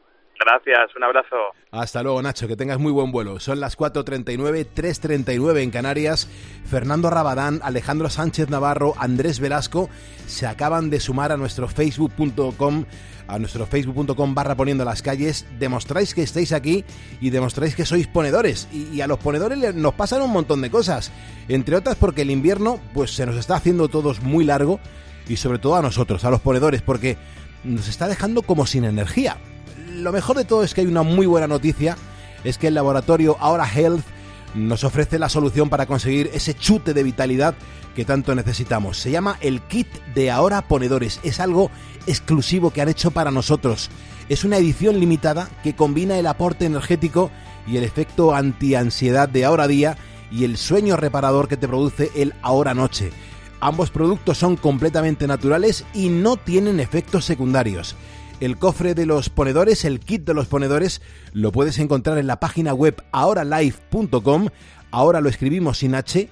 un 0.95 1.03
abrazo. 1.03 1.35
Hasta 1.71 2.03
luego, 2.03 2.21
Nacho, 2.21 2.47
que 2.47 2.55
tengas 2.55 2.79
muy 2.79 2.91
buen 2.91 3.11
vuelo. 3.11 3.39
Son 3.39 3.59
las 3.59 3.77
4.39, 3.77 4.67
3.39 4.75 5.61
en 5.61 5.71
Canarias. 5.71 6.29
Fernando 6.65 7.09
Rabadán, 7.09 7.61
Alejandro 7.63 8.09
Sánchez 8.09 8.49
Navarro, 8.49 8.93
Andrés 8.97 9.39
Velasco 9.39 9.89
se 10.27 10.47
acaban 10.47 10.89
de 10.89 10.99
sumar 10.99 11.31
a 11.31 11.37
nuestro 11.37 11.67
facebook.com, 11.67 12.85
a 13.27 13.39
nuestro 13.39 13.65
facebook.com 13.65 14.35
barra 14.35 14.55
poniendo 14.55 14.85
las 14.85 15.01
calles. 15.01 15.47
Demostráis 15.59 16.13
que 16.13 16.23
estáis 16.23 16.51
aquí 16.51 16.83
y 17.21 17.29
demostráis 17.29 17.75
que 17.75 17.85
sois 17.85 18.07
ponedores. 18.07 18.67
Y, 18.71 18.95
y 18.95 19.01
a 19.01 19.07
los 19.07 19.19
ponedores 19.19 19.75
nos 19.75 19.93
pasan 19.93 20.21
un 20.21 20.31
montón 20.31 20.61
de 20.61 20.69
cosas. 20.71 21.11
Entre 21.47 21.75
otras 21.75 21.95
porque 21.95 22.23
el 22.23 22.31
invierno 22.31 22.79
pues 22.93 23.15
se 23.15 23.25
nos 23.25 23.35
está 23.37 23.55
haciendo 23.55 23.87
todos 23.87 24.21
muy 24.21 24.43
largo 24.45 24.79
y 25.27 25.37
sobre 25.37 25.59
todo 25.59 25.75
a 25.75 25.81
nosotros, 25.81 26.23
a 26.25 26.29
los 26.29 26.41
ponedores, 26.41 26.81
porque 26.81 27.17
nos 27.63 27.87
está 27.87 28.07
dejando 28.07 28.41
como 28.41 28.65
sin 28.65 28.83
energía. 28.83 29.37
Lo 30.03 30.11
mejor 30.11 30.35
de 30.35 30.43
todo 30.43 30.65
es 30.65 30.73
que 30.73 30.81
hay 30.81 30.87
una 30.87 31.01
muy 31.01 31.25
buena 31.25 31.47
noticia, 31.47 31.97
es 32.43 32.57
que 32.57 32.67
el 32.67 32.73
laboratorio 32.73 33.37
Ahora 33.39 33.65
Health 33.65 34.03
nos 34.53 34.83
ofrece 34.83 35.17
la 35.17 35.29
solución 35.29 35.69
para 35.69 35.85
conseguir 35.85 36.29
ese 36.33 36.53
chute 36.53 36.93
de 36.93 37.03
vitalidad 37.03 37.55
que 37.95 38.03
tanto 38.03 38.35
necesitamos. 38.35 38.97
Se 38.97 39.11
llama 39.11 39.37
el 39.39 39.61
kit 39.61 39.87
de 40.13 40.29
Ahora 40.29 40.67
Ponedores. 40.67 41.21
Es 41.23 41.39
algo 41.39 41.71
exclusivo 42.05 42.71
que 42.71 42.81
han 42.81 42.89
hecho 42.89 43.11
para 43.11 43.31
nosotros. 43.31 43.89
Es 44.27 44.43
una 44.43 44.57
edición 44.57 44.99
limitada 44.99 45.49
que 45.63 45.73
combina 45.73 46.19
el 46.19 46.27
aporte 46.27 46.65
energético 46.65 47.31
y 47.65 47.77
el 47.77 47.85
efecto 47.85 48.35
antiansiedad 48.35 49.29
de 49.29 49.45
Ahora 49.45 49.69
Día 49.69 49.95
y 50.29 50.43
el 50.43 50.57
sueño 50.57 50.97
reparador 50.97 51.47
que 51.47 51.55
te 51.55 51.69
produce 51.69 52.11
el 52.13 52.33
Ahora 52.41 52.73
Noche. 52.73 53.11
Ambos 53.61 53.89
productos 53.89 54.37
son 54.37 54.57
completamente 54.57 55.27
naturales 55.27 55.85
y 55.93 56.09
no 56.09 56.35
tienen 56.35 56.81
efectos 56.81 57.23
secundarios. 57.23 57.95
El 58.43 58.57
cofre 58.57 58.93
de 58.93 59.05
los 59.05 59.29
ponedores, 59.29 59.85
el 59.85 60.01
kit 60.01 60.25
de 60.25 60.33
los 60.33 60.47
ponedores, 60.47 61.01
lo 61.31 61.53
puedes 61.53 61.79
encontrar 61.79 62.17
en 62.17 62.27
la 62.27 62.41
página 62.41 62.73
web 62.73 63.01
ahoralife.com. 63.13 64.49
Ahora 64.91 65.21
lo 65.21 65.29
escribimos 65.29 65.77
sin 65.77 65.95
H. 65.95 66.27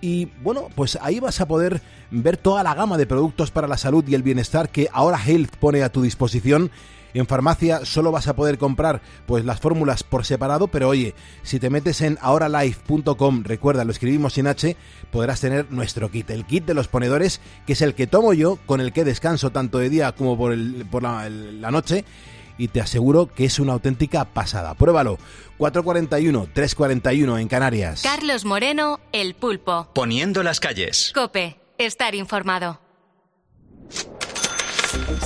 Y 0.00 0.24
bueno, 0.42 0.68
pues 0.74 0.98
ahí 1.02 1.20
vas 1.20 1.42
a 1.42 1.46
poder 1.46 1.82
ver 2.10 2.38
toda 2.38 2.62
la 2.62 2.72
gama 2.72 2.96
de 2.96 3.04
productos 3.04 3.50
para 3.50 3.68
la 3.68 3.76
salud 3.76 4.02
y 4.08 4.14
el 4.14 4.22
bienestar 4.22 4.70
que 4.70 4.88
ahora 4.90 5.22
Health 5.22 5.54
pone 5.56 5.82
a 5.82 5.92
tu 5.92 6.00
disposición. 6.00 6.70
En 7.14 7.26
farmacia 7.26 7.84
solo 7.84 8.12
vas 8.12 8.28
a 8.28 8.34
poder 8.36 8.58
comprar 8.58 9.00
pues 9.26 9.44
las 9.44 9.60
fórmulas 9.60 10.02
por 10.02 10.24
separado, 10.24 10.68
pero 10.68 10.88
oye, 10.88 11.14
si 11.42 11.58
te 11.58 11.70
metes 11.70 12.00
en 12.02 12.18
ahoralife.com, 12.20 13.42
recuerda, 13.44 13.84
lo 13.84 13.90
escribimos 13.92 14.34
sin 14.34 14.46
H, 14.46 14.76
podrás 15.10 15.40
tener 15.40 15.70
nuestro 15.70 16.10
kit, 16.10 16.30
el 16.30 16.44
kit 16.44 16.64
de 16.64 16.74
los 16.74 16.88
ponedores, 16.88 17.40
que 17.66 17.72
es 17.74 17.82
el 17.82 17.94
que 17.94 18.06
tomo 18.06 18.32
yo, 18.32 18.58
con 18.66 18.80
el 18.80 18.92
que 18.92 19.04
descanso 19.04 19.50
tanto 19.50 19.78
de 19.78 19.90
día 19.90 20.12
como 20.12 20.36
por, 20.36 20.52
el, 20.52 20.86
por 20.90 21.02
la, 21.02 21.26
el- 21.26 21.60
la 21.60 21.70
noche, 21.70 22.04
y 22.58 22.68
te 22.68 22.80
aseguro 22.82 23.26
que 23.26 23.46
es 23.46 23.58
una 23.58 23.72
auténtica 23.72 24.26
pasada. 24.26 24.74
Pruébalo. 24.74 25.18
441, 25.56 26.48
341 26.52 27.38
en 27.38 27.48
Canarias. 27.48 28.02
Carlos 28.02 28.44
Moreno, 28.44 29.00
El 29.12 29.34
Pulpo. 29.34 29.88
Poniendo 29.94 30.42
las 30.42 30.60
calles. 30.60 31.10
Cope, 31.14 31.58
estar 31.78 32.14
informado. 32.14 32.78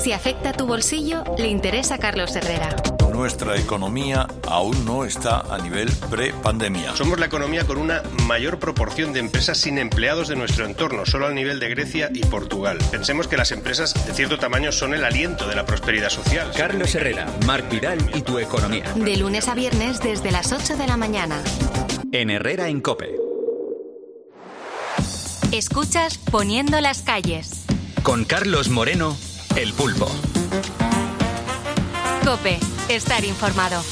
Si 0.01 0.12
afecta 0.12 0.51
a 0.51 0.53
tu 0.53 0.66
bolsillo, 0.66 1.24
le 1.39 1.49
interesa 1.49 1.95
a 1.97 1.99
Carlos 1.99 2.35
Herrera. 2.37 2.74
Nuestra 3.12 3.57
economía 3.57 4.26
aún 4.49 4.85
no 4.85 5.05
está 5.05 5.41
a 5.41 5.59
nivel 5.59 5.89
pre-pandemia. 6.11 6.97
Somos 6.97 7.20
la 7.20 7.26
economía 7.26 7.64
con 7.64 7.78
una 7.78 8.03
mayor 8.26 8.59
proporción 8.59 9.12
de 9.12 9.20
empresas 9.20 9.57
sin 9.59 9.78
empleados 9.78 10.26
de 10.26 10.35
nuestro 10.35 10.66
entorno, 10.66 11.07
solo 11.07 11.26
al 11.26 11.35
nivel 11.37 11.61
de 11.61 11.68
Grecia 11.68 12.11
y 12.12 12.24
Portugal. 12.24 12.78
Pensemos 12.91 13.28
que 13.28 13.37
las 13.37 13.53
empresas 13.53 13.95
de 14.07 14.12
cierto 14.14 14.39
tamaño 14.39 14.72
son 14.72 14.95
el 14.95 15.05
aliento 15.05 15.47
de 15.47 15.55
la 15.55 15.64
prosperidad 15.64 16.11
social. 16.11 16.51
Carlos 16.57 16.93
Herrera, 16.95 17.26
Marc 17.47 17.70
Vidal 17.70 17.99
y 18.14 18.22
tu 18.22 18.41
economía. 18.41 18.93
De 18.97 19.16
lunes 19.16 19.47
a 19.47 19.55
viernes 19.55 20.01
desde 20.01 20.32
las 20.32 20.53
8 20.53 20.76
de 20.76 20.87
la 20.89 20.97
mañana. 20.97 21.41
En 22.11 22.30
Herrera 22.30 22.68
en 22.68 22.80
Cope. 22.80 23.14
Escuchas 25.53 26.18
Poniendo 26.18 26.80
las 26.80 27.03
calles. 27.03 27.64
Con 28.03 28.24
Carlos 28.24 28.70
Moreno, 28.70 29.16
El 29.57 29.72
Pulpo. 29.72 30.07
Cope, 32.24 32.59
estar 32.88 33.24
informado. 33.24 33.82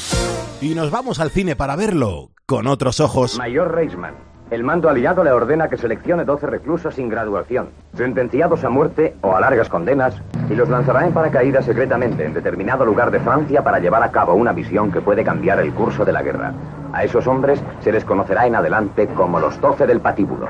Y 0.59 0.75
nos 0.75 0.91
vamos 0.91 1.21
al 1.21 1.31
cine 1.31 1.55
para 1.55 1.77
verlo 1.77 2.31
con 2.45 2.67
otros 2.67 2.99
ojos. 2.99 3.37
Mayor 3.37 3.73
Reisman. 3.73 4.13
El 4.51 4.65
mando 4.65 4.89
aliado 4.89 5.23
le 5.23 5.31
ordena 5.31 5.69
que 5.69 5.77
seleccione 5.77 6.25
12 6.25 6.47
reclusos 6.47 6.95
sin 6.95 7.07
graduación, 7.07 7.69
sentenciados 7.95 8.65
a 8.65 8.69
muerte 8.69 9.15
o 9.21 9.37
a 9.37 9.39
largas 9.39 9.69
condenas, 9.69 10.15
y 10.49 10.53
los 10.53 10.67
lanzará 10.67 11.07
en 11.07 11.13
paracaídas 11.13 11.63
secretamente 11.63 12.25
en 12.25 12.33
determinado 12.33 12.85
lugar 12.85 13.09
de 13.09 13.21
Francia 13.21 13.63
para 13.63 13.79
llevar 13.79 14.03
a 14.03 14.11
cabo 14.11 14.33
una 14.33 14.51
misión 14.51 14.91
que 14.91 14.99
puede 14.99 15.23
cambiar 15.23 15.61
el 15.61 15.73
curso 15.73 16.03
de 16.03 16.11
la 16.11 16.23
guerra. 16.23 16.53
A 16.91 17.05
esos 17.05 17.25
hombres 17.25 17.63
se 17.81 17.93
les 17.93 18.03
conocerá 18.03 18.45
en 18.45 18.55
adelante 18.55 19.07
como 19.07 19.39
los 19.39 19.59
12 19.61 19.87
del 19.87 20.01
patíbulo. 20.01 20.49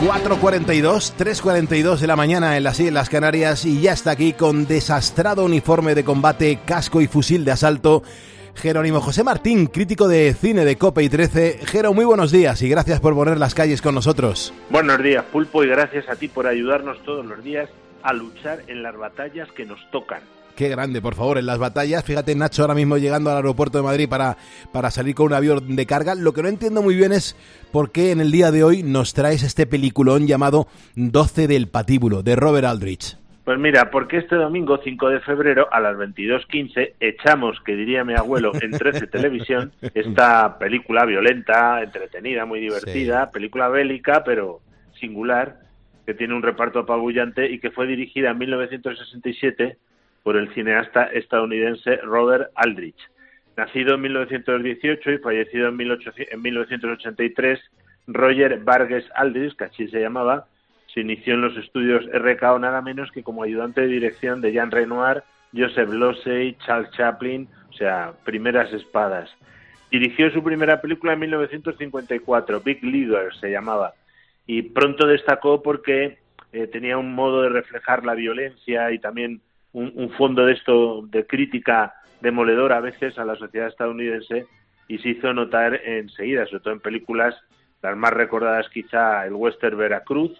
...4.42, 0.00 1.14
3.42 1.18 1.98
de 1.98 2.06
la 2.06 2.16
mañana 2.16 2.56
en 2.56 2.64
las 2.64 2.80
Islas 2.80 3.10
Canarias 3.10 3.66
y 3.66 3.82
ya 3.82 3.92
está 3.92 4.12
aquí 4.12 4.32
con 4.32 4.66
desastrado 4.66 5.44
uniforme 5.44 5.94
de 5.94 6.04
combate, 6.04 6.58
casco 6.64 7.00
y 7.00 7.06
fusil 7.06 7.44
de 7.44 7.52
asalto... 7.52 8.02
Jerónimo 8.54 9.00
José 9.00 9.22
Martín, 9.22 9.66
crítico 9.66 10.08
de 10.08 10.34
cine 10.34 10.64
de 10.64 10.76
Cope 10.76 11.02
y 11.02 11.08
13. 11.08 11.60
Jero, 11.66 11.94
muy 11.94 12.04
buenos 12.04 12.32
días 12.32 12.60
y 12.62 12.68
gracias 12.68 13.00
por 13.00 13.14
poner 13.14 13.38
las 13.38 13.54
calles 13.54 13.80
con 13.80 13.94
nosotros. 13.94 14.52
Buenos 14.70 15.02
días, 15.02 15.24
Pulpo, 15.26 15.62
y 15.64 15.68
gracias 15.68 16.08
a 16.08 16.16
ti 16.16 16.28
por 16.28 16.46
ayudarnos 16.46 17.02
todos 17.04 17.24
los 17.24 17.42
días 17.44 17.70
a 18.02 18.12
luchar 18.12 18.62
en 18.66 18.82
las 18.82 18.96
batallas 18.96 19.48
que 19.52 19.64
nos 19.64 19.78
tocan. 19.90 20.22
Qué 20.60 20.68
grande, 20.68 21.00
por 21.00 21.14
favor, 21.14 21.38
en 21.38 21.46
las 21.46 21.56
batallas. 21.56 22.04
Fíjate, 22.04 22.34
Nacho 22.34 22.60
ahora 22.60 22.74
mismo 22.74 22.98
llegando 22.98 23.30
al 23.30 23.38
aeropuerto 23.38 23.78
de 23.78 23.84
Madrid 23.84 24.06
para, 24.10 24.36
para 24.74 24.90
salir 24.90 25.14
con 25.14 25.24
un 25.24 25.32
avión 25.32 25.74
de 25.74 25.86
carga. 25.86 26.14
Lo 26.14 26.34
que 26.34 26.42
no 26.42 26.48
entiendo 26.48 26.82
muy 26.82 26.96
bien 26.96 27.12
es 27.12 27.34
por 27.72 27.92
qué 27.92 28.10
en 28.10 28.20
el 28.20 28.30
día 28.30 28.50
de 28.50 28.62
hoy 28.62 28.82
nos 28.82 29.14
traes 29.14 29.42
este 29.42 29.64
peliculón 29.64 30.26
llamado 30.26 30.66
12 30.96 31.48
del 31.48 31.68
patíbulo, 31.68 32.22
de 32.22 32.36
Robert 32.36 32.66
Aldrich. 32.66 33.16
Pues 33.42 33.58
mira, 33.58 33.90
porque 33.90 34.18
este 34.18 34.36
domingo 34.36 34.78
5 34.84 35.08
de 35.08 35.20
febrero 35.20 35.66
a 35.72 35.80
las 35.80 35.96
22.15 35.96 36.92
echamos, 37.00 37.58
que 37.64 37.74
diría 37.74 38.04
mi 38.04 38.12
abuelo, 38.12 38.52
en 38.60 38.72
13 38.72 39.06
Televisión, 39.06 39.72
esta 39.94 40.58
película 40.58 41.06
violenta, 41.06 41.82
entretenida, 41.82 42.44
muy 42.44 42.60
divertida, 42.60 43.30
película 43.30 43.70
bélica, 43.70 44.24
pero 44.24 44.60
singular, 45.00 45.60
que 46.04 46.12
tiene 46.12 46.34
un 46.34 46.42
reparto 46.42 46.80
apabullante 46.80 47.50
y 47.50 47.60
que 47.60 47.70
fue 47.70 47.86
dirigida 47.86 48.32
en 48.32 48.36
1967 48.36 49.78
por 50.22 50.36
el 50.36 50.52
cineasta 50.54 51.04
estadounidense 51.04 51.96
Robert 51.98 52.50
Aldrich. 52.54 52.98
Nacido 53.56 53.94
en 53.94 54.02
1918 54.02 55.12
y 55.12 55.18
fallecido 55.18 55.68
en, 55.68 55.76
1800 55.76 56.32
en 56.32 56.42
1983, 56.42 57.60
Roger 58.06 58.58
Vargas 58.60 59.04
Aldrich, 59.14 59.56
que 59.56 59.64
así 59.64 59.88
se 59.88 60.00
llamaba, 60.00 60.46
se 60.92 61.00
inició 61.00 61.34
en 61.34 61.42
los 61.42 61.56
estudios 61.56 62.04
RKO 62.12 62.58
nada 62.58 62.82
menos 62.82 63.10
que 63.12 63.22
como 63.22 63.42
ayudante 63.42 63.82
de 63.82 63.86
dirección 63.86 64.40
de 64.40 64.52
Jean 64.52 64.70
Renoir, 64.70 65.22
Joseph 65.56 65.90
Losey, 65.90 66.56
Charles 66.64 66.90
Chaplin, 66.92 67.48
o 67.68 67.72
sea, 67.72 68.12
primeras 68.24 68.72
espadas. 68.72 69.30
Dirigió 69.90 70.30
su 70.30 70.42
primera 70.42 70.80
película 70.80 71.12
en 71.14 71.20
1954, 71.20 72.60
Big 72.60 72.82
Leader 72.84 73.34
se 73.34 73.50
llamaba, 73.50 73.94
y 74.46 74.62
pronto 74.62 75.06
destacó 75.06 75.62
porque 75.62 76.18
eh, 76.52 76.66
tenía 76.66 76.98
un 76.98 77.14
modo 77.14 77.42
de 77.42 77.48
reflejar 77.48 78.04
la 78.04 78.14
violencia 78.14 78.90
y 78.92 78.98
también 78.98 79.40
un, 79.72 79.92
un 79.94 80.10
fondo 80.10 80.46
de 80.46 80.52
esto 80.52 81.02
de 81.06 81.26
crítica 81.26 81.94
demoledora 82.20 82.76
a 82.76 82.80
veces 82.80 83.18
a 83.18 83.24
la 83.24 83.36
sociedad 83.36 83.68
estadounidense 83.68 84.46
y 84.88 84.98
se 84.98 85.10
hizo 85.10 85.32
notar 85.32 85.80
enseguida, 85.84 86.46
sobre 86.46 86.60
todo 86.60 86.72
en 86.74 86.80
películas, 86.80 87.34
las 87.82 87.96
más 87.96 88.12
recordadas 88.12 88.68
quizá 88.68 89.24
el 89.26 89.34
western 89.34 89.78
Veracruz, 89.78 90.32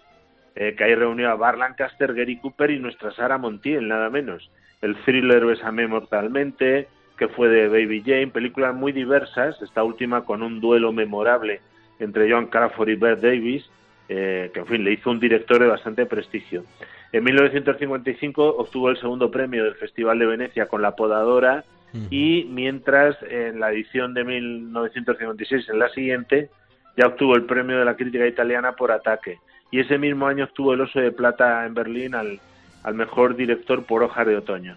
eh, 0.56 0.74
que 0.76 0.84
ahí 0.84 0.94
reunió 0.94 1.30
a 1.30 1.36
Bar 1.36 1.56
Lancaster, 1.56 2.12
Gary 2.12 2.38
Cooper 2.38 2.70
y 2.70 2.78
nuestra 2.78 3.12
Sara 3.12 3.38
Montiel, 3.38 3.86
nada 3.86 4.10
menos. 4.10 4.50
El 4.82 4.96
thriller 5.04 5.44
Besame 5.46 5.86
Mortalmente, 5.86 6.88
que 7.16 7.28
fue 7.28 7.48
de 7.48 7.68
Baby 7.68 8.02
Jane, 8.04 8.28
películas 8.28 8.74
muy 8.74 8.92
diversas, 8.92 9.60
esta 9.62 9.84
última 9.84 10.24
con 10.24 10.42
un 10.42 10.60
duelo 10.60 10.92
memorable 10.92 11.60
entre 11.98 12.30
Joan 12.30 12.46
Crawford 12.46 12.88
y 12.88 12.94
Bert 12.96 13.20
Davis, 13.20 13.70
eh, 14.08 14.50
que 14.52 14.60
en 14.60 14.66
fin 14.66 14.84
le 14.84 14.92
hizo 14.92 15.10
un 15.10 15.20
director 15.20 15.60
de 15.60 15.66
bastante 15.66 16.06
prestigio. 16.06 16.64
En 17.12 17.24
1955 17.24 18.56
obtuvo 18.56 18.90
el 18.90 18.98
segundo 18.98 19.30
premio 19.30 19.64
del 19.64 19.74
Festival 19.74 20.18
de 20.18 20.26
Venecia 20.26 20.66
con 20.66 20.82
La 20.82 20.94
Podadora 20.94 21.64
y 22.08 22.46
mientras 22.48 23.16
en 23.28 23.58
la 23.58 23.72
edición 23.72 24.14
de 24.14 24.22
1956, 24.22 25.68
en 25.70 25.78
la 25.80 25.88
siguiente, 25.88 26.48
ya 26.96 27.08
obtuvo 27.08 27.34
el 27.34 27.46
premio 27.46 27.78
de 27.80 27.84
la 27.84 27.96
crítica 27.96 28.28
italiana 28.28 28.72
por 28.72 28.92
Ataque. 28.92 29.38
Y 29.72 29.80
ese 29.80 29.98
mismo 29.98 30.28
año 30.28 30.44
obtuvo 30.44 30.74
el 30.74 30.82
Oso 30.82 31.00
de 31.00 31.10
Plata 31.10 31.66
en 31.66 31.74
Berlín 31.74 32.14
al, 32.14 32.38
al 32.82 32.94
mejor 32.94 33.36
director 33.36 33.84
por 33.84 34.02
Hojas 34.02 34.26
de 34.26 34.36
Otoño. 34.36 34.76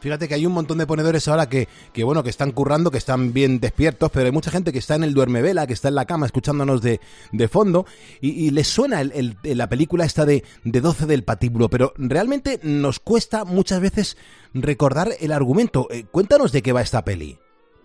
Fíjate 0.00 0.26
que 0.26 0.34
hay 0.34 0.46
un 0.46 0.52
montón 0.54 0.78
de 0.78 0.86
ponedores 0.86 1.28
ahora 1.28 1.48
que, 1.48 1.68
que, 1.92 2.02
bueno, 2.04 2.22
que 2.22 2.30
están 2.30 2.50
currando, 2.52 2.90
que 2.90 2.98
están 2.98 3.32
bien 3.32 3.60
despiertos, 3.60 4.10
pero 4.10 4.26
hay 4.26 4.32
mucha 4.32 4.50
gente 4.50 4.72
que 4.72 4.78
está 4.78 4.94
en 4.94 5.04
el 5.04 5.12
duermevela, 5.14 5.66
que 5.66 5.72
está 5.74 5.88
en 5.88 5.96
la 5.96 6.06
cama 6.06 6.26
escuchándonos 6.26 6.80
de, 6.80 7.00
de 7.32 7.48
fondo 7.48 7.84
y, 8.20 8.46
y 8.46 8.50
les 8.50 8.68
suena 8.68 9.00
el, 9.02 9.12
el- 9.42 9.58
la 9.58 9.68
película 9.68 10.04
esta 10.04 10.24
de, 10.24 10.44
de 10.64 10.80
12 10.80 11.06
del 11.06 11.24
patíbulo, 11.24 11.68
pero 11.68 11.92
realmente 11.98 12.58
nos 12.62 13.00
cuesta 13.00 13.44
muchas 13.44 13.80
veces 13.80 14.16
recordar 14.54 15.08
el 15.20 15.32
argumento. 15.32 15.88
Eh, 15.90 16.04
cuéntanos 16.10 16.52
de 16.52 16.62
qué 16.62 16.72
va 16.72 16.80
esta 16.80 17.04
peli. 17.04 17.38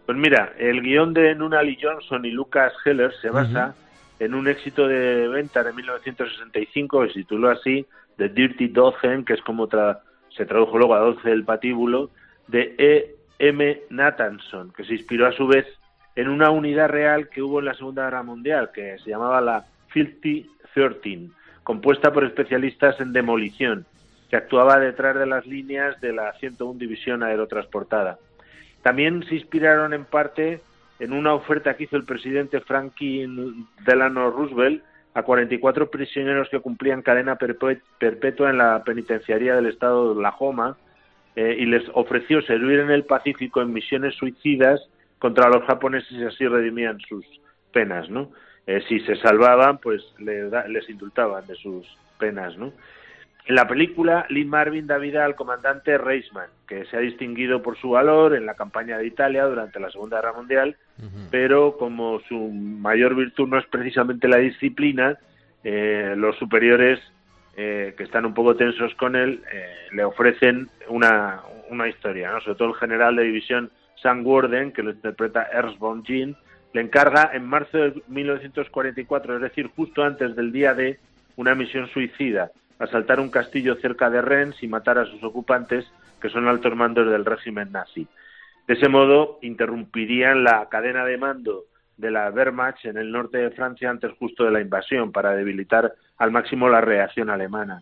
Pues 0.05 0.17
mira, 0.17 0.53
el 0.59 0.81
guion 0.81 1.13
de 1.13 1.35
Nunali 1.35 1.77
Johnson 1.81 2.25
y 2.25 2.31
Lucas 2.31 2.73
Heller 2.85 3.11
se 3.21 3.29
basa 3.29 3.75
en 4.19 4.33
un 4.33 4.47
éxito 4.47 4.87
de 4.87 5.27
venta 5.27 5.63
de 5.63 5.73
1965 5.73 7.01
que 7.01 7.07
se 7.09 7.13
tituló 7.15 7.49
así 7.49 7.85
The 8.21 8.29
Dirty 8.29 8.67
Dozen, 8.67 9.25
que 9.25 9.33
es 9.33 9.41
como 9.41 9.67
se 10.29 10.45
tradujo 10.45 10.77
luego 10.77 10.93
a 10.93 10.99
12 10.99 11.27
del 11.27 11.43
patíbulo, 11.43 12.11
de 12.47 12.75
E. 12.77 13.15
M. 13.39 13.81
Nathanson, 13.89 14.71
que 14.73 14.83
se 14.83 14.93
inspiró 14.93 15.25
a 15.25 15.31
su 15.31 15.47
vez 15.47 15.65
en 16.15 16.29
una 16.29 16.51
unidad 16.51 16.89
real 16.89 17.29
que 17.29 17.41
hubo 17.41 17.57
en 17.57 17.65
la 17.65 17.73
Segunda 17.73 18.03
Guerra 18.03 18.21
Mundial, 18.21 18.69
que 18.71 18.99
se 18.99 19.09
llamaba 19.09 19.41
la 19.41 19.65
Filthy 19.87 20.47
Thirteen, 20.75 21.31
compuesta 21.63 22.13
por 22.13 22.23
especialistas 22.23 23.01
en 23.01 23.11
demolición, 23.11 23.87
que 24.29 24.35
actuaba 24.35 24.77
detrás 24.77 25.17
de 25.17 25.25
las 25.25 25.47
líneas 25.47 25.99
de 25.99 26.13
la 26.13 26.31
101 26.33 26.77
División 26.77 27.23
Aerotransportada. 27.23 28.19
También 28.83 29.23
se 29.23 29.33
inspiraron 29.33 29.95
en 29.95 30.05
parte 30.05 30.61
en 30.99 31.13
una 31.13 31.33
oferta 31.33 31.75
que 31.75 31.85
hizo 31.85 31.97
el 31.97 32.05
presidente 32.05 32.61
Franklin 32.61 33.67
Delano 33.83 34.29
Roosevelt 34.29 34.83
a 35.13 35.23
44 35.23 35.89
prisioneros 35.89 36.47
que 36.49 36.59
cumplían 36.59 37.01
cadena 37.01 37.37
perpet- 37.37 37.81
perpetua 37.99 38.49
en 38.49 38.57
la 38.57 38.83
penitenciaría 38.83 39.55
del 39.55 39.67
estado 39.67 40.05
de 40.05 40.11
Oklahoma 40.19 40.77
eh, 41.35 41.55
y 41.59 41.65
les 41.65 41.83
ofreció 41.93 42.41
servir 42.41 42.79
en 42.79 42.91
el 42.91 43.03
Pacífico 43.03 43.61
en 43.61 43.73
misiones 43.73 44.15
suicidas 44.15 44.81
contra 45.19 45.49
los 45.49 45.63
japoneses 45.65 46.11
y 46.11 46.23
así 46.23 46.47
redimían 46.47 46.99
sus 47.01 47.25
penas, 47.71 48.09
¿no? 48.09 48.31
Eh, 48.67 48.81
si 48.87 48.99
se 49.01 49.15
salvaban, 49.17 49.79
pues 49.79 50.01
le 50.19 50.49
da- 50.49 50.67
les 50.67 50.89
indultaban 50.89 51.45
de 51.47 51.55
sus 51.55 51.85
penas, 52.19 52.57
¿no? 52.57 52.71
En 53.47 53.55
la 53.55 53.67
película, 53.67 54.25
Lee 54.29 54.45
Marvin 54.45 54.85
da 54.87 54.97
vida 54.99 55.25
al 55.25 55.35
comandante 55.35 55.97
Reisman, 55.97 56.49
que 56.67 56.85
se 56.85 56.95
ha 56.95 56.99
distinguido 56.99 57.61
por 57.63 57.75
su 57.77 57.89
valor 57.89 58.35
en 58.35 58.45
la 58.45 58.53
campaña 58.53 58.97
de 58.99 59.07
Italia 59.07 59.45
durante 59.45 59.79
la 59.79 59.89
Segunda 59.89 60.17
Guerra 60.21 60.33
Mundial, 60.33 60.75
pero 61.29 61.77
como 61.77 62.19
su 62.27 62.37
mayor 62.37 63.15
virtud 63.15 63.47
no 63.47 63.57
es 63.57 63.65
precisamente 63.65 64.27
la 64.27 64.37
disciplina, 64.37 65.17
eh, 65.63 66.13
los 66.17 66.37
superiores 66.37 66.99
eh, 67.57 67.93
que 67.97 68.03
están 68.03 68.25
un 68.25 68.33
poco 68.33 68.55
tensos 68.55 68.93
con 68.95 69.15
él 69.15 69.43
eh, 69.51 69.65
le 69.91 70.03
ofrecen 70.03 70.69
una, 70.87 71.41
una 71.69 71.87
historia, 71.87 72.31
¿no? 72.31 72.41
sobre 72.41 72.57
todo 72.57 72.69
el 72.69 72.75
general 72.75 73.15
de 73.15 73.23
división 73.23 73.71
Sam 74.01 74.25
Warden, 74.25 74.71
que 74.71 74.83
lo 74.83 74.91
interpreta 74.91 75.47
Ernst 75.51 75.77
von 75.77 76.03
Gin, 76.03 76.35
le 76.73 76.81
encarga 76.81 77.31
en 77.33 77.45
marzo 77.45 77.77
de 77.77 78.01
1944, 78.07 79.35
es 79.35 79.41
decir, 79.41 79.69
justo 79.75 80.03
antes 80.03 80.35
del 80.35 80.51
día 80.51 80.73
de 80.73 80.99
una 81.35 81.55
misión 81.55 81.87
suicida, 81.89 82.51
asaltar 82.79 83.19
un 83.19 83.29
castillo 83.29 83.75
cerca 83.75 84.09
de 84.09 84.21
Rennes 84.21 84.61
y 84.63 84.67
matar 84.67 84.97
a 84.97 85.05
sus 85.05 85.23
ocupantes, 85.23 85.85
que 86.21 86.29
son 86.29 86.47
altos 86.47 86.75
mandos 86.75 87.09
del 87.11 87.25
régimen 87.25 87.71
nazi. 87.71 88.07
De 88.67 88.75
ese 88.75 88.89
modo, 88.89 89.39
interrumpirían 89.41 90.43
la 90.43 90.67
cadena 90.69 91.05
de 91.05 91.17
mando 91.17 91.65
de 91.97 92.11
la 92.11 92.29
Wehrmacht 92.29 92.85
en 92.85 92.97
el 92.97 93.11
norte 93.11 93.37
de 93.37 93.51
Francia 93.51 93.89
antes 93.89 94.11
justo 94.17 94.43
de 94.43 94.51
la 94.51 94.61
invasión, 94.61 95.11
para 95.11 95.35
debilitar 95.35 95.93
al 96.17 96.31
máximo 96.31 96.69
la 96.69 96.81
reacción 96.81 97.29
alemana. 97.29 97.81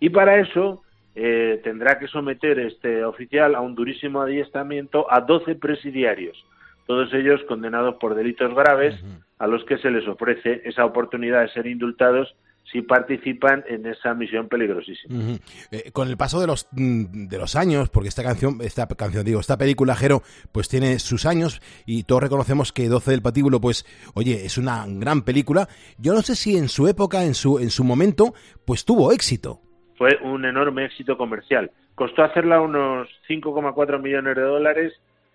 Y 0.00 0.10
para 0.10 0.38
eso 0.38 0.82
eh, 1.14 1.60
tendrá 1.64 1.98
que 1.98 2.06
someter 2.06 2.58
este 2.58 3.04
oficial 3.04 3.54
a 3.54 3.60
un 3.60 3.74
durísimo 3.74 4.22
adiestramiento 4.22 5.12
a 5.12 5.20
12 5.20 5.56
presidiarios, 5.56 6.44
todos 6.86 7.12
ellos 7.12 7.42
condenados 7.48 7.96
por 7.96 8.14
delitos 8.14 8.54
graves, 8.54 8.94
a 9.38 9.46
los 9.46 9.64
que 9.64 9.78
se 9.78 9.90
les 9.90 10.06
ofrece 10.08 10.62
esa 10.64 10.84
oportunidad 10.84 11.42
de 11.42 11.48
ser 11.48 11.66
indultados 11.66 12.34
si 12.70 12.82
participan 12.82 13.64
en 13.68 13.86
esa 13.86 14.14
misión 14.14 14.48
peligrosísima. 14.48 15.38
Eh, 15.70 15.90
con 15.92 16.08
el 16.08 16.16
paso 16.16 16.40
de 16.40 16.46
los 16.46 16.68
mm, 16.72 17.28
de 17.28 17.38
los 17.38 17.56
años, 17.56 17.88
porque 17.88 18.08
esta 18.08 18.22
canción, 18.22 18.58
esta 18.60 18.86
canción 18.86 19.24
digo, 19.24 19.40
esta 19.40 19.56
película 19.56 19.96
Jero, 19.96 20.22
pues 20.52 20.68
tiene 20.68 20.98
sus 20.98 21.26
años 21.26 21.60
y 21.86 22.04
todos 22.04 22.22
reconocemos 22.22 22.72
que 22.72 22.88
12 22.88 23.10
del 23.10 23.22
patíbulo, 23.22 23.60
pues, 23.60 23.86
oye, 24.14 24.44
es 24.44 24.58
una 24.58 24.84
gran 24.86 25.22
película. 25.22 25.68
Yo 25.98 26.14
no 26.14 26.22
sé 26.22 26.34
si 26.34 26.56
en 26.56 26.68
su 26.68 26.88
época, 26.88 27.24
en 27.24 27.34
su 27.34 27.58
en 27.58 27.70
su 27.70 27.84
momento, 27.84 28.34
pues 28.66 28.84
tuvo 28.84 29.12
éxito. 29.12 29.60
Fue 29.96 30.18
un 30.22 30.44
enorme 30.44 30.84
éxito 30.84 31.16
comercial. 31.16 31.70
Costó 31.94 32.22
hacerla 32.22 32.60
unos 32.60 33.08
5,4 33.28 34.00
millones 34.00 34.36
de 34.36 34.42
dólares 34.42 34.92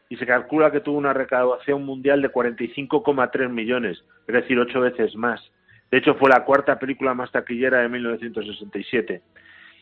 y 0.10 0.16
se 0.16 0.26
calcula 0.26 0.72
que 0.72 0.80
tuvo 0.80 0.98
una 0.98 1.12
recaudación 1.12 1.84
mundial 1.84 2.22
de 2.22 2.32
45,3 2.32 3.50
millones, 3.50 4.04
es 4.28 4.34
decir, 4.34 4.60
ocho 4.60 4.80
veces 4.80 5.16
más. 5.16 5.42
De 5.94 6.00
hecho, 6.00 6.16
fue 6.16 6.28
la 6.28 6.44
cuarta 6.44 6.80
película 6.80 7.14
más 7.14 7.32
taquillera 7.32 7.82
de 7.82 7.88
1967. 7.88 9.22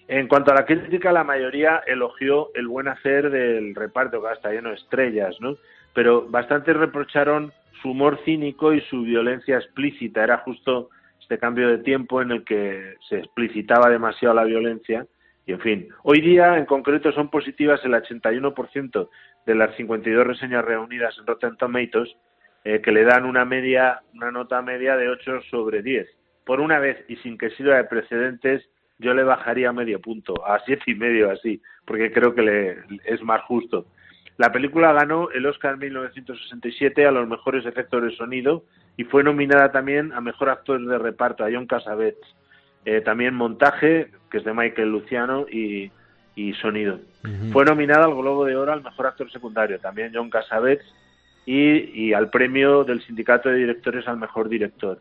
En 0.09 0.28
cuanto 0.28 0.51
a 0.51 0.55
la 0.55 0.66
crítica, 0.66 1.14
la 1.14 1.24
mayoría 1.24 1.82
elogió 1.88 2.53
el 2.53 2.68
buen 2.68 2.89
hacer 2.89 3.30
del 3.30 3.74
reparto, 3.74 4.22
que 4.22 4.34
está 4.34 4.51
lleno 4.51 4.72
de 4.72 4.76
estrellas, 4.76 5.38
¿no? 5.39 5.55
Pero 5.93 6.28
bastante 6.28 6.74
reprocharon 6.74 7.53
su 7.82 7.91
humor 7.91 8.20
cínico 8.26 8.74
y 8.74 8.82
su 8.82 9.03
violencia 9.03 9.55
explícita. 9.55 10.22
Era 10.22 10.39
justo 10.39 10.89
este 11.22 11.38
cambio 11.38 11.70
de 11.70 11.78
tiempo 11.78 12.22
en 12.22 12.32
el 12.32 12.43
que 12.43 12.95
se 13.07 13.20
explicitaba 13.20 13.89
demasiado 13.89 14.36
la 14.36 14.43
violencia. 14.43 15.07
Y 15.45 15.53
en 15.53 15.62
fin, 15.62 15.88
hoy 16.03 16.20
día 16.20 16.57
en 16.57 16.66
concreto 16.66 17.14
son 17.14 17.30
positivas 17.30 17.80
el 17.86 17.93
81% 17.93 19.09
de 19.45 19.55
las 19.55 19.74
52 19.78 20.28
reseñas 20.28 20.66
reunidas 20.66 21.18
en 21.18 21.26
Rotten 21.26 21.55
Tomatoes, 21.55 22.18
eh, 22.64 22.82
que 22.82 22.91
le 22.91 23.03
dan 23.03 23.26
una 23.26 23.45
media, 23.45 24.01
una 24.14 24.32
nota 24.32 24.62
media 24.62 24.95
de 24.95 25.09
8 25.09 25.41
sobre 25.49 25.82
10. 25.82 26.07
Por 26.45 26.59
una 26.59 26.80
vez 26.80 27.03
y 27.07 27.16
sin 27.18 27.38
que 27.38 27.49
sirva 27.51 27.78
de 27.78 27.86
precedentes, 27.86 28.68
yo 28.99 29.14
le 29.14 29.24
bajaría 29.24 29.72
medio 29.72 29.99
punto, 29.99 30.45
a 30.45 30.59
siete 30.64 30.84
y 30.88 30.95
medio 30.95 31.32
así, 31.32 31.62
porque 31.86 32.12
creo 32.12 32.36
que 32.36 32.41
le, 32.43 32.78
es 33.05 33.22
más 33.24 33.41
justo. 33.43 33.88
La 34.38 34.51
película 34.51 34.93
ganó 34.93 35.30
el 35.32 35.45
Oscar 35.45 35.74
en 35.74 35.80
1967 35.80 37.05
a 37.05 37.12
los 37.12 37.28
mejores 37.28 37.66
efectos 37.66 38.03
de 38.03 38.16
sonido 38.16 38.64
y 38.97 39.03
fue 39.03 39.24
nominada 39.24 39.72
también 39.72 40.14
a 40.14 40.22
mejor 40.22 40.49
actor 40.49 40.84
de 40.84 40.97
reparto, 40.97 41.43
a 41.43 41.49
John 41.51 41.68
Cassavetes. 41.68 42.36
Eh, 42.86 43.01
también 43.01 43.36
montaje, 43.36 44.09
que 44.32 44.39
es 44.39 44.43
de 44.43 44.53
Michael 44.53 44.89
Luciano, 44.89 45.45
y, 45.47 45.91
y 46.36 46.53
sonido. 46.53 46.99
Fue 47.51 47.66
nominada 47.66 48.05
al 48.05 48.16
Globo 48.16 48.45
de 48.45 48.55
Oro 48.55 48.74
al 48.74 48.84
mejor 48.84 49.07
actor 49.07 49.32
secundario, 49.32 49.80
también 49.80 50.12
John 50.14 50.30
Cassavetes, 50.30 50.86
y, 51.45 52.07
y 52.07 52.13
al 52.13 52.29
premio 52.29 52.83
del 52.83 53.01
Sindicato 53.03 53.49
de 53.49 53.57
Directores 53.57 54.07
al 54.07 54.17
mejor 54.17 54.49
director. 54.49 54.99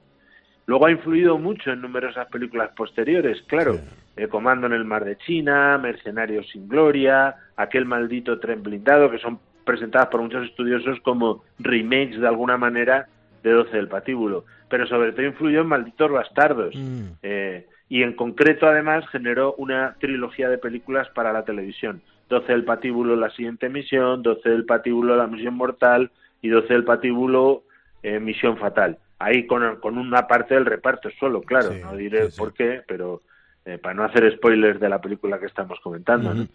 Luego 0.70 0.86
ha 0.86 0.90
influido 0.92 1.36
mucho 1.36 1.72
en 1.72 1.80
numerosas 1.80 2.28
películas 2.28 2.70
posteriores, 2.76 3.42
claro. 3.48 3.80
Eh, 4.16 4.28
Comando 4.28 4.68
en 4.68 4.72
el 4.72 4.84
Mar 4.84 5.04
de 5.04 5.16
China, 5.16 5.78
Mercenarios 5.78 6.48
sin 6.50 6.68
Gloria, 6.68 7.34
aquel 7.56 7.86
maldito 7.86 8.38
tren 8.38 8.62
blindado, 8.62 9.10
que 9.10 9.18
son 9.18 9.40
presentadas 9.64 10.08
por 10.08 10.22
muchos 10.22 10.46
estudiosos 10.46 11.00
como 11.00 11.42
remakes 11.58 12.20
de 12.20 12.28
alguna 12.28 12.56
manera 12.56 13.08
de 13.42 13.50
12 13.50 13.76
del 13.76 13.88
patíbulo, 13.88 14.44
pero 14.68 14.86
sobre 14.86 15.10
todo 15.10 15.26
influyó 15.26 15.62
en 15.62 15.66
Malditos 15.66 16.10
Bastardos. 16.10 16.74
Eh, 17.22 17.66
y 17.88 18.04
en 18.04 18.12
concreto, 18.12 18.68
además, 18.68 19.04
generó 19.08 19.54
una 19.54 19.96
trilogía 19.98 20.48
de 20.48 20.58
películas 20.58 21.08
para 21.08 21.32
la 21.32 21.44
televisión. 21.44 22.00
12 22.28 22.52
del 22.52 22.64
patíbulo, 22.64 23.16
la 23.16 23.30
siguiente 23.30 23.68
misión, 23.68 24.22
12 24.22 24.48
del 24.48 24.64
patíbulo, 24.64 25.16
la 25.16 25.26
misión 25.26 25.54
mortal 25.54 26.12
y 26.42 26.48
12 26.48 26.72
del 26.72 26.84
patíbulo, 26.84 27.64
eh, 28.02 28.18
misión 28.20 28.56
fatal. 28.56 28.98
Ahí 29.18 29.46
con, 29.46 29.76
con 29.76 29.98
una 29.98 30.26
parte 30.26 30.54
del 30.54 30.64
reparto 30.64 31.10
solo, 31.18 31.42
claro, 31.42 31.74
no 31.74 31.94
diré 31.94 32.28
por 32.36 32.54
qué, 32.54 32.82
pero 32.86 33.22
eh, 33.70 33.78
para 33.78 33.94
no 33.94 34.04
hacer 34.04 34.30
spoilers 34.36 34.80
de 34.80 34.88
la 34.88 35.00
película 35.00 35.38
que 35.38 35.46
estamos 35.46 35.78
comentando. 35.82 36.46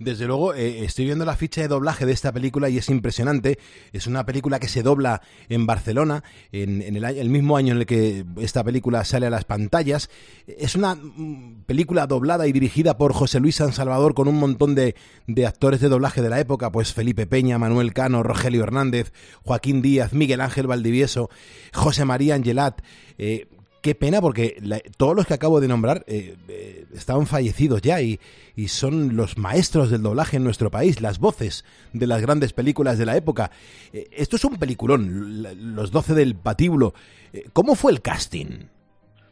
Desde 0.00 0.26
luego, 0.26 0.54
eh, 0.54 0.84
estoy 0.84 1.04
viendo 1.04 1.26
la 1.26 1.36
ficha 1.36 1.60
de 1.60 1.68
doblaje 1.68 2.06
de 2.06 2.12
esta 2.12 2.32
película 2.32 2.70
y 2.70 2.78
es 2.78 2.88
impresionante. 2.88 3.58
Es 3.92 4.06
una 4.06 4.24
película 4.24 4.58
que 4.58 4.66
se 4.66 4.82
dobla 4.82 5.20
en 5.50 5.66
Barcelona, 5.66 6.24
en, 6.52 6.96
el 6.96 7.28
mismo 7.28 7.58
año 7.58 7.72
en 7.72 7.80
el 7.80 7.86
que 7.86 8.24
esta 8.38 8.64
película 8.64 9.04
sale 9.04 9.26
a 9.26 9.30
las 9.30 9.44
pantallas. 9.44 10.08
Es 10.46 10.74
una 10.74 10.94
mm, 10.94 11.64
película 11.66 12.06
doblada 12.06 12.46
y 12.46 12.52
dirigida 12.52 12.96
por 12.96 13.12
José 13.12 13.40
Luis 13.40 13.56
San 13.56 13.72
Salvador 13.72 14.14
con 14.14 14.26
un 14.26 14.38
montón 14.38 14.74
de, 14.74 14.96
de 15.26 15.46
actores 15.46 15.80
de 15.80 15.90
doblaje 15.90 16.22
de 16.22 16.30
la 16.30 16.40
época, 16.40 16.72
pues 16.72 16.94
Felipe 16.94 17.26
Peña, 17.26 17.58
Manuel 17.58 17.92
Cano, 17.92 18.22
Rogelio 18.22 18.62
Hernández, 18.62 19.12
Joaquín 19.44 19.82
Díaz, 19.82 20.14
Miguel 20.14 20.40
Ángel 20.40 20.66
Valdivieso, 20.66 21.28
José 21.74 22.06
María 22.06 22.36
Angelat. 22.36 22.80
Eh, 23.18 23.48
Qué 23.82 23.94
pena 23.94 24.20
porque 24.20 24.56
la- 24.60 24.80
todos 24.98 25.16
los 25.16 25.26
que 25.26 25.34
acabo 25.34 25.60
de 25.60 25.66
nombrar 25.68 26.04
eh, 26.06 26.36
eh, 26.48 26.84
estaban 26.94 27.26
fallecidos 27.26 27.80
ya 27.80 28.00
y, 28.02 28.20
y 28.54 28.68
son 28.68 29.16
los 29.16 29.38
maestros 29.38 29.90
del 29.90 30.02
doblaje 30.02 30.36
en 30.36 30.44
nuestro 30.44 30.70
país, 30.70 31.00
las 31.00 31.18
voces 31.18 31.64
de 31.94 32.06
las 32.06 32.20
grandes 32.20 32.52
películas 32.52 32.98
de 32.98 33.06
la 33.06 33.16
época. 33.16 33.50
Eh, 33.92 34.08
esto 34.12 34.36
es 34.36 34.44
un 34.44 34.58
peliculón, 34.58 35.42
la- 35.42 35.54
los 35.54 35.90
12 35.90 36.14
del 36.14 36.34
patíbulo. 36.34 36.92
Eh, 37.32 37.44
¿Cómo 37.54 37.74
fue 37.74 37.92
el 37.92 38.02
casting? 38.02 38.66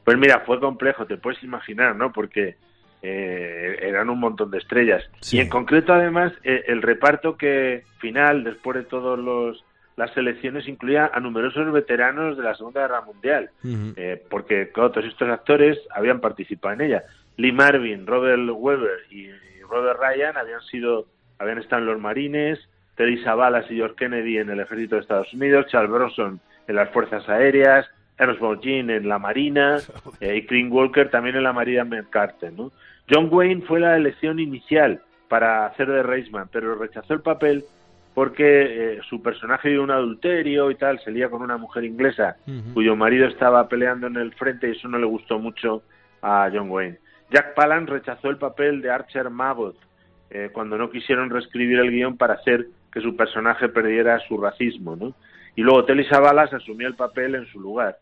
Pues 0.05 0.17
mira, 0.17 0.43
fue 0.47 0.59
complejo, 0.61 1.05
te 1.05 1.19
puedes 1.19 1.43
imaginar, 1.43 1.95
¿no? 1.95 2.13
Porque 2.13 2.57
eran 3.03 4.11
un 4.11 4.19
montón 4.19 4.51
de 4.51 4.59
estrellas. 4.59 5.05
Y 5.31 5.39
en 5.39 5.49
concreto, 5.49 5.93
además, 5.93 6.33
el 6.43 6.83
reparto 6.83 7.37
que 7.37 7.85
final, 8.01 8.43
después 8.45 8.77
de 8.79 8.85
todos 8.85 9.19
los 9.19 9.65
las 9.99 10.13
selecciones, 10.13 10.69
incluía 10.69 11.11
a 11.13 11.19
numerosos 11.19 11.73
veteranos 11.73 12.37
de 12.37 12.45
la 12.45 12.55
Segunda 12.55 12.83
Guerra 12.83 13.01
Mundial, 13.01 13.51
eh, 13.97 14.23
porque 14.31 14.71
claro, 14.71 14.93
todos 14.93 15.07
estos 15.07 15.29
actores 15.29 15.77
habían 15.91 16.21
participado 16.21 16.75
en 16.75 16.83
ella. 16.83 17.03
Lee 17.37 17.51
Marvin, 17.51 18.07
Robert 18.07 18.41
Weber 18.49 19.01
y, 19.11 19.29
Robert 19.69 19.99
Ryan 20.01 20.37
habían 20.37 20.63
sido, 20.63 21.07
habían 21.41 21.59
estado 21.59 21.83
en 21.83 21.87
los 21.87 22.01
Marines, 22.01 22.61
Terry 22.95 23.23
Savalas 23.25 23.69
y 23.73 23.75
George 23.75 23.97
Kennedy 23.97 24.39
en 24.39 24.51
el 24.51 24.61
Ejército 24.61 24.95
de 24.95 25.01
Estados 25.01 25.35
Unidos, 25.35 25.67
Charles 25.67 25.91
Bronson 25.91 26.41
en 26.69 26.77
las 26.77 26.91
Fuerzas 26.91 27.29
Aéreas, 27.29 27.91
Ernst 28.19 28.41
Borgnine 28.41 28.97
en 28.97 29.09
la 29.09 29.19
Marina 29.19 29.79
eh, 30.21 30.37
y 30.37 30.47
Clint 30.47 30.73
Walker 30.73 31.11
también 31.11 31.35
en 31.35 31.43
la 31.43 31.53
Marina 31.53 31.83
Mercante, 31.83 32.53
¿no? 32.53 32.71
John 33.11 33.29
Wayne 33.33 33.63
fue 33.63 33.81
la 33.81 33.97
elección 33.97 34.39
inicial 34.39 35.03
para 35.29 35.67
hacer 35.67 35.89
de 35.89 36.05
Reisman, 36.05 36.49
pero 36.53 36.77
rechazó 36.77 37.15
el 37.15 37.21
papel 37.21 37.65
porque 38.15 38.95
eh, 38.95 39.01
su 39.09 39.23
personaje 39.23 39.71
de 39.71 39.79
un 39.79 39.91
adulterio 39.91 40.71
y 40.71 40.75
tal, 40.75 40.99
se 41.01 41.11
lía 41.11 41.31
con 41.31 41.43
una 41.43 41.57
mujer 41.57 41.85
inglesa 41.85 42.37
cuyo 42.75 42.97
marido 42.97 43.27
estaba 43.29 43.69
peleando 43.69 44.07
en 44.07 44.17
el 44.17 44.35
frente 44.35 44.69
y 44.69 44.73
eso 44.73 44.89
no 44.89 44.99
le 44.99 45.07
gustó 45.07 45.39
mucho 45.39 45.83
a 46.23 46.51
John 46.53 46.71
Wayne. 46.71 46.99
Jack 47.31 47.55
Palance 47.55 47.93
rechazó 47.93 48.31
el 48.31 48.39
papel 48.39 48.81
de 48.81 48.91
Archer 48.91 49.31
Mabot 49.31 49.77
eh, 50.31 50.51
cuando 50.53 50.77
no 50.77 50.91
quisieron 50.91 51.31
reescribir 51.31 51.79
el 51.79 51.91
guion 51.91 52.17
para 52.17 52.35
hacer 52.35 52.67
que 52.93 53.01
su 53.01 53.17
personaje 53.17 53.69
perdiera 53.69 54.19
su 54.27 54.39
racismo, 54.39 54.97
¿no? 54.97 55.15
Y 55.55 55.63
luego 55.63 55.85
Telly 55.85 56.05
Savalas 56.05 56.53
asumió 56.53 56.87
el 56.87 56.95
papel 56.95 57.35
en 57.35 57.47
su 57.47 57.61
lugar. 57.61 57.99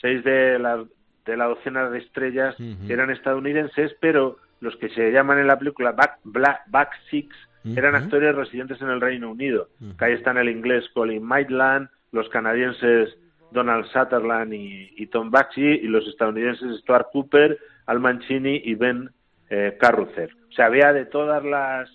Seis 0.00 0.22
de 0.24 0.58
la, 0.58 0.84
de 1.24 1.36
la 1.36 1.46
docena 1.46 1.88
de 1.88 1.98
estrellas 1.98 2.56
eran 2.88 3.10
estadounidenses, 3.10 3.94
pero 4.00 4.38
los 4.60 4.76
que 4.76 4.88
se 4.90 5.10
llaman 5.10 5.38
en 5.38 5.46
la 5.46 5.58
película 5.58 5.92
Back, 5.92 6.18
Black, 6.24 6.62
Back 6.68 6.90
Six 7.10 7.34
eran 7.74 7.94
actores 7.94 8.34
residentes 8.34 8.80
en 8.80 8.88
el 8.88 9.00
Reino 9.00 9.30
Unido. 9.30 9.68
Que 9.98 10.04
ahí 10.04 10.12
están 10.12 10.38
el 10.38 10.48
inglés 10.48 10.88
Colin 10.94 11.22
Maitland, 11.22 11.88
los 12.12 12.28
canadienses 12.28 13.16
Donald 13.50 13.86
Sutherland 13.86 14.52
y, 14.52 14.92
y 14.96 15.06
Tom 15.06 15.30
Baxi, 15.30 15.62
y 15.62 15.88
los 15.88 16.06
estadounidenses 16.06 16.80
Stuart 16.80 17.08
Cooper, 17.12 17.58
Al 17.86 18.00
Mancini 18.00 18.60
y 18.64 18.74
Ben 18.74 19.10
eh, 19.50 19.76
Carruthers. 19.80 20.34
O 20.48 20.52
sea, 20.52 20.66
había 20.66 20.92
de 20.92 21.06
todas 21.06 21.44
las 21.44 21.90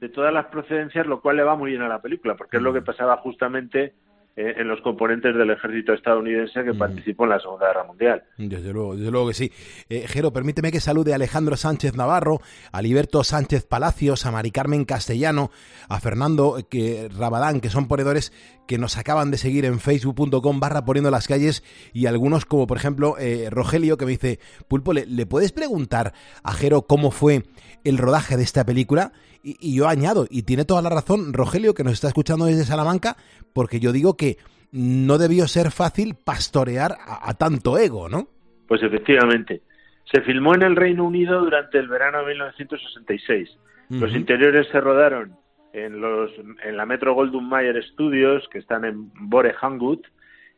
de 0.00 0.08
todas 0.10 0.34
las 0.34 0.46
procedencias, 0.46 1.06
lo 1.06 1.22
cual 1.22 1.36
le 1.36 1.44
va 1.44 1.56
muy 1.56 1.70
bien 1.70 1.82
a 1.82 1.88
la 1.88 2.02
película, 2.02 2.34
porque 2.34 2.58
es 2.58 2.62
lo 2.62 2.74
que 2.74 2.82
pasaba 2.82 3.16
justamente 3.18 3.94
eh, 4.36 4.54
en 4.56 4.66
los 4.66 4.80
componentes 4.80 5.34
del 5.36 5.50
ejército 5.50 5.92
estadounidense 5.92 6.64
que 6.64 6.74
participó 6.74 7.24
en 7.24 7.30
la 7.30 7.38
Segunda 7.38 7.68
Guerra 7.68 7.84
Mundial. 7.84 8.24
Desde 8.36 8.72
luego, 8.72 8.96
desde 8.96 9.10
luego 9.12 9.28
que 9.28 9.34
sí. 9.34 9.52
Eh, 9.88 10.06
Jero, 10.08 10.32
permíteme 10.32 10.72
que 10.72 10.80
salude 10.80 11.12
a 11.12 11.16
Alejandro 11.16 11.56
Sánchez 11.56 11.94
Navarro, 11.94 12.40
a 12.72 12.82
Liberto 12.82 13.22
Sánchez 13.22 13.64
Palacios, 13.64 14.26
a 14.26 14.32
Mari 14.32 14.50
Carmen 14.50 14.84
Castellano, 14.84 15.50
a 15.88 16.00
Fernando 16.00 16.58
eh, 16.58 16.64
que, 16.68 17.08
Rabadán, 17.16 17.60
que 17.60 17.70
son 17.70 17.86
ponedores 17.86 18.32
que 18.66 18.76
nos 18.78 18.98
acaban 18.98 19.30
de 19.30 19.38
seguir 19.38 19.66
en 19.66 19.78
facebook.com 19.78 20.58
barra 20.58 20.84
poniendo 20.84 21.10
las 21.10 21.28
calles 21.28 21.62
y 21.92 22.06
algunos 22.06 22.44
como 22.44 22.66
por 22.66 22.78
ejemplo 22.78 23.16
eh, 23.18 23.48
Rogelio 23.50 23.96
que 23.96 24.04
me 24.04 24.12
dice, 24.12 24.40
Pulpo, 24.66 24.92
¿le, 24.92 25.06
le 25.06 25.26
puedes 25.26 25.52
preguntar 25.52 26.12
a 26.42 26.52
Jero 26.54 26.82
cómo 26.82 27.10
fue 27.10 27.44
el 27.84 27.98
rodaje 27.98 28.36
de 28.36 28.42
esta 28.42 28.64
película? 28.64 29.12
Y, 29.44 29.56
y 29.60 29.76
yo 29.76 29.86
añado, 29.88 30.26
y 30.30 30.42
tiene 30.42 30.64
toda 30.64 30.80
la 30.82 30.88
razón 30.90 31.32
Rogelio 31.34 31.74
que 31.74 31.84
nos 31.84 31.92
está 31.92 32.08
escuchando 32.08 32.46
desde 32.46 32.64
Salamanca, 32.64 33.16
porque 33.52 33.78
yo 33.78 33.92
digo 33.92 34.16
que 34.16 34.38
no 34.72 35.18
debió 35.18 35.46
ser 35.46 35.70
fácil 35.70 36.14
pastorear 36.16 36.92
a, 36.98 37.28
a 37.30 37.34
tanto 37.34 37.78
ego, 37.78 38.08
¿no? 38.08 38.26
Pues 38.66 38.82
efectivamente. 38.82 39.62
Se 40.10 40.20
filmó 40.22 40.54
en 40.54 40.62
el 40.62 40.76
Reino 40.76 41.04
Unido 41.04 41.40
durante 41.40 41.78
el 41.78 41.88
verano 41.88 42.18
de 42.20 42.26
1966. 42.32 43.50
Los 43.90 44.10
Ujú. 44.10 44.18
interiores 44.18 44.66
se 44.72 44.80
rodaron 44.80 45.36
en, 45.72 46.00
los, 46.00 46.30
en 46.64 46.76
la 46.76 46.86
Metro 46.86 47.14
Goldwyn 47.14 47.48
Mayer 47.48 47.82
Studios, 47.92 48.48
que 48.50 48.58
están 48.58 48.84
en 48.84 49.10
Bore 49.14 49.52
Hangwood. 49.52 50.00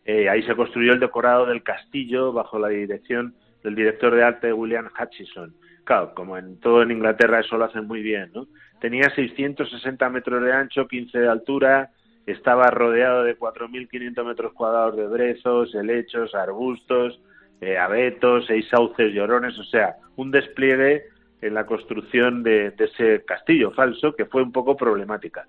Eh, 0.04 0.28
ahí 0.28 0.42
se 0.44 0.54
construyó 0.54 0.92
el 0.92 1.00
decorado 1.00 1.46
del 1.46 1.62
castillo 1.62 2.32
bajo 2.32 2.58
la 2.58 2.68
dirección 2.68 3.34
del 3.64 3.74
director 3.74 4.14
de 4.14 4.22
arte 4.22 4.52
William 4.52 4.88
Hutchison. 5.00 5.54
Claro, 5.84 6.14
como 6.14 6.36
en 6.38 6.58
todo 6.60 6.82
en 6.82 6.90
Inglaterra 6.92 7.40
eso 7.40 7.56
lo 7.56 7.64
hacen 7.64 7.86
muy 7.86 8.02
bien, 8.02 8.30
¿no? 8.34 8.46
Tenía 8.80 9.10
660 9.10 10.08
metros 10.10 10.42
de 10.42 10.52
ancho, 10.52 10.86
15 10.86 11.18
de 11.18 11.28
altura, 11.28 11.90
estaba 12.26 12.70
rodeado 12.70 13.22
de 13.22 13.38
4.500 13.38 14.24
metros 14.24 14.52
cuadrados 14.52 14.96
de 14.96 15.06
brezos, 15.06 15.74
helechos, 15.74 16.34
arbustos, 16.34 17.20
eh, 17.60 17.78
abetos, 17.78 18.44
seis 18.46 18.66
sauces 18.68 19.14
llorones, 19.14 19.58
o 19.58 19.64
sea, 19.64 19.96
un 20.16 20.30
despliegue 20.30 21.04
en 21.40 21.54
la 21.54 21.64
construcción 21.64 22.42
de, 22.42 22.72
de 22.72 22.84
ese 22.84 23.24
castillo 23.24 23.70
falso 23.70 24.14
que 24.14 24.26
fue 24.26 24.42
un 24.42 24.52
poco 24.52 24.76
problemática. 24.76 25.46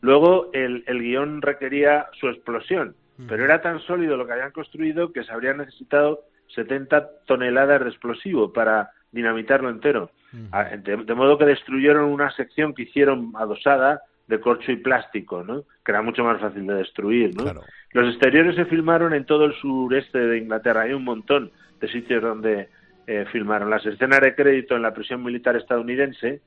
Luego 0.00 0.50
el, 0.52 0.84
el 0.86 1.00
guion 1.00 1.42
requería 1.42 2.06
su 2.12 2.28
explosión, 2.28 2.94
pero 3.28 3.44
era 3.44 3.62
tan 3.62 3.80
sólido 3.80 4.18
lo 4.18 4.26
que 4.26 4.34
habían 4.34 4.52
construido 4.52 5.10
que 5.10 5.24
se 5.24 5.32
habrían 5.32 5.56
necesitado 5.56 6.24
70 6.48 7.24
toneladas 7.26 7.82
de 7.82 7.88
explosivo 7.88 8.52
para 8.52 8.90
dinamitarlo 9.16 9.70
entero. 9.70 10.10
Ah, 10.52 10.64
De, 10.76 10.96
de 10.96 11.14
modo 11.14 11.38
que 11.38 11.46
destruyeron 11.46 12.04
una 12.04 12.30
sección 12.30 12.74
que 12.74 12.82
hicieron 12.82 13.32
adosada 13.34 14.02
de 14.28 14.40
corcho 14.40 14.70
y 14.72 14.76
plástico, 14.76 15.42
¿no? 15.42 15.62
Que 15.84 15.92
era 15.92 16.02
mucho 16.02 16.22
más 16.24 16.40
fácil 16.40 16.66
de 16.66 16.74
destruir, 16.74 17.34
¿no? 17.36 17.44
Los 17.92 18.08
exteriores 18.10 18.56
se 18.56 18.66
filmaron 18.66 19.14
en 19.14 19.24
todo 19.24 19.44
el 19.46 19.54
sureste 19.54 20.18
de 20.18 20.38
Inglaterra. 20.38 20.82
Hay 20.82 20.92
un 20.92 21.04
montón 21.04 21.50
de 21.80 21.88
sitios 21.88 22.22
donde 22.22 22.68
eh, 23.06 23.24
filmaron. 23.32 23.70
Las 23.70 23.86
escenas 23.86 24.20
de 24.20 24.34
crédito 24.34 24.74
en 24.76 24.82
la 24.82 24.92
prisión 24.92 25.22
militar 25.22 25.56
estadounidense, 25.56 26.40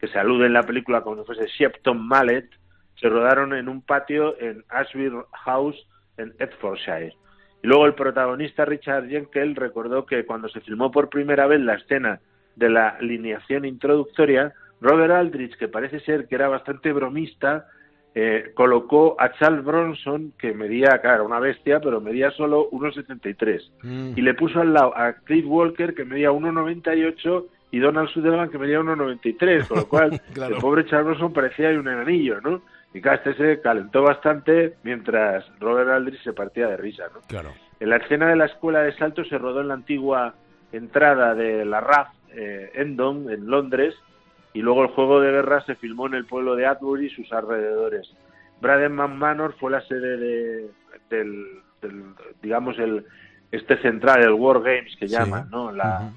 que 0.00 0.08
se 0.08 0.18
alude 0.18 0.46
en 0.46 0.54
la 0.54 0.62
película 0.64 1.02
como 1.02 1.20
si 1.20 1.26
fuese 1.26 1.46
Shepton 1.46 2.06
Mallet, 2.06 2.48
se 3.00 3.08
rodaron 3.08 3.54
en 3.54 3.68
un 3.68 3.82
patio 3.82 4.34
en 4.40 4.64
Ashby 4.70 5.12
House, 5.44 5.86
en 6.16 6.34
Hertfordshire. 6.38 7.14
Luego 7.66 7.86
el 7.86 7.94
protagonista 7.94 8.64
Richard 8.64 9.08
Jenkel 9.08 9.56
recordó 9.56 10.06
que 10.06 10.24
cuando 10.24 10.48
se 10.48 10.60
filmó 10.60 10.92
por 10.92 11.08
primera 11.08 11.48
vez 11.48 11.60
la 11.60 11.74
escena 11.74 12.20
de 12.54 12.70
la 12.70 12.90
alineación 12.90 13.64
introductoria, 13.64 14.54
Robert 14.80 15.12
Aldrich, 15.12 15.56
que 15.56 15.66
parece 15.66 15.98
ser 15.98 16.28
que 16.28 16.36
era 16.36 16.46
bastante 16.46 16.92
bromista, 16.92 17.66
eh, 18.14 18.52
colocó 18.54 19.16
a 19.18 19.32
Charles 19.32 19.64
Bronson, 19.64 20.32
que 20.38 20.54
medía, 20.54 21.00
claro, 21.00 21.26
una 21.26 21.40
bestia, 21.40 21.80
pero 21.80 22.00
medía 22.00 22.30
solo 22.30 22.70
1,73. 22.70 24.14
Y 24.16 24.22
le 24.22 24.34
puso 24.34 24.60
al 24.60 24.72
lado 24.72 24.96
a 24.96 25.14
Cliff 25.14 25.44
Walker, 25.48 25.92
que 25.92 26.04
medía 26.04 26.30
1,98, 26.30 27.46
y 27.72 27.80
Donald 27.80 28.08
Sutherland, 28.10 28.52
que 28.52 28.58
medía 28.58 28.78
1,93, 28.78 29.66
con 29.66 29.78
lo 29.78 29.88
cual 29.88 30.20
Claro. 30.34 30.54
el 30.54 30.60
pobre 30.60 30.86
Charles 30.86 31.06
Bronson 31.08 31.32
parecía 31.32 31.70
un 31.70 31.88
enanillo, 31.88 32.40
¿no? 32.40 32.62
Y 32.94 33.06
este 33.06 33.34
se 33.34 33.60
calentó 33.60 34.02
bastante 34.02 34.74
mientras 34.82 35.44
Robert 35.60 35.90
Aldrich 35.90 36.22
se 36.22 36.32
partía 36.32 36.68
de 36.68 36.76
risa, 36.76 37.04
¿no? 37.12 37.20
Claro. 37.28 37.52
En 37.78 37.90
la 37.90 37.96
escena 37.96 38.28
de 38.28 38.36
la 38.36 38.46
escuela 38.46 38.80
de 38.82 38.96
salto 38.96 39.22
se 39.24 39.36
rodó 39.36 39.60
en 39.60 39.68
la 39.68 39.74
antigua 39.74 40.34
entrada 40.72 41.34
de 41.34 41.64
la 41.64 41.80
RAF 41.80 42.08
eh, 42.34 42.70
Endon, 42.74 43.30
en 43.30 43.46
Londres, 43.46 43.94
y 44.54 44.62
luego 44.62 44.82
el 44.82 44.88
juego 44.88 45.20
de 45.20 45.30
guerra 45.30 45.60
se 45.62 45.74
filmó 45.74 46.06
en 46.06 46.14
el 46.14 46.24
pueblo 46.24 46.56
de 46.56 46.66
Atbury 46.66 47.06
y 47.06 47.10
sus 47.10 47.30
alrededores. 47.32 48.10
Bradenman 48.62 49.18
Manor 49.18 49.54
fue 49.60 49.70
la 49.70 49.82
sede 49.82 50.16
de, 50.16 50.70
del, 51.10 51.44
del, 51.82 52.02
digamos, 52.42 52.78
el 52.78 53.04
este 53.52 53.76
central, 53.82 54.22
el 54.22 54.32
War 54.32 54.60
Games 54.62 54.96
que 54.98 55.06
Sí. 55.08 55.14
llaman, 55.14 55.48
¿no? 55.50 55.70
La, 55.70 56.10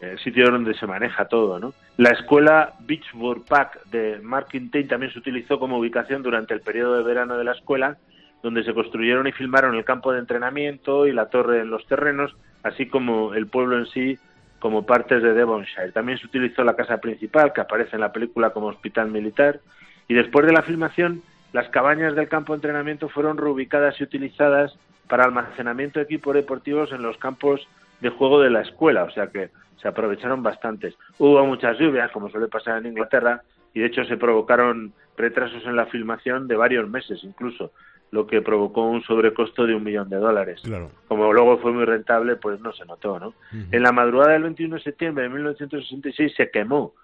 el 0.00 0.18
sitio 0.18 0.50
donde 0.50 0.74
se 0.74 0.86
maneja 0.86 1.26
todo, 1.26 1.58
¿no? 1.58 1.72
La 1.98 2.10
escuela 2.10 2.74
Beachwood 2.78 3.42
Park 3.48 3.80
de 3.86 4.20
Mark 4.22 4.46
Quintain 4.52 4.86
también 4.86 5.12
se 5.12 5.18
utilizó 5.18 5.58
como 5.58 5.78
ubicación 5.78 6.22
durante 6.22 6.54
el 6.54 6.60
periodo 6.60 6.96
de 6.96 7.02
verano 7.02 7.36
de 7.36 7.42
la 7.42 7.50
escuela, 7.50 7.96
donde 8.40 8.62
se 8.62 8.72
construyeron 8.72 9.26
y 9.26 9.32
filmaron 9.32 9.74
el 9.74 9.84
campo 9.84 10.12
de 10.12 10.20
entrenamiento 10.20 11.08
y 11.08 11.12
la 11.12 11.26
torre 11.26 11.58
en 11.58 11.70
los 11.70 11.84
terrenos, 11.88 12.36
así 12.62 12.86
como 12.86 13.34
el 13.34 13.48
pueblo 13.48 13.76
en 13.76 13.86
sí 13.86 14.16
como 14.60 14.86
partes 14.86 15.24
de 15.24 15.34
Devonshire. 15.34 15.90
También 15.90 16.18
se 16.18 16.28
utilizó 16.28 16.62
la 16.62 16.76
casa 16.76 16.98
principal, 16.98 17.52
que 17.52 17.62
aparece 17.62 17.96
en 17.96 18.02
la 18.02 18.12
película 18.12 18.50
como 18.50 18.68
hospital 18.68 19.10
militar, 19.10 19.58
y 20.06 20.14
después 20.14 20.46
de 20.46 20.52
la 20.52 20.62
filmación, 20.62 21.22
las 21.52 21.68
cabañas 21.70 22.14
del 22.14 22.28
campo 22.28 22.52
de 22.52 22.58
entrenamiento 22.58 23.08
fueron 23.08 23.38
reubicadas 23.38 24.00
y 24.00 24.04
utilizadas 24.04 24.78
para 25.08 25.24
almacenamiento 25.24 25.98
de 25.98 26.04
equipos 26.04 26.32
deportivos 26.32 26.92
en 26.92 27.02
los 27.02 27.18
campos 27.18 27.66
de 28.00 28.10
juego 28.10 28.40
de 28.40 28.50
la 28.50 28.62
escuela, 28.62 29.04
o 29.04 29.10
sea 29.10 29.28
que 29.28 29.50
se 29.80 29.88
aprovecharon 29.88 30.42
bastantes. 30.42 30.94
Hubo 31.18 31.44
muchas 31.46 31.78
lluvias, 31.78 32.10
como 32.10 32.30
suele 32.30 32.48
pasar 32.48 32.78
en 32.78 32.86
Inglaterra, 32.86 33.42
y 33.74 33.80
de 33.80 33.86
hecho 33.86 34.04
se 34.04 34.16
provocaron 34.16 34.92
retrasos 35.16 35.64
en 35.66 35.76
la 35.76 35.86
filmación 35.86 36.48
de 36.48 36.56
varios 36.56 36.88
meses 36.88 37.20
incluso, 37.22 37.72
lo 38.10 38.26
que 38.26 38.40
provocó 38.40 38.82
un 38.82 39.02
sobrecosto 39.02 39.66
de 39.66 39.74
un 39.74 39.84
millón 39.84 40.08
de 40.08 40.16
dólares. 40.16 40.60
Claro. 40.64 40.90
Como 41.06 41.32
luego 41.32 41.58
fue 41.58 41.72
muy 41.72 41.84
rentable, 41.84 42.36
pues 42.36 42.60
no 42.60 42.72
se 42.72 42.86
notó, 42.86 43.18
¿no? 43.18 43.34
En 43.70 43.82
la 43.82 43.92
madrugada 43.92 44.32
del 44.32 44.44
21 44.44 44.76
de 44.76 44.82
septiembre 44.82 45.24
de 45.24 45.30
1966 45.30 46.32
se 46.34 46.50
quemó 46.50 46.94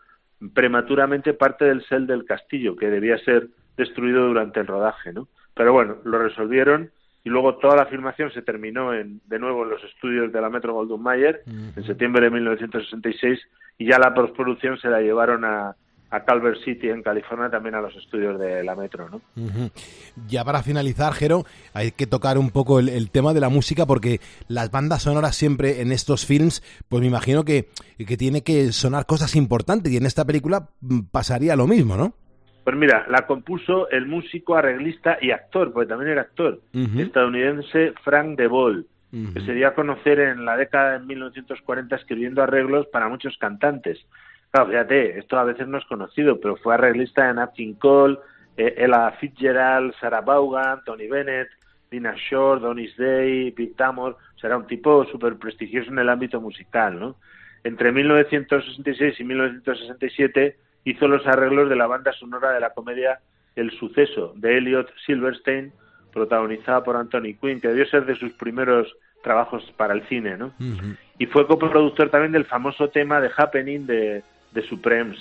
prematuramente 0.54 1.34
parte 1.34 1.66
del 1.66 1.84
cel 1.84 2.06
del 2.06 2.24
castillo, 2.24 2.76
que 2.76 2.88
debía 2.88 3.18
ser 3.18 3.48
destruido 3.76 4.26
durante 4.26 4.60
el 4.60 4.66
rodaje, 4.66 5.12
¿no? 5.12 5.28
Pero 5.54 5.72
bueno, 5.72 5.96
lo 6.04 6.18
resolvieron 6.18 6.90
y 7.24 7.30
luego 7.30 7.56
toda 7.56 7.76
la 7.76 7.86
filmación 7.86 8.30
se 8.32 8.42
terminó 8.42 8.92
en, 8.92 9.20
de 9.26 9.38
nuevo 9.38 9.64
en 9.64 9.70
los 9.70 9.82
estudios 9.82 10.30
de 10.30 10.40
la 10.40 10.50
Metro 10.50 10.74
Goldwyn 10.74 11.02
Mayer 11.02 11.42
en 11.46 11.84
septiembre 11.84 12.24
de 12.24 12.30
1966 12.30 13.40
y 13.78 13.86
ya 13.86 13.98
la 13.98 14.12
postproducción 14.12 14.78
se 14.78 14.88
la 14.88 15.00
llevaron 15.00 15.44
a, 15.44 15.74
a 16.10 16.24
Calvert 16.24 16.62
City 16.62 16.90
en 16.90 17.02
California 17.02 17.50
también 17.50 17.74
a 17.74 17.80
los 17.80 17.96
estudios 17.96 18.38
de 18.38 18.62
la 18.62 18.76
Metro, 18.76 19.08
¿no? 19.08 19.20
Ya 20.28 20.44
para 20.44 20.62
finalizar, 20.62 21.12
Jero, 21.14 21.44
hay 21.72 21.92
que 21.92 22.06
tocar 22.06 22.36
un 22.38 22.50
poco 22.50 22.78
el, 22.78 22.90
el 22.90 23.10
tema 23.10 23.32
de 23.32 23.40
la 23.40 23.48
música 23.48 23.86
porque 23.86 24.20
las 24.46 24.70
bandas 24.70 25.02
sonoras 25.02 25.34
siempre 25.34 25.80
en 25.80 25.92
estos 25.92 26.26
films, 26.26 26.62
pues 26.88 27.00
me 27.00 27.08
imagino 27.08 27.44
que, 27.44 27.70
que 28.06 28.16
tiene 28.16 28.42
que 28.42 28.70
sonar 28.72 29.06
cosas 29.06 29.34
importantes 29.34 29.90
y 29.90 29.96
en 29.96 30.06
esta 30.06 30.24
película 30.24 30.68
mm, 30.82 31.00
pasaría 31.10 31.56
lo 31.56 31.66
mismo, 31.66 31.96
¿no? 31.96 32.12
Pues 32.64 32.76
mira, 32.76 33.04
la 33.08 33.26
compuso 33.26 33.90
el 33.90 34.06
músico, 34.06 34.56
arreglista 34.56 35.18
y 35.20 35.30
actor, 35.30 35.72
porque 35.72 35.88
también 35.88 36.12
era 36.12 36.22
actor, 36.22 36.60
estadounidense 36.72 37.92
Frank 38.02 38.38
DeVol, 38.38 38.86
Ujú. 39.12 39.34
que 39.34 39.40
se 39.42 39.52
dio 39.52 39.68
a 39.68 39.74
conocer 39.74 40.18
en 40.18 40.44
la 40.44 40.56
década 40.56 40.98
de 40.98 41.06
1940 41.06 41.94
escribiendo 41.94 42.42
arreglos 42.42 42.86
para 42.86 43.08
muchos 43.08 43.36
cantantes. 43.38 44.04
Claro, 44.50 44.70
fíjate, 44.70 45.18
esto 45.18 45.38
a 45.38 45.44
veces 45.44 45.68
no 45.68 45.78
es 45.78 45.84
conocido, 45.84 46.40
pero 46.40 46.56
fue 46.56 46.74
arreglista 46.74 47.26
de 47.26 47.34
Nat 47.34 47.52
King 47.52 47.74
Cole, 47.74 48.18
eh, 48.56 48.74
Ella 48.78 49.10
Fitzgerald, 49.20 49.94
Sarah 50.00 50.22
Vaughan, 50.22 50.82
Tony 50.84 51.06
Bennett, 51.06 51.48
Dina 51.90 52.14
Shore, 52.16 52.60
Donis 52.60 52.96
Day, 52.96 53.50
Pete 53.52 53.74
Tamor, 53.76 54.16
o 54.34 54.38
sea, 54.38 54.48
era 54.48 54.56
un 54.56 54.66
tipo 54.66 55.04
súper 55.04 55.36
prestigioso 55.36 55.90
en 55.90 55.98
el 55.98 56.08
ámbito 56.08 56.40
musical, 56.40 56.98
¿no? 56.98 57.16
Entre 57.62 57.92
1966 57.92 59.20
y 59.20 59.24
1967 59.24 60.56
hizo 60.84 61.08
los 61.08 61.26
arreglos 61.26 61.68
de 61.68 61.76
la 61.76 61.86
banda 61.86 62.12
sonora 62.12 62.52
de 62.52 62.60
la 62.60 62.70
comedia 62.70 63.20
El 63.56 63.70
suceso 63.78 64.32
de 64.36 64.58
Elliot 64.58 64.88
Silverstein, 65.06 65.72
protagonizada 66.12 66.82
por 66.84 66.96
Anthony 66.96 67.34
Quinn, 67.40 67.60
que 67.60 67.68
debió 67.68 67.86
ser 67.86 68.04
de 68.06 68.14
sus 68.16 68.32
primeros 68.34 68.92
trabajos 69.22 69.62
para 69.76 69.94
el 69.94 70.02
cine, 70.08 70.36
¿no? 70.36 70.52
Y 71.18 71.26
fue 71.26 71.46
coproductor 71.46 72.10
también 72.10 72.32
del 72.32 72.44
famoso 72.44 72.88
tema 72.90 73.20
de 73.20 73.30
Happening 73.36 73.86
de, 73.86 74.22
de 74.52 74.62
Supremes. 74.62 75.18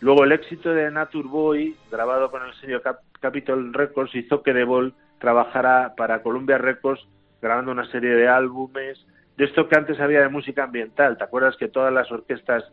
Luego 0.00 0.24
el 0.24 0.32
éxito 0.32 0.70
de 0.74 0.90
Nature 0.90 1.28
Boy, 1.28 1.76
grabado 1.90 2.30
con 2.30 2.42
el 2.44 2.52
sello 2.54 2.82
Cap- 2.82 3.00
Capitol 3.20 3.72
Records, 3.72 4.14
hizo 4.14 4.42
que 4.42 4.52
DeVol 4.52 4.92
trabajara 5.20 5.94
para 5.96 6.22
Columbia 6.22 6.58
Records 6.58 7.06
grabando 7.40 7.72
una 7.72 7.86
serie 7.90 8.10
de 8.10 8.28
álbumes 8.28 9.04
de 9.36 9.44
esto 9.44 9.68
que 9.68 9.76
antes 9.76 10.00
había 10.00 10.20
de 10.20 10.28
música 10.28 10.64
ambiental. 10.64 11.16
¿Te 11.16 11.24
acuerdas 11.24 11.56
que 11.56 11.68
todas 11.68 11.92
las 11.92 12.10
orquestas 12.10 12.64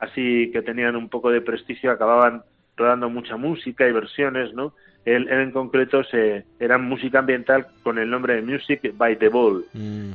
así 0.00 0.50
que 0.52 0.62
tenían 0.62 0.96
un 0.96 1.08
poco 1.08 1.30
de 1.30 1.40
prestigio 1.40 1.92
acababan 1.92 2.42
rodando 2.76 3.10
mucha 3.10 3.36
música 3.36 3.86
y 3.86 3.92
versiones, 3.92 4.54
¿no? 4.54 4.74
Él, 5.04 5.28
él 5.30 5.40
en 5.40 5.50
concreto 5.50 6.04
se, 6.04 6.44
era 6.58 6.76
música 6.78 7.20
ambiental 7.20 7.68
con 7.82 7.98
el 7.98 8.10
nombre 8.10 8.34
de 8.34 8.42
Music 8.42 8.92
by 8.96 9.16
the 9.18 9.28
Ball. 9.28 9.64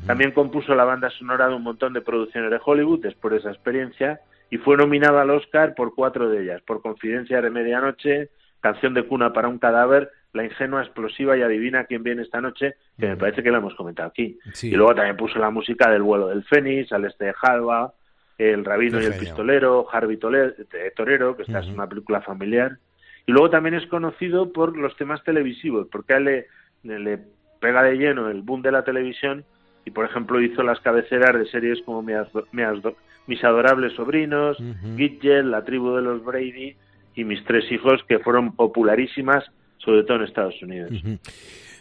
También 0.05 0.31
compuso 0.31 0.75
la 0.75 0.83
banda 0.83 1.09
sonora 1.09 1.47
de 1.47 1.55
un 1.55 1.63
montón 1.63 1.93
de 1.93 2.01
producciones 2.01 2.51
de 2.51 2.59
Hollywood 2.63 3.01
después 3.01 3.31
de 3.31 3.39
esa 3.39 3.51
experiencia 3.51 4.19
y 4.49 4.57
fue 4.57 4.77
nominado 4.77 5.19
al 5.19 5.31
Oscar 5.31 5.73
por 5.73 5.95
cuatro 5.95 6.29
de 6.29 6.43
ellas, 6.43 6.61
por 6.61 6.81
Confidencia 6.81 7.41
de 7.41 7.49
Medianoche, 7.49 8.29
Canción 8.61 8.93
de 8.95 9.03
cuna 9.03 9.31
para 9.31 9.47
un 9.47 9.59
cadáver, 9.59 10.09
La 10.33 10.43
ingenua 10.43 10.81
explosiva 10.81 11.37
y 11.37 11.41
Adivina 11.41 11.85
quién 11.85 12.03
viene 12.03 12.23
esta 12.23 12.41
noche, 12.41 12.75
que 12.99 13.07
me 13.07 13.17
parece 13.17 13.43
que 13.43 13.51
lo 13.51 13.57
hemos 13.57 13.75
comentado 13.75 14.09
aquí. 14.09 14.39
Sí. 14.53 14.69
Y 14.69 14.71
luego 14.71 14.95
también 14.95 15.17
puso 15.17 15.39
la 15.39 15.49
música 15.51 15.89
del 15.91 16.01
vuelo 16.01 16.27
del 16.29 16.43
Fénix, 16.43 16.91
Al 16.91 17.05
este 17.05 17.25
de 17.25 17.33
Jalba, 17.33 17.93
El 18.37 18.65
rabino 18.65 18.97
Qué 18.99 19.05
y 19.05 19.07
el 19.07 19.15
pistolero, 19.15 19.87
Harvey 19.91 20.17
de 20.17 20.91
Torero, 20.95 21.37
que 21.37 21.43
esta 21.43 21.59
es 21.59 21.67
una 21.67 21.87
película 21.87 22.21
familiar. 22.21 22.77
Y 23.25 23.31
luego 23.31 23.49
también 23.49 23.75
es 23.75 23.87
conocido 23.87 24.51
por 24.51 24.77
los 24.77 24.95
temas 24.97 25.23
televisivos, 25.23 25.87
porque 25.91 26.13
a 26.13 26.17
él 26.17 26.45
le, 26.83 26.99
le 26.99 27.19
pega 27.59 27.81
de 27.83 27.95
lleno 27.95 28.29
el 28.29 28.41
boom 28.41 28.61
de 28.61 28.71
la 28.71 28.83
televisión 28.83 29.45
y, 29.85 29.91
por 29.91 30.05
ejemplo, 30.05 30.41
hizo 30.41 30.63
las 30.63 30.79
cabeceras 30.81 31.37
de 31.37 31.45
series 31.49 31.81
como 31.83 32.01
Mi 32.01 32.13
Mis 33.27 33.43
Adorables 33.43 33.93
Sobrinos, 33.93 34.57
Gidget, 34.95 35.45
La 35.45 35.63
Tribu 35.63 35.95
de 35.95 36.01
los 36.01 36.23
Brady 36.23 36.75
y 37.15 37.23
Mis 37.23 37.43
Tres 37.45 37.71
Hijos, 37.71 38.03
que 38.07 38.19
fueron 38.19 38.55
popularísimas, 38.55 39.43
sobre 39.77 40.03
todo 40.03 40.17
en 40.17 40.23
Estados 40.23 40.61
Unidos. 40.61 40.91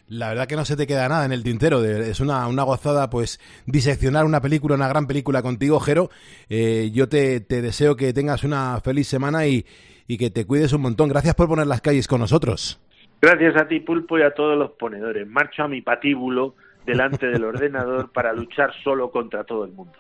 La 0.09 0.29
verdad 0.29 0.47
que 0.47 0.57
no 0.57 0.65
se 0.67 0.77
te 0.77 0.87
queda 0.87 1.09
nada 1.09 1.25
en 1.25 1.33
el 1.33 1.43
tintero. 1.43 1.81
de- 1.81 2.11
Es 2.11 2.21
una, 2.21 2.47
una 2.47 2.63
gozada, 2.63 3.09
pues, 3.11 3.41
diseccionar 3.67 4.25
una 4.27 4.41
película, 4.41 4.75
una 4.75 4.89
gran 4.89 5.07
película 5.07 5.41
contigo, 5.43 5.81
Jero. 5.81 6.11
Eh, 6.49 6.91
yo 6.93 7.09
te, 7.09 7.41
te 7.41 7.63
deseo 7.63 7.97
que 7.97 8.13
tengas 8.13 8.45
una 8.45 8.81
feliz 8.83 9.09
semana 9.09 9.47
y, 9.47 9.65
y 10.07 10.19
que 10.19 10.31
te 10.31 10.45
cuides 10.47 10.73
un 10.75 10.83
montón. 10.83 11.09
Gracias 11.09 11.35
por 11.35 11.49
poner 11.49 11.67
las 11.67 11.81
calles 11.81 12.07
con 12.07 12.21
nosotros. 12.21 12.81
Gracias 13.23 13.57
a 13.57 13.67
ti, 13.67 13.81
Pulpo, 13.81 14.19
y 14.19 14.23
a 14.23 14.35
todos 14.35 14.59
los 14.59 14.73
ponedores. 14.73 15.27
Marcho 15.27 15.63
a 15.63 15.69
mi 15.69 15.81
patíbulo 15.81 16.55
delante 16.87 17.27
del 17.27 17.45
ordenador 17.45 18.11
para 18.13 18.33
luchar 18.33 18.73
solo 18.83 19.11
contra 19.11 19.45
todo 19.45 19.65
el 19.65 19.73
mundo. 19.73 19.93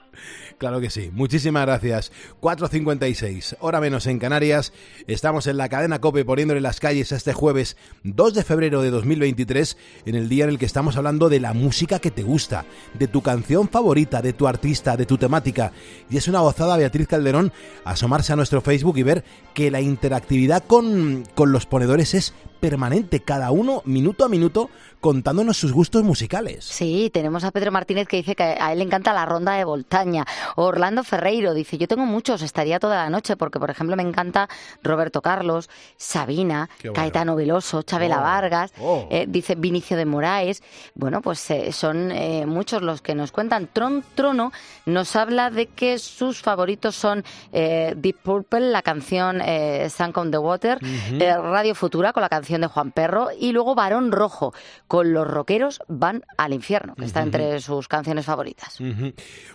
Claro 0.59 0.81
que 0.81 0.91
sí. 0.91 1.11
Muchísimas 1.13 1.67
gracias. 1.67 2.13
4.56, 2.41 3.57
hora 3.61 3.81
menos 3.81 4.07
en 4.07 4.19
Canarias. 4.19 4.73
Estamos 5.07 5.47
en 5.47 5.57
la 5.57 5.69
cadena 5.69 6.01
Cope 6.01 6.25
poniéndole 6.25 6.61
las 6.61 6.81
calles 6.81 7.13
este 7.13 7.33
jueves 7.33 7.77
2 8.05 8.35
de 8.35 8.45
febrero 8.45 8.83
de 8.83 8.91
2023, 8.91 9.77
en 10.07 10.15
el 10.15 10.29
día 10.29 10.45
en 10.45 10.51
el 10.51 10.59
que 10.59 10.67
estamos 10.67 10.97
hablando 10.97 11.29
de 11.29 11.41
la 11.41 11.53
música 11.53 11.99
que 11.99 12.11
te 12.11 12.23
gusta, 12.23 12.65
de 12.95 13.09
tu 13.09 13.23
canción 13.23 13.69
favorita, 13.69 14.23
de 14.23 14.33
tu 14.33 14.47
artista, 14.47 14.97
de 14.97 15.07
tu 15.07 15.19
temática. 15.19 15.73
Y 16.09 16.17
es 16.17 16.29
una 16.29 16.41
gozada, 16.41 16.77
Beatriz 16.77 17.09
Calderón, 17.09 17.53
asomarse 17.85 18.33
a 18.33 18.37
nuestro 18.37 18.61
Facebook 18.61 18.99
y 18.99 19.03
ver 19.03 19.25
que 19.55 19.71
la 19.71 19.81
interactividad 19.81 20.65
con, 20.65 21.25
con 21.35 21.53
los 21.53 21.67
ponedores 21.67 22.15
es 22.15 22.35
permanente, 22.65 23.21
cada 23.21 23.51
uno 23.51 23.83
minuto 23.85 24.25
a 24.25 24.29
minuto 24.31 24.71
contándonos 25.01 25.59
sus 25.59 25.71
gustos 25.71 26.03
musicales. 26.03 26.65
Sí, 26.65 27.11
tenemos 27.13 27.45
a 27.45 27.51
Pedro 27.51 27.71
Martínez 27.71 28.09
que 28.09 28.17
dice 28.17 28.35
que 28.35 28.43
a 28.43 28.73
él 28.73 28.79
le 28.79 28.87
encanta 28.87 29.13
la 29.13 29.27
ronda 29.27 29.53
de 29.53 29.65
Voltaña. 29.65 30.25
Orlando 30.57 31.05
Ferreiro 31.05 31.53
dice, 31.53 31.77
yo 31.77 31.87
tengo 31.87 32.07
muchos, 32.07 32.41
estaría 32.41 32.79
toda 32.79 32.97
la 33.05 33.11
noche, 33.11 33.37
porque 33.37 33.61
por 33.61 33.69
ejemplo 33.69 33.97
me 33.97 34.03
encanta 34.03 34.49
Roberto 34.83 35.21
Carlos, 35.21 35.69
Sabina, 35.99 36.71
bueno. 36.81 36.95
Caetano 36.95 37.37
Veloso, 37.37 37.83
Chabela 37.83 38.21
Oh, 38.21 38.23
Vargas, 38.23 38.73
oh. 38.81 39.07
eh, 39.11 39.27
dice 39.29 39.57
Vinicio 39.57 39.99
de 39.99 40.07
Moraes. 40.07 40.63
Bueno, 40.95 41.21
pues 41.21 41.51
eh, 41.51 41.71
son 41.71 42.13
eh, 42.13 42.47
muchos 42.47 42.81
los 42.81 43.03
que 43.03 43.15
nos 43.15 43.31
cuentan. 43.31 43.69
Tron 43.71 44.03
Trono 44.15 44.53
nos 44.87 45.17
habla 45.17 45.51
de 45.51 45.67
que 45.67 45.99
sus 45.99 46.41
favoritos 46.41 46.95
son 46.95 47.25
Deep 47.53 48.23
Purple, 48.23 48.71
la 48.71 48.81
canción 48.81 49.43
Sunk 49.91 50.17
on 50.17 50.31
the 50.31 50.39
Water, 50.39 50.79
Radio 51.19 51.75
Futura 51.75 52.15
con 52.15 52.23
la 52.23 52.31
canción 52.31 52.54
de 52.61 52.67
Juan 52.67 52.93
Perro 52.93 53.29
y 53.39 53.53
luego 53.53 53.75
Barón 53.75 54.13
Rojo 54.13 54.55
con 54.89 55.13
Los 55.13 55.27
Rockeros 55.27 55.81
van 55.89 56.25
al 56.37 56.53
infierno, 56.53 56.95
que 56.95 57.05
está 57.05 57.23
entre 57.23 57.61
sus 57.61 57.89
canciones 57.89 58.25
favoritas. 58.25 58.79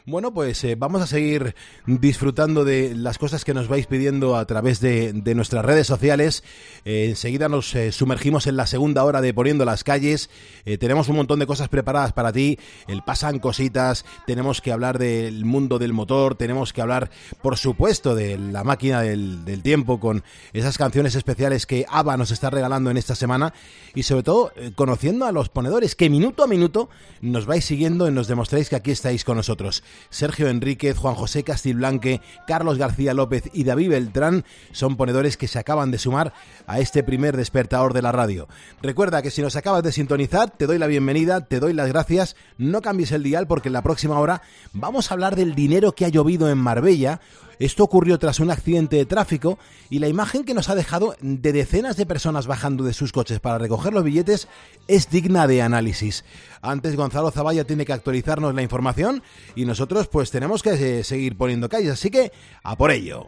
Bueno, 0.06 0.34
pues 0.34 0.64
eh, 0.64 0.76
vamos 0.76 1.02
a 1.02 1.08
seguir 1.08 1.56
disfrutando 1.86 2.66
de 2.66 2.96
las 2.96 3.18
cosas 3.18 3.46
que 3.46 3.54
nos 3.54 3.68
vais 3.68 3.88
pidiendo 3.88 4.36
a 4.36 4.46
través 4.46 4.80
de, 4.80 5.14
de 5.14 5.36
nuestras 5.36 5.66
redes 5.66 5.88
sociales. 5.88 6.44
Eh, 6.86 7.08
enseguida 7.10 7.50
nos 7.50 7.76
eh, 7.76 7.92
sumergimos 7.92 8.48
en 8.48 8.58
la 8.58 8.68
segunda 8.68 9.04
hora 9.04 9.22
de 9.22 9.34
Poniendo 9.34 9.66
las 9.66 9.84
calles. 9.84 10.30
Eh, 10.66 10.78
tenemos 10.78 11.10
un 11.10 11.18
montón 11.18 11.40
de 11.40 11.48
cosas 11.48 11.70
preparadas 11.70 12.14
para 12.14 12.32
ti. 12.32 12.58
El 12.88 13.04
pasan 13.04 13.40
cositas. 13.40 14.06
Tenemos 14.26 14.62
que 14.62 14.72
hablar 14.72 15.00
del 15.00 15.46
mundo 15.46 15.80
del 15.80 15.94
motor. 15.94 16.36
Tenemos 16.36 16.74
que 16.74 16.82
hablar, 16.82 17.10
por 17.42 17.58
supuesto, 17.58 18.16
de 18.16 18.38
la 18.38 18.64
máquina 18.64 19.02
del, 19.02 19.46
del 19.46 19.62
tiempo 19.62 20.00
con 20.00 20.24
esas 20.54 20.78
canciones 20.78 21.16
especiales 21.16 21.66
que 21.66 21.86
ABBA 21.90 22.18
nos 22.18 22.32
está 22.32 22.50
regalando 22.50 22.79
en 22.88 22.98
esta 22.98 23.16
semana 23.16 23.54
y 23.94 24.04
sobre 24.04 24.24
todo 24.24 24.52
eh, 24.56 24.72
conociendo 24.76 25.26
a 25.26 25.32
los 25.32 25.50
ponedores 25.50 25.96
que 25.96 26.10
minuto 26.10 26.44
a 26.44 26.48
minuto 26.48 26.90
nos 27.22 27.46
vais 27.46 27.66
siguiendo 27.66 28.08
y 28.08 28.12
nos 28.12 28.28
demostráis 28.28 28.70
que 28.70 28.76
aquí 28.76 28.92
estáis 28.92 29.24
con 29.24 29.38
nosotros. 29.38 29.84
Sergio 30.10 30.48
Enríquez, 30.48 30.98
Juan 30.98 31.16
José 31.16 31.44
Castiblanque, 31.44 32.22
Carlos 32.48 32.78
García 32.78 33.14
López 33.14 33.50
y 33.54 33.64
David 33.64 33.90
Beltrán 33.90 34.46
son 34.72 34.96
ponedores 34.96 35.38
que 35.38 35.48
se 35.48 35.60
acaban 35.60 35.92
de 35.92 35.98
sumar 35.98 36.34
a 36.68 36.80
este 36.80 37.04
primer 37.04 37.36
despertador 37.36 37.94
de 37.94 38.02
la 38.02 38.12
radio. 38.12 38.48
Recuerda 38.82 39.22
que 39.22 39.32
si 39.32 39.42
nos 39.42 39.56
acabas 39.56 39.84
de 39.84 39.92
sintonizar, 39.92 40.52
te 40.52 40.68
doy 40.68 40.78
la 40.78 40.88
bienvenida, 40.88 41.46
te 41.46 41.60
doy 41.60 41.74
las 41.74 41.90
gracias, 41.90 42.36
no 42.58 42.82
cambies 42.82 43.12
el 43.12 43.24
dial 43.24 43.48
porque 43.48 43.70
en 43.70 43.74
la 43.74 43.82
próxima 43.82 44.20
hora 44.20 44.42
vamos 44.74 45.10
a 45.10 45.14
hablar 45.14 45.36
del 45.36 45.56
dinero 45.56 45.94
que 45.94 46.06
ha 46.06 46.10
llovido 46.10 46.50
en 46.50 46.58
Marbella. 46.58 47.20
Esto 47.60 47.84
ocurrió 47.84 48.18
tras 48.20 48.40
un 48.40 48.52
accidente 48.52 48.96
de 48.96 49.06
tráfico 49.06 49.60
y 49.90 50.00
la 50.00 50.08
imagen 50.08 50.46
que 50.46 50.54
nos 50.54 50.70
ha 50.70 50.76
dejado 50.76 51.16
de 51.20 51.52
decenas 51.52 51.98
de 51.98 52.06
personas 52.06 52.48
bajando 52.48 52.69
de 52.78 52.94
sus 52.94 53.12
coches 53.12 53.40
para 53.40 53.58
recoger 53.58 53.94
los 53.94 54.04
billetes 54.04 54.48
es 54.88 55.10
digna 55.10 55.48
de 55.48 55.62
análisis. 55.62 56.24
Antes 56.62 56.96
Gonzalo 56.96 57.32
Zavalla 57.32 57.64
tiene 57.66 57.86
que 57.86 57.94
actualizarnos 57.94 58.54
la 58.54 58.62
información 58.62 59.24
y 59.56 59.66
nosotros 59.66 60.08
pues 60.08 60.32
tenemos 60.32 60.64
que 60.64 61.00
eh, 61.00 61.04
seguir 61.04 61.38
poniendo 61.38 61.70
calles, 61.70 61.92
así 61.92 62.10
que 62.10 62.32
a 62.64 62.76
por 62.76 62.92
ello. 62.92 63.26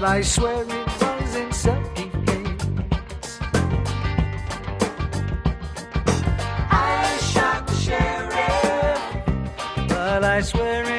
But 0.00 0.08
I 0.08 0.22
swear 0.22 0.62
it 0.62 0.68
was 0.68 1.34
in 1.34 1.50
self-defense. 1.50 3.40
I 6.70 7.18
shot 7.32 7.66
the 7.66 7.74
sheriff, 7.74 9.00
but 9.88 10.22
I 10.22 10.40
swear 10.42 10.97